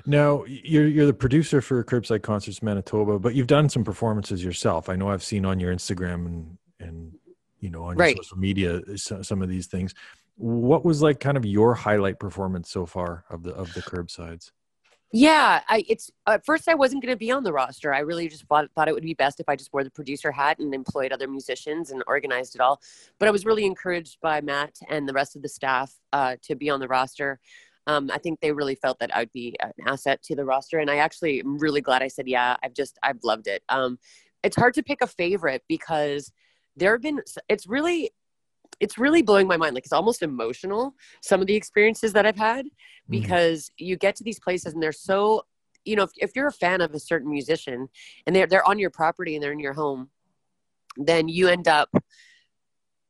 Now 0.04 0.44
you're 0.44 0.86
you're 0.86 1.06
the 1.06 1.14
producer 1.14 1.60
for 1.60 1.82
Curbside 1.84 2.22
Concerts 2.22 2.62
Manitoba, 2.62 3.18
but 3.18 3.34
you've 3.34 3.46
done 3.46 3.68
some 3.68 3.84
performances 3.84 4.44
yourself. 4.44 4.88
I 4.88 4.96
know 4.96 5.10
I've 5.10 5.24
seen 5.24 5.44
on 5.44 5.60
your 5.60 5.74
Instagram 5.74 6.26
and 6.26 6.58
and 6.80 7.12
you 7.60 7.70
know 7.70 7.84
on 7.84 7.96
your 7.96 8.10
social 8.10 8.38
media 8.38 8.82
some 8.96 9.42
of 9.42 9.48
these 9.48 9.66
things. 9.66 9.94
What 10.36 10.84
was 10.84 11.02
like 11.02 11.20
kind 11.20 11.36
of 11.36 11.44
your 11.44 11.74
highlight 11.74 12.20
performance 12.20 12.70
so 12.70 12.86
far 12.86 13.24
of 13.30 13.42
the 13.42 13.52
of 13.54 13.72
the 13.74 13.82
curbsides? 13.82 14.50
Yeah, 15.12 15.62
I 15.68 15.84
it's 15.88 16.10
at 16.26 16.44
first 16.44 16.68
I 16.68 16.74
wasn't 16.74 17.02
going 17.02 17.12
to 17.12 17.18
be 17.18 17.30
on 17.30 17.44
the 17.44 17.52
roster. 17.52 17.94
I 17.94 18.00
really 18.00 18.28
just 18.28 18.44
thought 18.46 18.68
thought 18.74 18.88
it 18.88 18.94
would 18.94 19.04
be 19.04 19.14
best 19.14 19.38
if 19.38 19.48
I 19.48 19.54
just 19.54 19.72
wore 19.72 19.84
the 19.84 19.90
producer 19.90 20.32
hat 20.32 20.58
and 20.58 20.74
employed 20.74 21.12
other 21.12 21.28
musicians 21.28 21.90
and 21.90 22.02
organized 22.08 22.56
it 22.56 22.60
all. 22.60 22.80
But 23.18 23.28
I 23.28 23.30
was 23.30 23.46
really 23.46 23.64
encouraged 23.64 24.18
by 24.20 24.40
Matt 24.40 24.78
and 24.88 25.08
the 25.08 25.12
rest 25.12 25.36
of 25.36 25.42
the 25.42 25.48
staff 25.48 25.94
uh, 26.12 26.36
to 26.42 26.56
be 26.56 26.70
on 26.70 26.80
the 26.80 26.88
roster. 26.88 27.38
Um, 27.86 28.10
I 28.12 28.18
think 28.18 28.40
they 28.40 28.52
really 28.52 28.74
felt 28.74 28.98
that 28.98 29.14
I'd 29.14 29.32
be 29.32 29.56
an 29.60 29.72
asset 29.86 30.22
to 30.24 30.34
the 30.34 30.44
roster, 30.44 30.78
and 30.78 30.90
I 30.90 30.96
actually 30.96 31.40
am 31.40 31.58
really 31.58 31.80
glad 31.80 32.02
I 32.02 32.08
said 32.08 32.28
yeah. 32.28 32.56
I've 32.62 32.74
just 32.74 32.98
I've 33.02 33.22
loved 33.22 33.46
it. 33.46 33.62
Um, 33.68 33.98
it's 34.42 34.56
hard 34.56 34.74
to 34.74 34.82
pick 34.82 35.02
a 35.02 35.06
favorite 35.06 35.62
because 35.68 36.32
there 36.76 36.92
have 36.92 37.02
been. 37.02 37.20
It's 37.48 37.66
really 37.66 38.10
it's 38.80 38.98
really 38.98 39.22
blowing 39.22 39.46
my 39.46 39.56
mind. 39.56 39.74
Like 39.74 39.84
it's 39.84 39.92
almost 39.92 40.22
emotional. 40.22 40.94
Some 41.22 41.40
of 41.40 41.46
the 41.46 41.54
experiences 41.54 42.12
that 42.12 42.26
I've 42.26 42.36
had 42.36 42.66
because 43.08 43.70
you 43.78 43.96
get 43.96 44.16
to 44.16 44.24
these 44.24 44.38
places 44.38 44.74
and 44.74 44.82
they're 44.82 44.92
so 44.92 45.42
you 45.84 45.96
know 45.96 46.02
if, 46.02 46.10
if 46.16 46.32
you're 46.34 46.48
a 46.48 46.52
fan 46.52 46.80
of 46.80 46.92
a 46.94 47.00
certain 47.00 47.30
musician 47.30 47.88
and 48.26 48.34
they're 48.34 48.46
they're 48.46 48.68
on 48.68 48.78
your 48.78 48.90
property 48.90 49.34
and 49.34 49.42
they're 49.42 49.52
in 49.52 49.60
your 49.60 49.72
home 49.72 50.10
then 50.96 51.28
you 51.28 51.48
end 51.48 51.68
up 51.68 51.88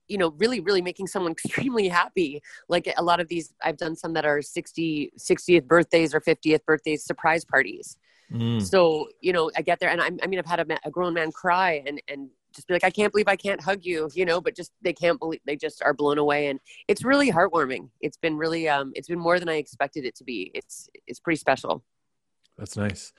you 0.09 0.19
know 0.19 0.31
really 0.39 0.61
really 0.61 0.83
making 0.83 1.07
someone 1.07 1.33
extremely 1.39 1.89
happy 1.89 2.41
like 2.69 2.93
a 2.97 3.03
lot 3.03 3.21
of 3.21 3.29
these 3.29 3.53
i've 3.63 3.77
done 3.77 3.97
some 3.97 4.13
that 4.13 4.25
are 4.25 4.43
60 4.43 5.13
60th 5.19 5.67
birthdays 5.67 6.15
or 6.15 6.21
50th 6.21 6.65
birthdays 6.65 7.05
surprise 7.05 7.45
parties 7.45 7.97
Mm. 8.33 8.61
so 8.61 9.07
you 9.21 9.33
know 9.33 9.53
i 9.57 9.63
get 9.63 9.79
there 9.79 9.89
and 9.89 10.03
I'm, 10.03 10.19
i 10.21 10.27
mean 10.27 10.41
i've 10.41 10.47
had 10.47 10.59
a, 10.59 10.65
ma- 10.65 10.79
a 10.85 10.91
grown 10.91 11.15
man 11.15 11.31
cry 11.31 11.81
and 11.87 12.03
and 12.09 12.29
just 12.53 12.67
be 12.67 12.75
like 12.75 12.83
i 12.83 12.91
can't 12.91 13.13
believe 13.13 13.29
i 13.29 13.37
can't 13.37 13.61
hug 13.61 13.85
you 13.85 14.11
you 14.15 14.25
know 14.25 14.41
but 14.41 14.57
just 14.57 14.73
they 14.83 14.93
can't 14.93 15.21
believe 15.21 15.39
they 15.47 15.55
just 15.55 15.81
are 15.81 15.95
blown 15.95 16.19
away 16.19 16.49
and 16.49 16.59
it's 16.89 17.05
really 17.05 17.31
heartwarming 17.31 17.89
it's 18.01 18.17
been 18.17 18.37
really 18.37 18.69
um 18.69 18.91
it's 18.97 19.07
been 19.07 19.21
more 19.21 19.39
than 19.39 19.49
i 19.49 19.55
expected 19.55 20.05
it 20.05 20.17
to 20.17 20.25
be 20.25 20.51
it's 20.55 20.89
it's 21.07 21.21
pretty 21.21 21.39
special 21.39 21.85
That's 22.59 22.77
nice. 22.77 23.13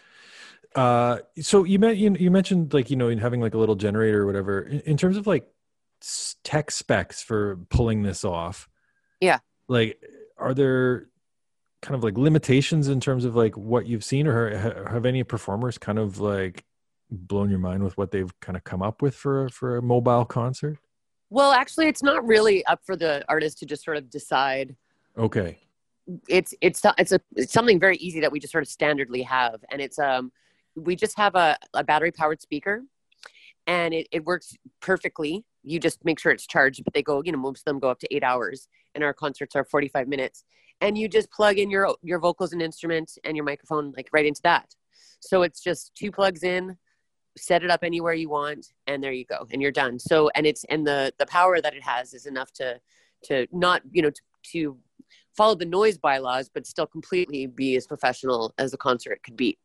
Uh, 0.76 1.20
so 1.40 1.64
you, 1.64 1.80
met, 1.80 1.98
you 1.98 2.16
you 2.20 2.30
mentioned 2.30 2.74
like 2.74 2.90
you 2.90 2.96
know 2.98 3.08
in 3.08 3.18
having 3.18 3.40
like 3.40 3.54
a 3.54 3.58
little 3.58 3.76
generator 3.76 4.24
or 4.24 4.26
whatever. 4.26 4.62
In, 4.62 4.80
in 4.82 4.98
terms 4.98 5.18
of 5.18 5.26
like 5.26 5.48
tech 6.44 6.72
specs 6.72 7.22
for 7.22 7.58
pulling 7.70 8.04
this 8.04 8.24
off, 8.24 8.70
Yeah. 9.22 9.40
Like 9.68 10.00
are 10.38 10.54
there 10.54 11.10
kind 11.82 11.96
of 11.96 12.04
like 12.04 12.18
limitations 12.18 12.88
in 12.88 13.00
terms 13.00 13.26
of 13.26 13.36
like 13.36 13.58
what 13.58 13.88
you've 13.88 14.04
seen, 14.04 14.28
or 14.28 14.56
have 14.90 15.06
any 15.06 15.24
performers 15.24 15.78
kind 15.78 16.00
of 16.00 16.20
like 16.20 16.64
blown 17.10 17.50
your 17.50 17.60
mind 17.60 17.84
with 17.84 17.98
what 17.98 18.12
they've 18.12 18.32
kind 18.40 18.56
of 18.56 18.64
come 18.64 18.82
up 18.82 19.02
with 19.02 19.16
for 19.16 19.50
for 19.50 19.78
a 19.78 19.82
mobile 19.82 20.26
concert? 20.26 20.78
Well, 21.30 21.52
actually, 21.52 21.88
it's 21.88 22.04
not 22.04 22.26
really 22.26 22.66
up 22.66 22.82
for 22.86 22.96
the 22.96 23.24
artist 23.28 23.60
to 23.60 23.66
just 23.66 23.84
sort 23.84 23.98
of 23.98 24.10
decide. 24.10 24.76
Okay. 25.18 25.60
It's 26.30 26.54
it's 26.62 26.82
it's 26.98 27.12
a 27.12 27.20
it's 27.36 27.52
something 27.52 27.80
very 27.80 27.98
easy 27.98 28.22
that 28.22 28.32
we 28.32 28.40
just 28.40 28.52
sort 28.52 28.64
of 28.64 28.70
standardly 28.70 29.26
have, 29.26 29.64
and 29.70 29.82
it's 29.82 30.00
um 30.00 30.32
we 30.76 30.96
just 30.96 31.18
have 31.18 31.36
a, 31.36 31.58
a 31.74 31.84
battery 31.84 32.12
powered 32.12 32.42
speaker, 32.42 32.84
and 33.66 33.94
it, 33.94 34.08
it 34.12 34.24
works 34.24 34.56
perfectly. 34.80 35.44
You 35.68 35.80
just 35.80 36.04
make 36.06 36.20
sure 36.20 36.32
it's 36.32 36.48
charged, 36.48 36.84
but 36.84 36.94
they 36.94 37.04
go 37.04 37.22
you 37.24 37.32
know 37.32 37.38
most 37.38 37.62
of 37.62 37.66
them 37.66 37.80
go 37.80 37.90
up 37.90 38.00
to 38.00 38.16
eight 38.16 38.24
hours, 38.24 38.68
and 38.96 39.04
our 39.04 39.14
concerts 39.14 39.56
are 39.56 39.64
forty 39.64 39.88
five 39.88 40.08
minutes, 40.08 40.44
and 40.82 40.98
you 40.98 41.08
just 41.08 41.32
plug 41.32 41.58
in 41.58 41.70
your 41.70 41.96
your 42.04 42.20
vocals 42.20 42.54
and 42.54 42.62
instruments 42.62 43.18
and 43.24 43.36
your 43.36 43.46
microphone 43.46 43.94
like 43.96 44.10
right 44.12 44.26
into 44.26 44.42
that. 44.44 44.76
So 45.20 45.42
it's 45.42 45.62
just 45.62 45.96
two 45.96 46.12
plugs 46.12 46.44
in, 46.44 46.78
set 47.38 47.64
it 47.64 47.72
up 47.72 47.84
anywhere 47.84 48.14
you 48.14 48.30
want 48.30 48.68
and 48.86 49.04
there 49.04 49.12
you 49.12 49.26
go 49.26 49.48
and 49.52 49.62
you're 49.62 49.72
done. 49.72 50.00
So 50.00 50.30
and 50.36 50.46
it's 50.46 50.64
and 50.66 50.86
the 50.86 51.14
the 51.20 51.26
power 51.26 51.62
that 51.62 51.76
it 51.76 51.84
has 51.84 52.14
is 52.14 52.26
enough 52.26 52.52
to 52.54 52.80
to 53.26 53.48
not 53.52 53.82
you 53.92 54.02
know 54.02 54.10
to, 54.10 54.22
to 54.52 54.78
follow 55.36 55.56
the 55.56 55.66
noise 55.66 55.98
bylaws 55.98 56.50
but 56.54 56.66
still 56.66 56.88
completely 56.88 57.48
be 57.48 57.76
as 57.76 57.88
professional 57.88 58.54
as 58.58 58.74
a 58.74 58.78
concert 58.78 59.22
could 59.24 59.38
be 59.38 59.58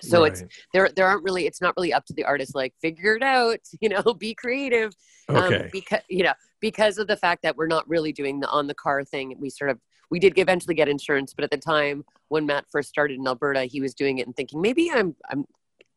so 0.00 0.24
it's 0.24 0.42
there 0.72 0.90
there 0.96 1.06
aren't 1.06 1.22
really 1.22 1.46
it's 1.46 1.60
not 1.60 1.74
really 1.76 1.92
up 1.92 2.04
to 2.04 2.12
the 2.14 2.24
artist 2.24 2.54
like 2.54 2.74
figure 2.80 3.14
it 3.14 3.22
out 3.22 3.58
you 3.80 3.88
know 3.88 4.02
be 4.18 4.34
creative. 4.34 4.92
Okay. 5.28 5.56
um, 5.56 5.68
because 5.72 6.00
you 6.08 6.22
know 6.22 6.32
because 6.60 6.98
of 6.98 7.06
the 7.06 7.16
fact 7.16 7.42
that 7.42 7.56
we're 7.56 7.66
not 7.66 7.88
really 7.88 8.12
doing 8.12 8.40
the 8.40 8.48
on 8.48 8.66
the 8.66 8.74
car 8.74 9.04
thing 9.04 9.36
we 9.38 9.50
sort 9.50 9.70
of 9.70 9.78
we 10.10 10.18
did 10.18 10.38
eventually 10.38 10.74
get 10.74 10.88
insurance 10.88 11.34
but 11.34 11.44
at 11.44 11.50
the 11.50 11.56
time 11.56 12.04
when 12.28 12.46
matt 12.46 12.64
first 12.70 12.88
started 12.88 13.18
in 13.18 13.26
alberta 13.26 13.64
he 13.64 13.80
was 13.80 13.94
doing 13.94 14.18
it 14.18 14.26
and 14.26 14.36
thinking 14.36 14.60
maybe 14.60 14.90
i'm 14.92 15.16
i'm 15.30 15.44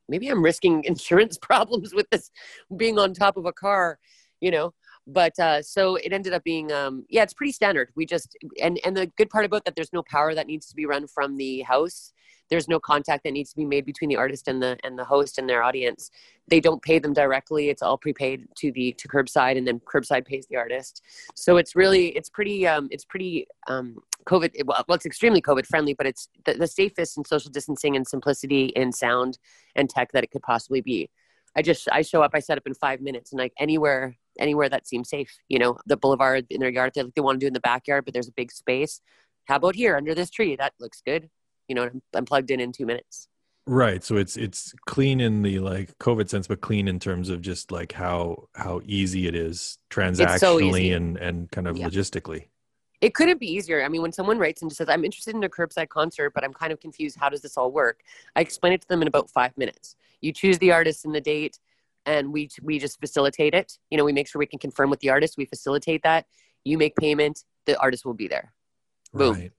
maybe 0.07 0.27
i'm 0.29 0.43
risking 0.43 0.83
insurance 0.85 1.37
problems 1.37 1.93
with 1.93 2.09
this 2.09 2.31
being 2.75 2.97
on 2.97 3.13
top 3.13 3.37
of 3.37 3.45
a 3.45 3.53
car 3.53 3.99
you 4.41 4.51
know? 4.51 4.73
But 5.07 5.37
uh, 5.39 5.61
so 5.63 5.95
it 5.95 6.13
ended 6.13 6.33
up 6.33 6.43
being 6.43 6.71
um, 6.71 7.05
yeah 7.09 7.23
it's 7.23 7.33
pretty 7.33 7.51
standard. 7.51 7.89
We 7.95 8.05
just 8.05 8.35
and 8.61 8.79
and 8.85 8.95
the 8.95 9.07
good 9.17 9.29
part 9.29 9.45
about 9.45 9.65
that 9.65 9.75
there's 9.75 9.93
no 9.93 10.03
power 10.03 10.35
that 10.35 10.45
needs 10.45 10.67
to 10.67 10.75
be 10.75 10.85
run 10.85 11.07
from 11.07 11.37
the 11.37 11.61
house 11.61 12.13
there's 12.49 12.67
no 12.67 12.79
contact 12.79 13.23
that 13.23 13.31
needs 13.31 13.51
to 13.51 13.55
be 13.55 13.65
made 13.65 13.85
between 13.85 14.09
the 14.09 14.15
artist 14.15 14.47
and 14.47 14.61
the 14.61 14.77
and 14.83 14.97
the 14.97 15.05
host 15.05 15.37
and 15.37 15.47
their 15.47 15.63
audience. 15.63 16.09
They 16.47 16.59
don't 16.59 16.81
pay 16.81 16.99
them 16.99 17.13
directly. 17.13 17.69
It's 17.69 17.81
all 17.81 17.97
prepaid 17.97 18.47
to 18.57 18.71
the 18.71 18.93
to 18.93 19.07
curbside 19.07 19.57
and 19.57 19.67
then 19.67 19.79
curbside 19.79 20.25
pays 20.25 20.47
the 20.47 20.57
artist. 20.57 21.03
So 21.35 21.57
it's 21.57 21.75
really 21.75 22.07
it's 22.09 22.29
pretty 22.29 22.67
um 22.67 22.87
it's 22.91 23.05
pretty 23.05 23.47
um 23.67 23.97
covid 24.25 24.51
well 24.65 24.83
it's 24.89 25.05
extremely 25.05 25.41
covid 25.41 25.65
friendly 25.65 25.93
but 25.93 26.05
it's 26.05 26.27
the, 26.45 26.53
the 26.53 26.67
safest 26.67 27.17
and 27.17 27.25
social 27.25 27.49
distancing 27.49 27.95
and 27.95 28.07
simplicity 28.07 28.65
in 28.75 28.91
sound 28.91 29.39
and 29.75 29.89
tech 29.89 30.11
that 30.11 30.23
it 30.23 30.31
could 30.31 30.43
possibly 30.43 30.81
be. 30.81 31.09
I 31.55 31.61
just 31.61 31.87
i 31.91 32.01
show 32.01 32.21
up 32.21 32.31
i 32.33 32.39
set 32.39 32.57
up 32.57 32.67
in 32.67 32.73
five 32.73 33.01
minutes 33.01 33.31
and 33.31 33.39
like 33.39 33.53
anywhere 33.59 34.15
anywhere 34.39 34.69
that 34.69 34.87
seems 34.87 35.09
safe 35.09 35.31
you 35.47 35.57
know 35.57 35.77
the 35.87 35.97
boulevard 35.97 36.45
in 36.51 36.59
their 36.59 36.69
yard 36.69 36.91
they, 36.93 37.01
like, 37.01 37.15
they 37.15 37.21
want 37.21 37.39
to 37.39 37.43
do 37.43 37.47
in 37.47 37.53
the 37.53 37.59
backyard 37.59 38.05
but 38.05 38.13
there's 38.13 38.27
a 38.27 38.33
big 38.33 38.51
space. 38.51 39.01
How 39.45 39.55
about 39.55 39.75
here 39.75 39.97
under 39.97 40.13
this 40.13 40.29
tree? 40.29 40.55
That 40.55 40.73
looks 40.79 41.01
good 41.03 41.29
you 41.69 41.75
know 41.75 41.83
I'm, 41.83 42.01
I'm 42.13 42.25
plugged 42.25 42.51
in 42.51 42.59
in 42.59 42.71
two 42.73 42.85
minutes 42.85 43.27
Right. 43.67 44.03
So 44.03 44.15
it's 44.17 44.35
it's 44.35 44.73
clean 44.87 45.19
in 45.21 45.43
the 45.43 45.59
like 45.59 45.95
COVID 45.99 46.27
sense, 46.27 46.47
but 46.47 46.59
clean 46.59 46.87
in 46.87 46.97
terms 46.97 47.29
of 47.29 47.39
just 47.39 47.71
like 47.71 47.91
how 47.91 48.47
how 48.55 48.81
easy 48.83 49.27
it 49.27 49.35
is 49.35 49.77
transactionally 49.91 50.39
so 50.39 50.59
easy. 50.59 50.91
and 50.93 51.17
and 51.17 51.51
kind 51.51 51.67
of 51.67 51.77
Yeah. 51.77 51.87
logistically. 51.87 52.45
it 52.99 53.13
couldn't 53.13 53.39
be 53.39 53.45
easier. 53.45 53.83
I 53.83 53.87
mean, 53.87 54.01
when 54.01 54.11
someone 54.11 54.39
writes 54.39 54.63
and 54.63 54.71
just 54.71 54.79
says, 54.79 54.89
I'm 54.89 55.05
interested 55.05 55.35
in 55.35 55.43
a 55.43 55.49
curbside 55.49 55.89
concert, 55.89 56.31
but 56.33 56.43
I'm 56.43 56.53
kind 56.53 56.73
of 56.73 56.79
confused. 56.79 57.17
How 57.19 57.29
does 57.29 57.41
this 57.41 57.57
all 57.57 57.71
work? 57.71 58.01
I 58.35 58.41
explain 58.41 58.73
it 58.73 58.81
to 58.81 58.87
them 58.87 59.03
in 59.03 59.07
about 59.07 59.29
five 59.29 59.55
minutes. 59.55 59.95
You 60.19 60.33
choose 60.33 60.57
the 60.57 60.71
artist 60.71 61.05
and 61.05 61.13
the 61.13 61.21
date, 61.21 61.59
and 62.07 62.33
we, 62.33 62.49
we 62.63 62.79
just 62.79 62.99
facilitate 62.99 63.53
it. 63.53 63.77
You 63.91 63.97
know, 63.99 64.03
we 64.03 64.13
make 64.13 64.27
sure 64.27 64.39
we 64.39 64.47
can 64.47 64.59
confirm 64.59 64.89
with 64.89 65.01
the 65.01 65.11
artist. 65.11 65.37
We 65.37 65.45
facilitate 65.45 66.01
that. 66.03 66.25
You 66.65 66.79
make 66.79 66.95
payment, 66.95 67.43
the 67.67 67.79
artist 67.79 68.03
will 68.03 68.15
be 68.15 68.27
there. 68.27 68.51
Boom. 69.13 69.35
Right. 69.35 69.51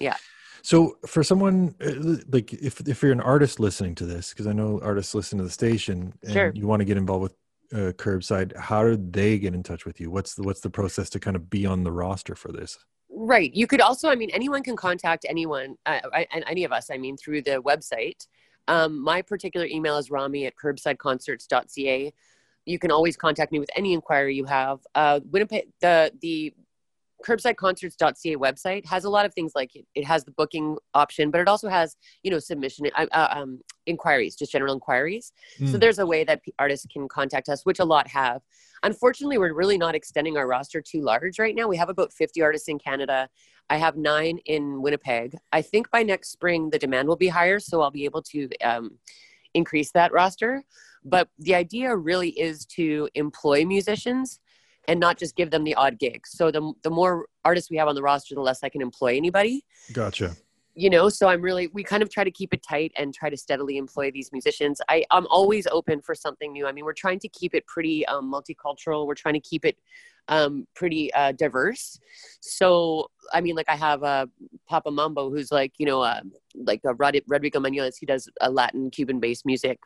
Yeah. 0.00 0.16
So 0.64 0.96
for 1.06 1.22
someone 1.22 1.74
uh, 1.84 2.16
like 2.32 2.54
if 2.54 2.80
if 2.88 3.02
you're 3.02 3.12
an 3.12 3.20
artist 3.20 3.60
listening 3.60 3.94
to 3.96 4.06
this, 4.06 4.30
because 4.30 4.46
I 4.46 4.52
know 4.52 4.80
artists 4.82 5.14
listen 5.14 5.36
to 5.36 5.44
the 5.44 5.50
station, 5.50 6.14
and 6.22 6.32
Sure. 6.32 6.52
you 6.54 6.66
want 6.66 6.80
to 6.80 6.86
get 6.86 6.96
involved 6.96 7.22
with 7.22 7.34
uh, 7.74 7.92
curbside, 7.92 8.56
how 8.56 8.82
do 8.82 8.96
they 8.96 9.38
get 9.38 9.54
in 9.54 9.62
touch 9.62 9.84
with 9.84 10.00
you? 10.00 10.10
What's 10.10 10.34
the 10.34 10.42
what's 10.42 10.60
the 10.60 10.70
process 10.70 11.10
to 11.10 11.20
kind 11.20 11.36
of 11.36 11.50
be 11.50 11.66
on 11.66 11.84
the 11.84 11.92
roster 11.92 12.34
for 12.34 12.50
this? 12.50 12.78
Right. 13.10 13.52
You 13.54 13.66
could 13.66 13.82
also, 13.82 14.08
I 14.08 14.14
mean, 14.14 14.30
anyone 14.32 14.62
can 14.62 14.74
contact 14.74 15.26
anyone, 15.28 15.76
uh, 15.84 16.00
and 16.32 16.42
any 16.48 16.64
of 16.64 16.72
us, 16.72 16.90
I 16.90 16.96
mean, 16.96 17.18
through 17.18 17.42
the 17.42 17.62
website. 17.62 18.26
Um, 18.66 18.98
my 19.02 19.20
particular 19.20 19.66
email 19.66 19.98
is 19.98 20.10
romi 20.10 20.46
at 20.46 20.54
curbsideconcerts.ca. 20.56 22.12
You 22.64 22.78
can 22.78 22.90
always 22.90 23.18
contact 23.18 23.52
me 23.52 23.58
with 23.58 23.68
any 23.76 23.92
inquiry 23.92 24.34
you 24.34 24.46
have. 24.46 24.78
Uh, 24.94 25.20
Winnipeg, 25.30 25.68
the, 25.82 26.10
the 26.22 26.54
curbsideconcerts.ca 27.24 28.36
website 28.36 28.84
has 28.86 29.04
a 29.04 29.10
lot 29.10 29.24
of 29.24 29.32
things 29.34 29.52
like 29.54 29.74
it, 29.74 29.86
it 29.94 30.04
has 30.04 30.24
the 30.24 30.30
booking 30.32 30.76
option, 30.92 31.30
but 31.30 31.40
it 31.40 31.48
also 31.48 31.68
has, 31.68 31.96
you 32.22 32.30
know, 32.30 32.38
submission, 32.38 32.86
uh, 32.96 33.06
uh, 33.12 33.28
um, 33.30 33.60
inquiries, 33.86 34.36
just 34.36 34.52
general 34.52 34.74
inquiries. 34.74 35.32
So 35.64 35.76
Mm. 35.76 35.80
there's 35.80 35.98
a 35.98 36.06
way 36.06 36.24
that 36.24 36.40
artists 36.58 36.86
can 36.92 37.08
contact 37.08 37.48
us, 37.48 37.64
which 37.64 37.78
a 37.80 37.84
lot 37.84 38.06
have. 38.08 38.42
Unfortunately, 38.82 39.38
we're 39.38 39.54
really 39.54 39.78
not 39.78 39.94
extending 39.94 40.36
our 40.36 40.46
roster 40.46 40.82
too 40.82 41.00
large 41.00 41.38
right 41.38 41.54
now. 41.54 41.66
We 41.66 41.76
have 41.78 41.88
about 41.88 42.12
50 42.12 42.42
artists 42.42 42.68
in 42.68 42.78
Canada. 42.78 43.28
I 43.70 43.76
have 43.78 43.96
nine 43.96 44.38
in 44.44 44.82
Winnipeg. 44.82 45.36
I 45.52 45.62
think 45.62 45.90
by 45.90 46.02
next 46.02 46.30
spring 46.30 46.70
the 46.70 46.78
demand 46.78 47.08
will 47.08 47.16
be 47.16 47.28
higher, 47.28 47.58
so 47.58 47.80
I'll 47.80 47.90
be 47.90 48.04
able 48.04 48.22
to 48.22 48.48
um, 48.62 48.98
increase 49.54 49.90
that 49.92 50.12
roster. 50.12 50.62
But 51.04 51.28
the 51.38 51.54
idea 51.54 51.96
really 51.96 52.30
is 52.30 52.66
to 52.76 53.08
employ 53.14 53.64
musicians 53.64 54.40
and 54.88 55.00
not 55.00 55.18
just 55.18 55.36
give 55.36 55.50
them 55.50 55.64
the 55.64 55.74
odd 55.74 55.98
gigs. 55.98 56.30
So 56.32 56.50
the 56.50 56.72
the 56.82 56.90
more 56.90 57.26
artists 57.44 57.70
we 57.70 57.76
have 57.78 57.88
on 57.88 57.94
the 57.94 58.02
roster, 58.02 58.34
the 58.34 58.40
less 58.40 58.62
I 58.62 58.68
can 58.68 58.82
employ 58.82 59.16
anybody. 59.16 59.64
Gotcha. 59.92 60.36
you 60.76 60.90
know 60.90 61.08
so 61.08 61.28
i'm 61.28 61.40
really 61.40 61.68
we 61.68 61.82
kind 61.84 62.02
of 62.02 62.08
try 62.10 62.24
to 62.24 62.32
keep 62.32 62.52
it 62.52 62.60
tight 62.68 62.90
and 62.96 63.14
try 63.14 63.30
to 63.30 63.36
steadily 63.36 63.76
employ 63.76 64.10
these 64.10 64.30
musicians. 64.32 64.80
I 64.88 65.04
i'm 65.10 65.26
always 65.28 65.66
open 65.78 66.00
for 66.00 66.14
something 66.14 66.52
new. 66.52 66.66
I 66.66 66.72
mean 66.72 66.84
we're 66.84 67.00
trying 67.04 67.20
to 67.20 67.28
keep 67.28 67.54
it 67.54 67.64
pretty 67.66 68.04
um, 68.06 68.24
multicultural. 68.36 69.06
We're 69.06 69.14
trying 69.24 69.34
to 69.34 69.40
keep 69.52 69.64
it 69.64 69.76
um, 70.28 70.66
pretty 70.74 71.12
uh, 71.14 71.32
diverse. 71.32 71.98
So 72.40 73.06
i 73.32 73.40
mean 73.40 73.54
like 73.60 73.68
i 73.68 73.76
have 73.76 74.02
a 74.02 74.06
uh, 74.06 74.26
papa 74.68 74.90
mambo 74.90 75.30
who's 75.30 75.50
like 75.52 75.72
you 75.78 75.86
know 75.86 76.00
uh, 76.02 76.20
like 76.70 76.80
uh, 76.84 76.94
Rod- 76.94 77.22
rodrigo 77.28 77.60
manuelis 77.60 77.96
he 77.98 78.06
does 78.06 78.28
a 78.40 78.50
latin 78.50 78.90
cuban 78.90 79.20
based 79.20 79.46
music. 79.46 79.78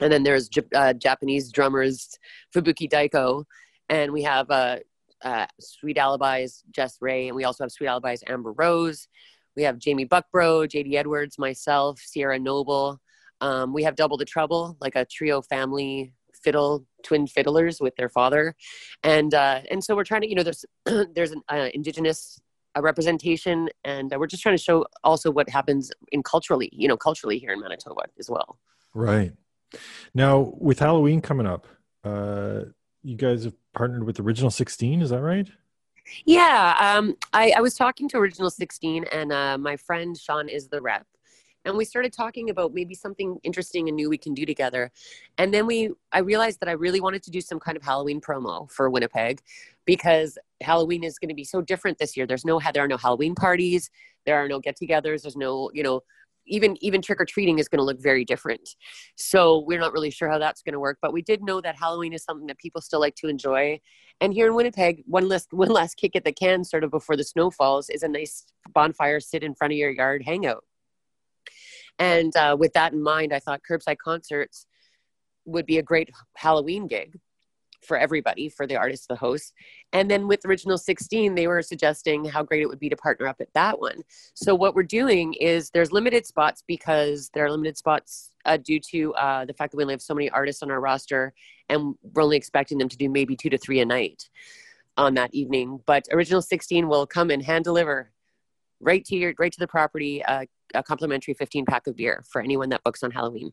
And 0.00 0.12
then 0.12 0.22
there's 0.24 0.48
Jap- 0.48 0.74
uh, 0.74 0.92
japanese 0.94 1.50
drummers 1.52 2.18
fubuki 2.54 2.88
daiko 2.94 3.44
and 3.88 4.12
we 4.12 4.22
have 4.22 4.50
uh, 4.50 4.78
uh, 5.22 5.46
sweet 5.60 5.98
alibis 5.98 6.62
jess 6.70 6.98
ray 7.00 7.28
and 7.28 7.36
we 7.36 7.44
also 7.44 7.64
have 7.64 7.72
sweet 7.72 7.88
alibis 7.88 8.22
amber 8.28 8.52
rose 8.52 9.08
we 9.56 9.62
have 9.62 9.78
Jamie 9.78 10.06
Buckbro, 10.06 10.68
JD 10.68 10.94
Edwards, 10.94 11.38
myself, 11.38 11.98
Sierra 11.98 12.38
Noble. 12.38 13.00
Um, 13.40 13.72
we 13.72 13.82
have 13.82 13.96
Double 13.96 14.18
the 14.18 14.24
Trouble, 14.24 14.76
like 14.80 14.94
a 14.94 15.04
trio 15.06 15.42
family 15.42 16.12
fiddle, 16.34 16.86
twin 17.02 17.26
fiddlers 17.26 17.80
with 17.80 17.96
their 17.96 18.08
father, 18.08 18.54
and 19.02 19.34
uh, 19.34 19.60
and 19.70 19.82
so 19.82 19.96
we're 19.96 20.04
trying 20.04 20.22
to, 20.22 20.28
you 20.28 20.34
know, 20.34 20.42
there's 20.42 20.64
there's 21.14 21.32
an 21.32 21.42
uh, 21.50 21.68
indigenous 21.74 22.38
uh, 22.76 22.82
representation, 22.82 23.68
and 23.84 24.12
uh, 24.12 24.18
we're 24.18 24.26
just 24.26 24.42
trying 24.42 24.56
to 24.56 24.62
show 24.62 24.86
also 25.02 25.30
what 25.30 25.48
happens 25.48 25.90
in 26.12 26.22
culturally, 26.22 26.70
you 26.72 26.88
know, 26.88 26.96
culturally 26.96 27.38
here 27.38 27.52
in 27.52 27.60
Manitoba 27.60 28.02
as 28.18 28.30
well. 28.30 28.58
Right. 28.94 29.32
Now 30.14 30.54
with 30.58 30.78
Halloween 30.78 31.20
coming 31.20 31.46
up, 31.46 31.66
uh, 32.04 32.60
you 33.02 33.16
guys 33.16 33.44
have 33.44 33.54
partnered 33.76 34.04
with 34.04 34.18
Original 34.18 34.50
16, 34.50 35.02
is 35.02 35.10
that 35.10 35.20
right? 35.20 35.48
Yeah, 36.24 36.76
um, 36.80 37.16
I, 37.32 37.52
I 37.56 37.60
was 37.60 37.74
talking 37.74 38.08
to 38.10 38.18
Original 38.18 38.50
16, 38.50 39.04
and 39.12 39.32
uh, 39.32 39.58
my 39.58 39.76
friend 39.76 40.16
Sean 40.16 40.48
is 40.48 40.68
the 40.68 40.80
rep. 40.80 41.06
And 41.64 41.76
we 41.76 41.84
started 41.84 42.12
talking 42.12 42.48
about 42.48 42.72
maybe 42.74 42.94
something 42.94 43.38
interesting 43.42 43.88
and 43.88 43.96
new 43.96 44.08
we 44.08 44.18
can 44.18 44.34
do 44.34 44.46
together. 44.46 44.92
And 45.36 45.52
then 45.52 45.66
we, 45.66 45.90
I 46.12 46.20
realized 46.20 46.60
that 46.60 46.68
I 46.68 46.72
really 46.72 47.00
wanted 47.00 47.24
to 47.24 47.30
do 47.32 47.40
some 47.40 47.58
kind 47.58 47.76
of 47.76 47.82
Halloween 47.82 48.20
promo 48.20 48.70
for 48.70 48.88
Winnipeg 48.88 49.40
because 49.84 50.38
Halloween 50.60 51.02
is 51.02 51.18
going 51.18 51.28
to 51.28 51.34
be 51.34 51.42
so 51.42 51.60
different 51.60 51.98
this 51.98 52.16
year. 52.16 52.24
There's 52.24 52.44
no, 52.44 52.60
there 52.72 52.84
are 52.84 52.88
no 52.88 52.96
Halloween 52.96 53.34
parties, 53.34 53.90
there 54.26 54.36
are 54.36 54.46
no 54.46 54.60
get-togethers, 54.60 55.22
there's 55.22 55.36
no, 55.36 55.72
you 55.74 55.82
know, 55.82 56.02
even 56.46 56.76
even 56.80 57.02
trick 57.02 57.20
or 57.20 57.24
treating 57.24 57.58
is 57.58 57.68
going 57.68 57.78
to 57.78 57.84
look 57.84 58.00
very 58.00 58.24
different. 58.24 58.68
So 59.16 59.64
we're 59.66 59.80
not 59.80 59.92
really 59.92 60.10
sure 60.10 60.30
how 60.30 60.38
that's 60.38 60.62
going 60.62 60.72
to 60.72 60.80
work, 60.80 60.98
but 61.02 61.12
we 61.12 61.22
did 61.22 61.42
know 61.42 61.60
that 61.60 61.76
Halloween 61.76 62.12
is 62.12 62.24
something 62.24 62.46
that 62.46 62.58
people 62.58 62.80
still 62.80 63.00
like 63.00 63.16
to 63.16 63.28
enjoy. 63.28 63.80
And 64.20 64.32
here 64.32 64.46
in 64.46 64.54
Winnipeg, 64.54 65.02
one 65.06 65.28
last 65.28 65.48
one 65.52 65.68
last 65.68 65.96
kick 65.96 66.16
at 66.16 66.24
the 66.24 66.32
can, 66.32 66.64
sort 66.64 66.84
of 66.84 66.90
before 66.90 67.16
the 67.16 67.24
snow 67.24 67.50
falls, 67.50 67.90
is 67.90 68.02
a 68.02 68.08
nice 68.08 68.44
bonfire 68.72 69.20
sit 69.20 69.42
in 69.42 69.54
front 69.54 69.72
of 69.72 69.78
your 69.78 69.90
yard 69.90 70.22
hangout. 70.24 70.64
And 71.98 72.34
uh, 72.36 72.56
with 72.58 72.72
that 72.74 72.92
in 72.92 73.02
mind, 73.02 73.32
I 73.32 73.38
thought 73.38 73.62
curbside 73.68 73.98
concerts 73.98 74.66
would 75.44 75.66
be 75.66 75.78
a 75.78 75.82
great 75.82 76.10
Halloween 76.36 76.86
gig. 76.86 77.18
For 77.82 77.96
everybody, 77.96 78.48
for 78.48 78.66
the 78.66 78.76
artists, 78.76 79.06
the 79.06 79.16
hosts. 79.16 79.52
And 79.92 80.10
then 80.10 80.28
with 80.28 80.44
Original 80.44 80.78
16, 80.78 81.34
they 81.34 81.46
were 81.46 81.62
suggesting 81.62 82.24
how 82.24 82.42
great 82.42 82.62
it 82.62 82.68
would 82.68 82.78
be 82.78 82.88
to 82.88 82.96
partner 82.96 83.26
up 83.26 83.40
at 83.40 83.52
that 83.54 83.80
one. 83.80 84.02
So 84.34 84.54
what 84.54 84.74
we're 84.74 84.82
doing 84.82 85.34
is 85.34 85.70
there's 85.70 85.92
limited 85.92 86.26
spots 86.26 86.62
because 86.66 87.30
there 87.34 87.44
are 87.44 87.50
limited 87.50 87.76
spots 87.76 88.32
uh, 88.44 88.56
due 88.56 88.80
to 88.90 89.14
uh, 89.14 89.44
the 89.44 89.54
fact 89.54 89.72
that 89.72 89.76
we 89.76 89.84
only 89.84 89.94
have 89.94 90.02
so 90.02 90.14
many 90.14 90.30
artists 90.30 90.62
on 90.62 90.70
our 90.70 90.80
roster, 90.80 91.32
and 91.68 91.94
we're 92.02 92.22
only 92.22 92.36
expecting 92.36 92.78
them 92.78 92.88
to 92.88 92.96
do 92.96 93.08
maybe 93.08 93.36
two 93.36 93.50
to 93.50 93.58
three 93.58 93.80
a 93.80 93.84
night 93.84 94.28
on 94.96 95.14
that 95.14 95.34
evening. 95.34 95.80
But 95.86 96.06
Original 96.12 96.42
16 96.42 96.88
will 96.88 97.06
come 97.06 97.30
and 97.30 97.42
hand 97.42 97.64
deliver 97.64 98.10
right 98.80 99.04
to 99.06 99.16
your 99.16 99.32
right 99.38 99.52
to 99.52 99.58
the 99.58 99.66
property 99.66 100.22
uh, 100.24 100.44
a 100.74 100.82
complimentary 100.82 101.34
15 101.34 101.64
pack 101.64 101.86
of 101.86 101.96
beer 101.96 102.22
for 102.28 102.42
anyone 102.42 102.68
that 102.70 102.84
books 102.84 103.02
on 103.02 103.10
Halloween. 103.10 103.52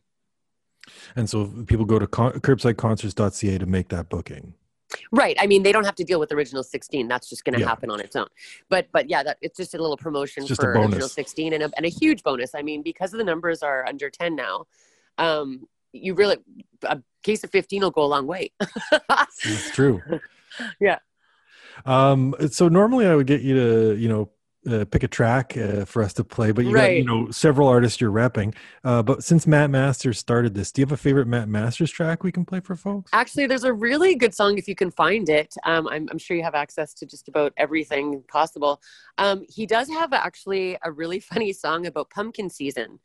And 1.16 1.28
so 1.28 1.46
people 1.66 1.84
go 1.84 1.98
to 1.98 2.06
con- 2.06 2.32
curbsideconcerts.ca 2.32 3.58
to 3.58 3.66
make 3.66 3.88
that 3.88 4.08
booking. 4.08 4.54
Right. 5.10 5.36
I 5.40 5.46
mean, 5.46 5.62
they 5.62 5.72
don't 5.72 5.84
have 5.84 5.94
to 5.96 6.04
deal 6.04 6.20
with 6.20 6.30
original 6.32 6.62
16. 6.62 7.08
That's 7.08 7.28
just 7.28 7.44
going 7.44 7.54
to 7.54 7.60
Yeah. 7.60 7.68
happen 7.68 7.90
on 7.90 8.00
its 8.00 8.14
own. 8.14 8.28
But 8.68 8.88
but 8.92 9.08
yeah, 9.10 9.22
that 9.22 9.38
it's 9.40 9.56
just 9.56 9.74
a 9.74 9.78
little 9.78 9.96
promotion 9.96 10.46
for 10.46 10.72
original 10.72 11.08
16 11.08 11.52
and 11.52 11.62
a, 11.64 11.70
and 11.76 11.86
a 11.86 11.88
huge 11.88 12.22
bonus. 12.22 12.54
I 12.54 12.62
mean, 12.62 12.82
because 12.82 13.12
of 13.12 13.18
the 13.18 13.24
numbers 13.24 13.62
are 13.62 13.86
under 13.86 14.08
10 14.10 14.36
now, 14.36 14.66
um, 15.18 15.66
you 15.92 16.14
really 16.14 16.36
a 16.82 17.00
case 17.22 17.42
of 17.44 17.50
15 17.50 17.82
will 17.82 17.90
go 17.90 18.04
a 18.04 18.06
long 18.06 18.26
way. 18.26 18.52
That's 19.08 19.70
true. 19.72 20.02
Yeah. 20.80 20.98
Um, 21.84 22.32
so 22.48 22.68
normally 22.68 23.08
I 23.08 23.16
would 23.16 23.26
get 23.26 23.40
you 23.42 23.54
to, 23.56 23.96
you 24.00 24.08
know, 24.08 24.30
uh, 24.70 24.84
pick 24.84 25.02
a 25.02 25.08
track 25.08 25.56
uh, 25.56 25.84
for 25.84 26.02
us 26.02 26.12
to 26.14 26.24
play, 26.24 26.52
but 26.52 26.64
you 26.64 26.74
got, 26.74 26.92
you 26.92 27.04
know, 27.04 27.30
several 27.30 27.68
artists 27.68 28.00
you're 28.00 28.10
repping. 28.10 28.54
Uh, 28.82 29.02
but 29.02 29.22
since 29.22 29.46
Matt 29.46 29.70
Masters 29.70 30.18
started 30.18 30.54
this, 30.54 30.72
do 30.72 30.80
you 30.80 30.86
have 30.86 30.92
a 30.92 30.96
favorite 30.96 31.26
Matt 31.26 31.48
Masters 31.48 31.90
track 31.90 32.22
we 32.22 32.32
can 32.32 32.44
play 32.44 32.60
for 32.60 32.76
folks? 32.76 33.10
Actually, 33.12 33.46
there's 33.46 33.64
a 33.64 33.72
really 33.72 34.14
good 34.14 34.34
song 34.34 34.58
if 34.58 34.68
you 34.68 34.74
can 34.74 34.90
find 34.90 35.28
it. 35.28 35.54
Um, 35.64 35.88
I'm, 35.88 36.08
I'm 36.10 36.18
sure 36.18 36.36
you 36.36 36.42
have 36.42 36.54
access 36.54 36.94
to 36.94 37.06
just 37.06 37.28
about 37.28 37.52
everything 37.56 38.22
possible. 38.28 38.80
Um, 39.18 39.44
he 39.48 39.66
does 39.66 39.88
have 39.88 40.12
actually 40.12 40.76
a 40.82 40.90
really 40.90 41.20
funny 41.34 41.52
song 41.52 41.86
about 41.86 42.10
pumpkin 42.10 42.48
season 42.50 42.98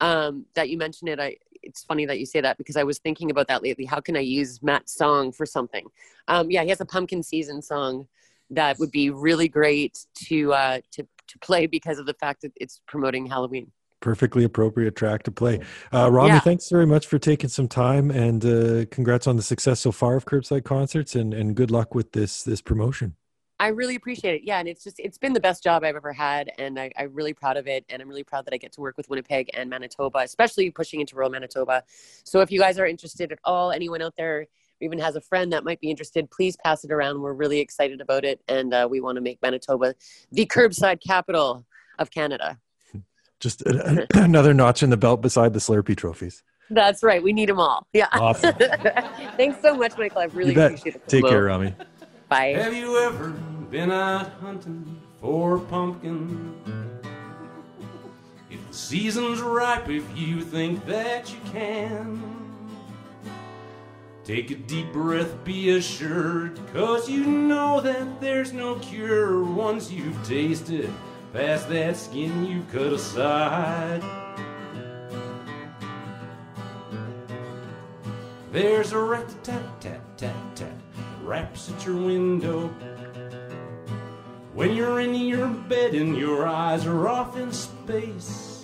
um, 0.00 0.46
that 0.54 0.68
you 0.68 0.78
mentioned 0.78 1.08
it. 1.08 1.20
I, 1.20 1.36
it's 1.62 1.84
funny 1.84 2.06
that 2.06 2.18
you 2.18 2.26
say 2.26 2.40
that 2.40 2.58
because 2.58 2.76
I 2.76 2.84
was 2.84 2.98
thinking 2.98 3.30
about 3.30 3.48
that 3.48 3.62
lately. 3.62 3.84
How 3.84 4.00
can 4.00 4.16
I 4.16 4.20
use 4.20 4.62
Matt's 4.62 4.94
song 4.94 5.32
for 5.32 5.44
something? 5.44 5.86
Um, 6.28 6.50
yeah, 6.50 6.62
he 6.62 6.70
has 6.70 6.80
a 6.80 6.86
pumpkin 6.86 7.22
season 7.22 7.60
song 7.60 8.06
that 8.50 8.78
would 8.78 8.90
be 8.90 9.10
really 9.10 9.48
great 9.48 9.98
to 10.26 10.52
uh, 10.52 10.80
to 10.92 11.06
to 11.28 11.38
play 11.38 11.66
because 11.66 11.98
of 11.98 12.06
the 12.06 12.14
fact 12.14 12.42
that 12.42 12.52
it's 12.56 12.80
promoting 12.88 13.26
Halloween. 13.26 13.70
Perfectly 14.00 14.44
appropriate 14.44 14.96
track 14.96 15.22
to 15.24 15.30
play. 15.30 15.60
Uh, 15.92 16.10
Romi, 16.10 16.30
Yeah. 16.30 16.40
thanks 16.40 16.68
very 16.70 16.86
much 16.86 17.06
for 17.06 17.18
taking 17.18 17.50
some 17.50 17.68
time 17.68 18.10
and 18.10 18.44
uh, 18.44 18.86
congrats 18.90 19.26
on 19.26 19.36
the 19.36 19.42
success 19.42 19.78
so 19.80 19.92
far 19.92 20.16
of 20.16 20.24
Curbside 20.24 20.64
Concerts 20.64 21.14
and, 21.14 21.34
and 21.34 21.54
good 21.54 21.70
luck 21.70 21.94
with 21.94 22.12
this 22.12 22.42
this 22.42 22.60
promotion. 22.62 23.14
I 23.60 23.68
really 23.68 23.94
appreciate 23.94 24.36
it. 24.36 24.42
Yeah, 24.42 24.58
and 24.58 24.66
it's 24.66 24.82
just 24.82 24.98
it's 24.98 25.18
been 25.18 25.34
the 25.34 25.40
best 25.40 25.62
job 25.62 25.84
I've 25.84 25.94
ever 25.94 26.14
had, 26.14 26.50
and 26.58 26.80
I, 26.80 26.90
I'm 26.96 27.12
really 27.12 27.34
proud 27.34 27.58
of 27.58 27.68
it. 27.68 27.84
And 27.90 28.00
I'm 28.00 28.08
really 28.08 28.24
proud 28.24 28.46
that 28.46 28.54
I 28.54 28.56
get 28.56 28.72
to 28.72 28.80
work 28.80 28.96
with 28.96 29.10
Winnipeg 29.10 29.50
and 29.52 29.68
Manitoba, 29.68 30.20
especially 30.20 30.70
pushing 30.70 31.00
into 31.00 31.14
rural 31.14 31.28
Manitoba. 31.28 31.84
So 32.24 32.40
if 32.40 32.50
you 32.50 32.58
guys 32.58 32.78
are 32.78 32.86
interested 32.86 33.32
at 33.32 33.38
all, 33.44 33.70
anyone 33.70 34.00
out 34.00 34.14
there 34.16 34.46
even 34.80 34.98
has 34.98 35.16
a 35.16 35.20
friend 35.20 35.52
that 35.52 35.64
might 35.64 35.80
be 35.80 35.90
interested, 35.90 36.30
please 36.30 36.56
pass 36.64 36.84
it 36.84 36.90
around. 36.92 37.20
We're 37.20 37.32
really 37.34 37.60
excited 37.60 38.00
about 38.00 38.24
it, 38.24 38.40
and 38.48 38.72
uh, 38.72 38.88
we 38.90 39.00
want 39.00 39.16
to 39.16 39.20
make 39.22 39.40
Manitoba 39.42 39.94
the 40.32 40.46
curbside 40.46 41.00
capital 41.06 41.64
of 41.98 42.10
Canada. 42.10 42.58
Just 43.40 43.62
a- 43.62 44.06
another 44.14 44.54
notch 44.54 44.82
in 44.82 44.90
the 44.90 44.96
belt 44.96 45.20
beside 45.20 45.52
the 45.52 45.58
Slurpee 45.60 45.96
trophies. 45.96 46.42
That's 46.72 47.02
right. 47.02 47.20
We 47.22 47.32
need 47.32 47.48
them 47.48 47.58
all. 47.58 47.86
Yeah. 47.92 48.06
Awesome. 48.12 48.54
Thanks 49.36 49.60
so 49.60 49.74
much, 49.74 49.98
Michael. 49.98 50.20
I 50.20 50.24
really 50.26 50.54
appreciate 50.54 50.94
it. 50.96 51.08
Take 51.08 51.26
care, 51.26 51.44
Romi. 51.44 51.74
Bye. 52.28 52.52
Have 52.56 52.74
you 52.74 52.96
ever 52.98 53.30
been 53.70 53.90
out 53.90 54.30
hunting 54.40 55.00
for 55.20 55.58
pumpkin? 55.58 56.54
If 58.50 58.68
the 58.68 58.74
season's 58.74 59.40
ripe, 59.40 59.88
if 59.88 60.04
you 60.16 60.42
think 60.42 60.86
that 60.86 61.32
you 61.32 61.38
can, 61.50 62.39
take 64.24 64.50
a 64.50 64.54
deep 64.54 64.92
breath, 64.92 65.44
be 65.44 65.70
assured, 65.70 66.60
cause 66.72 67.08
you 67.08 67.24
know 67.24 67.80
that 67.80 68.20
there's 68.20 68.52
no 68.52 68.76
cure 68.76 69.42
once 69.42 69.90
you've 69.90 70.26
tasted 70.26 70.90
past 71.32 71.68
that 71.68 71.96
skin 71.96 72.44
you 72.44 72.64
cut 72.72 72.92
aside. 72.92 74.02
There's 78.52 78.92
a 78.92 78.98
rat 78.98 79.28
tat 79.44 79.62
tat 79.80 80.00
tat 80.18 80.34
tat 80.56 80.72
raps 81.22 81.70
at 81.70 81.86
your 81.86 81.96
window. 81.96 82.68
When 84.52 84.74
you're 84.74 84.98
in 85.00 85.14
your 85.14 85.46
bed 85.46 85.94
and 85.94 86.16
your 86.16 86.48
eyes 86.48 86.84
are 86.84 87.08
off 87.08 87.36
in 87.36 87.52
space. 87.52 88.59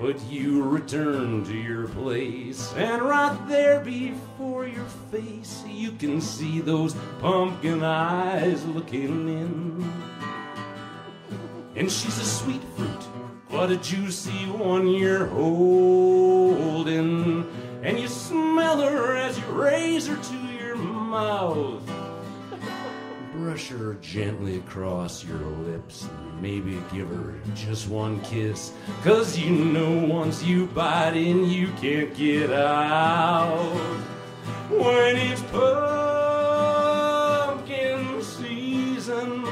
But 0.00 0.22
you 0.30 0.62
return 0.62 1.44
to 1.44 1.54
your 1.54 1.88
place, 1.88 2.72
and 2.76 3.02
right 3.02 3.36
there 3.48 3.80
before 3.80 4.64
your 4.66 4.86
face, 5.10 5.64
you 5.66 5.90
can 5.90 6.20
see 6.20 6.60
those 6.60 6.94
pumpkin 7.18 7.82
eyes 7.82 8.64
looking 8.66 9.28
in. 9.28 9.92
And 11.74 11.90
she's 11.90 12.16
a 12.18 12.24
sweet 12.24 12.62
fruit, 12.76 13.02
what 13.48 13.72
a 13.72 13.76
juicy 13.76 14.46
one 14.46 14.86
you're 14.86 15.26
holding. 15.26 16.38
And 17.82 17.98
you 17.98 18.06
smell 18.06 18.80
her 18.80 19.16
as 19.16 19.36
you 19.36 19.46
raise 19.46 20.06
her 20.06 20.16
to 20.16 20.36
your 20.60 20.76
mouth. 20.76 21.97
Brush 23.48 23.68
her 23.68 23.94
gently 24.02 24.58
across 24.58 25.24
your 25.24 25.38
lips 25.38 26.02
and 26.02 26.42
maybe 26.42 26.82
give 26.92 27.08
her 27.08 27.34
just 27.54 27.88
one 27.88 28.20
kiss. 28.20 28.74
Cause 29.02 29.38
you 29.38 29.48
know 29.48 30.06
once 30.06 30.44
you 30.44 30.66
bite 30.66 31.16
in, 31.16 31.48
you 31.48 31.68
can't 31.80 32.14
get 32.14 32.52
out. 32.52 33.72
When 34.68 35.16
it's 35.16 35.40
pumpkin 35.40 35.82
season, 38.22 39.48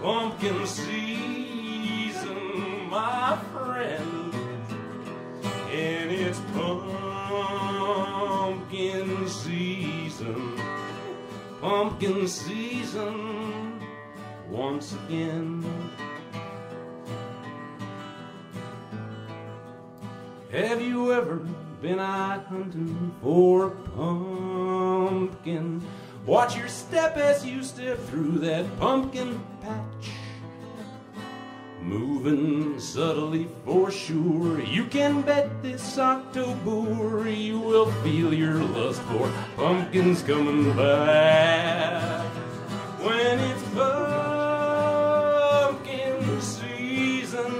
pumpkin 0.00 0.66
season, 0.66 2.38
my 2.88 3.38
friend. 3.52 4.34
And 5.70 6.10
it's 6.10 6.40
pumpkin 7.28 9.28
season 9.28 10.55
pumpkin 11.66 12.28
season 12.28 13.82
once 14.48 14.92
again. 14.92 15.64
Have 20.52 20.80
you 20.80 21.12
ever 21.12 21.40
been 21.82 21.98
out 21.98 22.46
hunting 22.46 23.12
for 23.20 23.66
a 23.66 23.70
pumpkin? 23.96 25.84
Watch 26.24 26.56
your 26.56 26.68
step 26.68 27.16
as 27.16 27.44
you 27.44 27.64
step 27.64 27.98
through 27.98 28.38
that 28.46 28.64
pumpkin 28.78 29.44
patch. 29.60 30.10
Moving 31.86 32.80
subtly 32.80 33.46
for 33.64 33.92
sure. 33.92 34.60
You 34.60 34.86
can 34.86 35.22
bet 35.22 35.62
this 35.62 35.96
October 35.96 37.30
you 37.30 37.60
will 37.60 37.92
feel 38.02 38.34
your 38.34 38.54
lust 38.54 39.00
for 39.02 39.30
pumpkins 39.56 40.24
coming 40.24 40.74
back. 40.76 42.26
When 42.98 43.38
it's 43.38 43.62
pumpkin 45.62 46.40
season, 46.40 47.54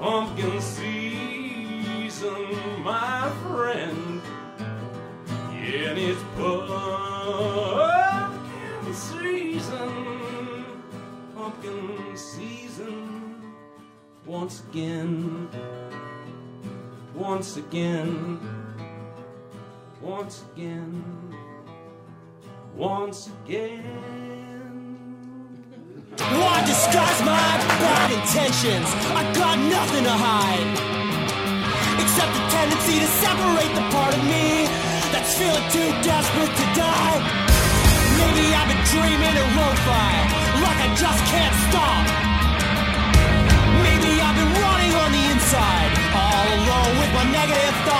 pumpkin 0.00 0.58
season, 0.62 2.46
my 2.82 3.30
friend. 3.44 4.22
Yeah, 5.52 5.90
and 5.90 5.98
it's 5.98 6.22
pumpkin 6.36 6.69
pumpkin 11.40 12.16
season 12.16 13.40
once 14.26 14.62
again, 14.68 15.48
once 17.14 17.56
again, 17.56 18.38
once 20.02 20.44
again, 20.52 21.02
once 22.76 23.30
again. 23.40 23.82
Why 26.18 26.62
disguise 26.66 27.20
my 27.20 27.52
bad 27.84 28.08
intentions? 28.20 28.88
I 29.20 29.22
got 29.32 29.56
nothing 29.76 30.04
to 30.04 30.16
hide. 30.28 30.70
Except 32.02 32.32
the 32.36 32.44
tendency 32.56 32.96
to 33.00 33.08
separate 33.24 33.72
the 33.78 33.84
part 33.94 34.12
of 34.12 34.22
me 34.24 34.68
that's 35.12 35.32
feeling 35.38 35.66
too 35.72 35.88
desperate 36.04 36.54
to 36.60 36.66
die. 36.78 37.49
Maybe 38.30 38.54
I've 38.54 38.68
been 38.68 38.84
dreaming 38.86 39.36
a 39.42 39.46
won't 39.58 39.80
like 40.62 40.78
I 40.86 40.88
just 40.94 41.22
can't 41.32 41.56
stop. 41.66 42.04
Maybe 43.82 44.22
I've 44.22 44.36
been 44.38 44.52
running 44.62 44.94
on 45.02 45.10
the 45.10 45.24
inside, 45.34 45.90
all 46.14 46.46
alone 46.54 46.94
with 47.00 47.12
my 47.12 47.24
negative 47.32 47.74
thoughts. 47.84 47.99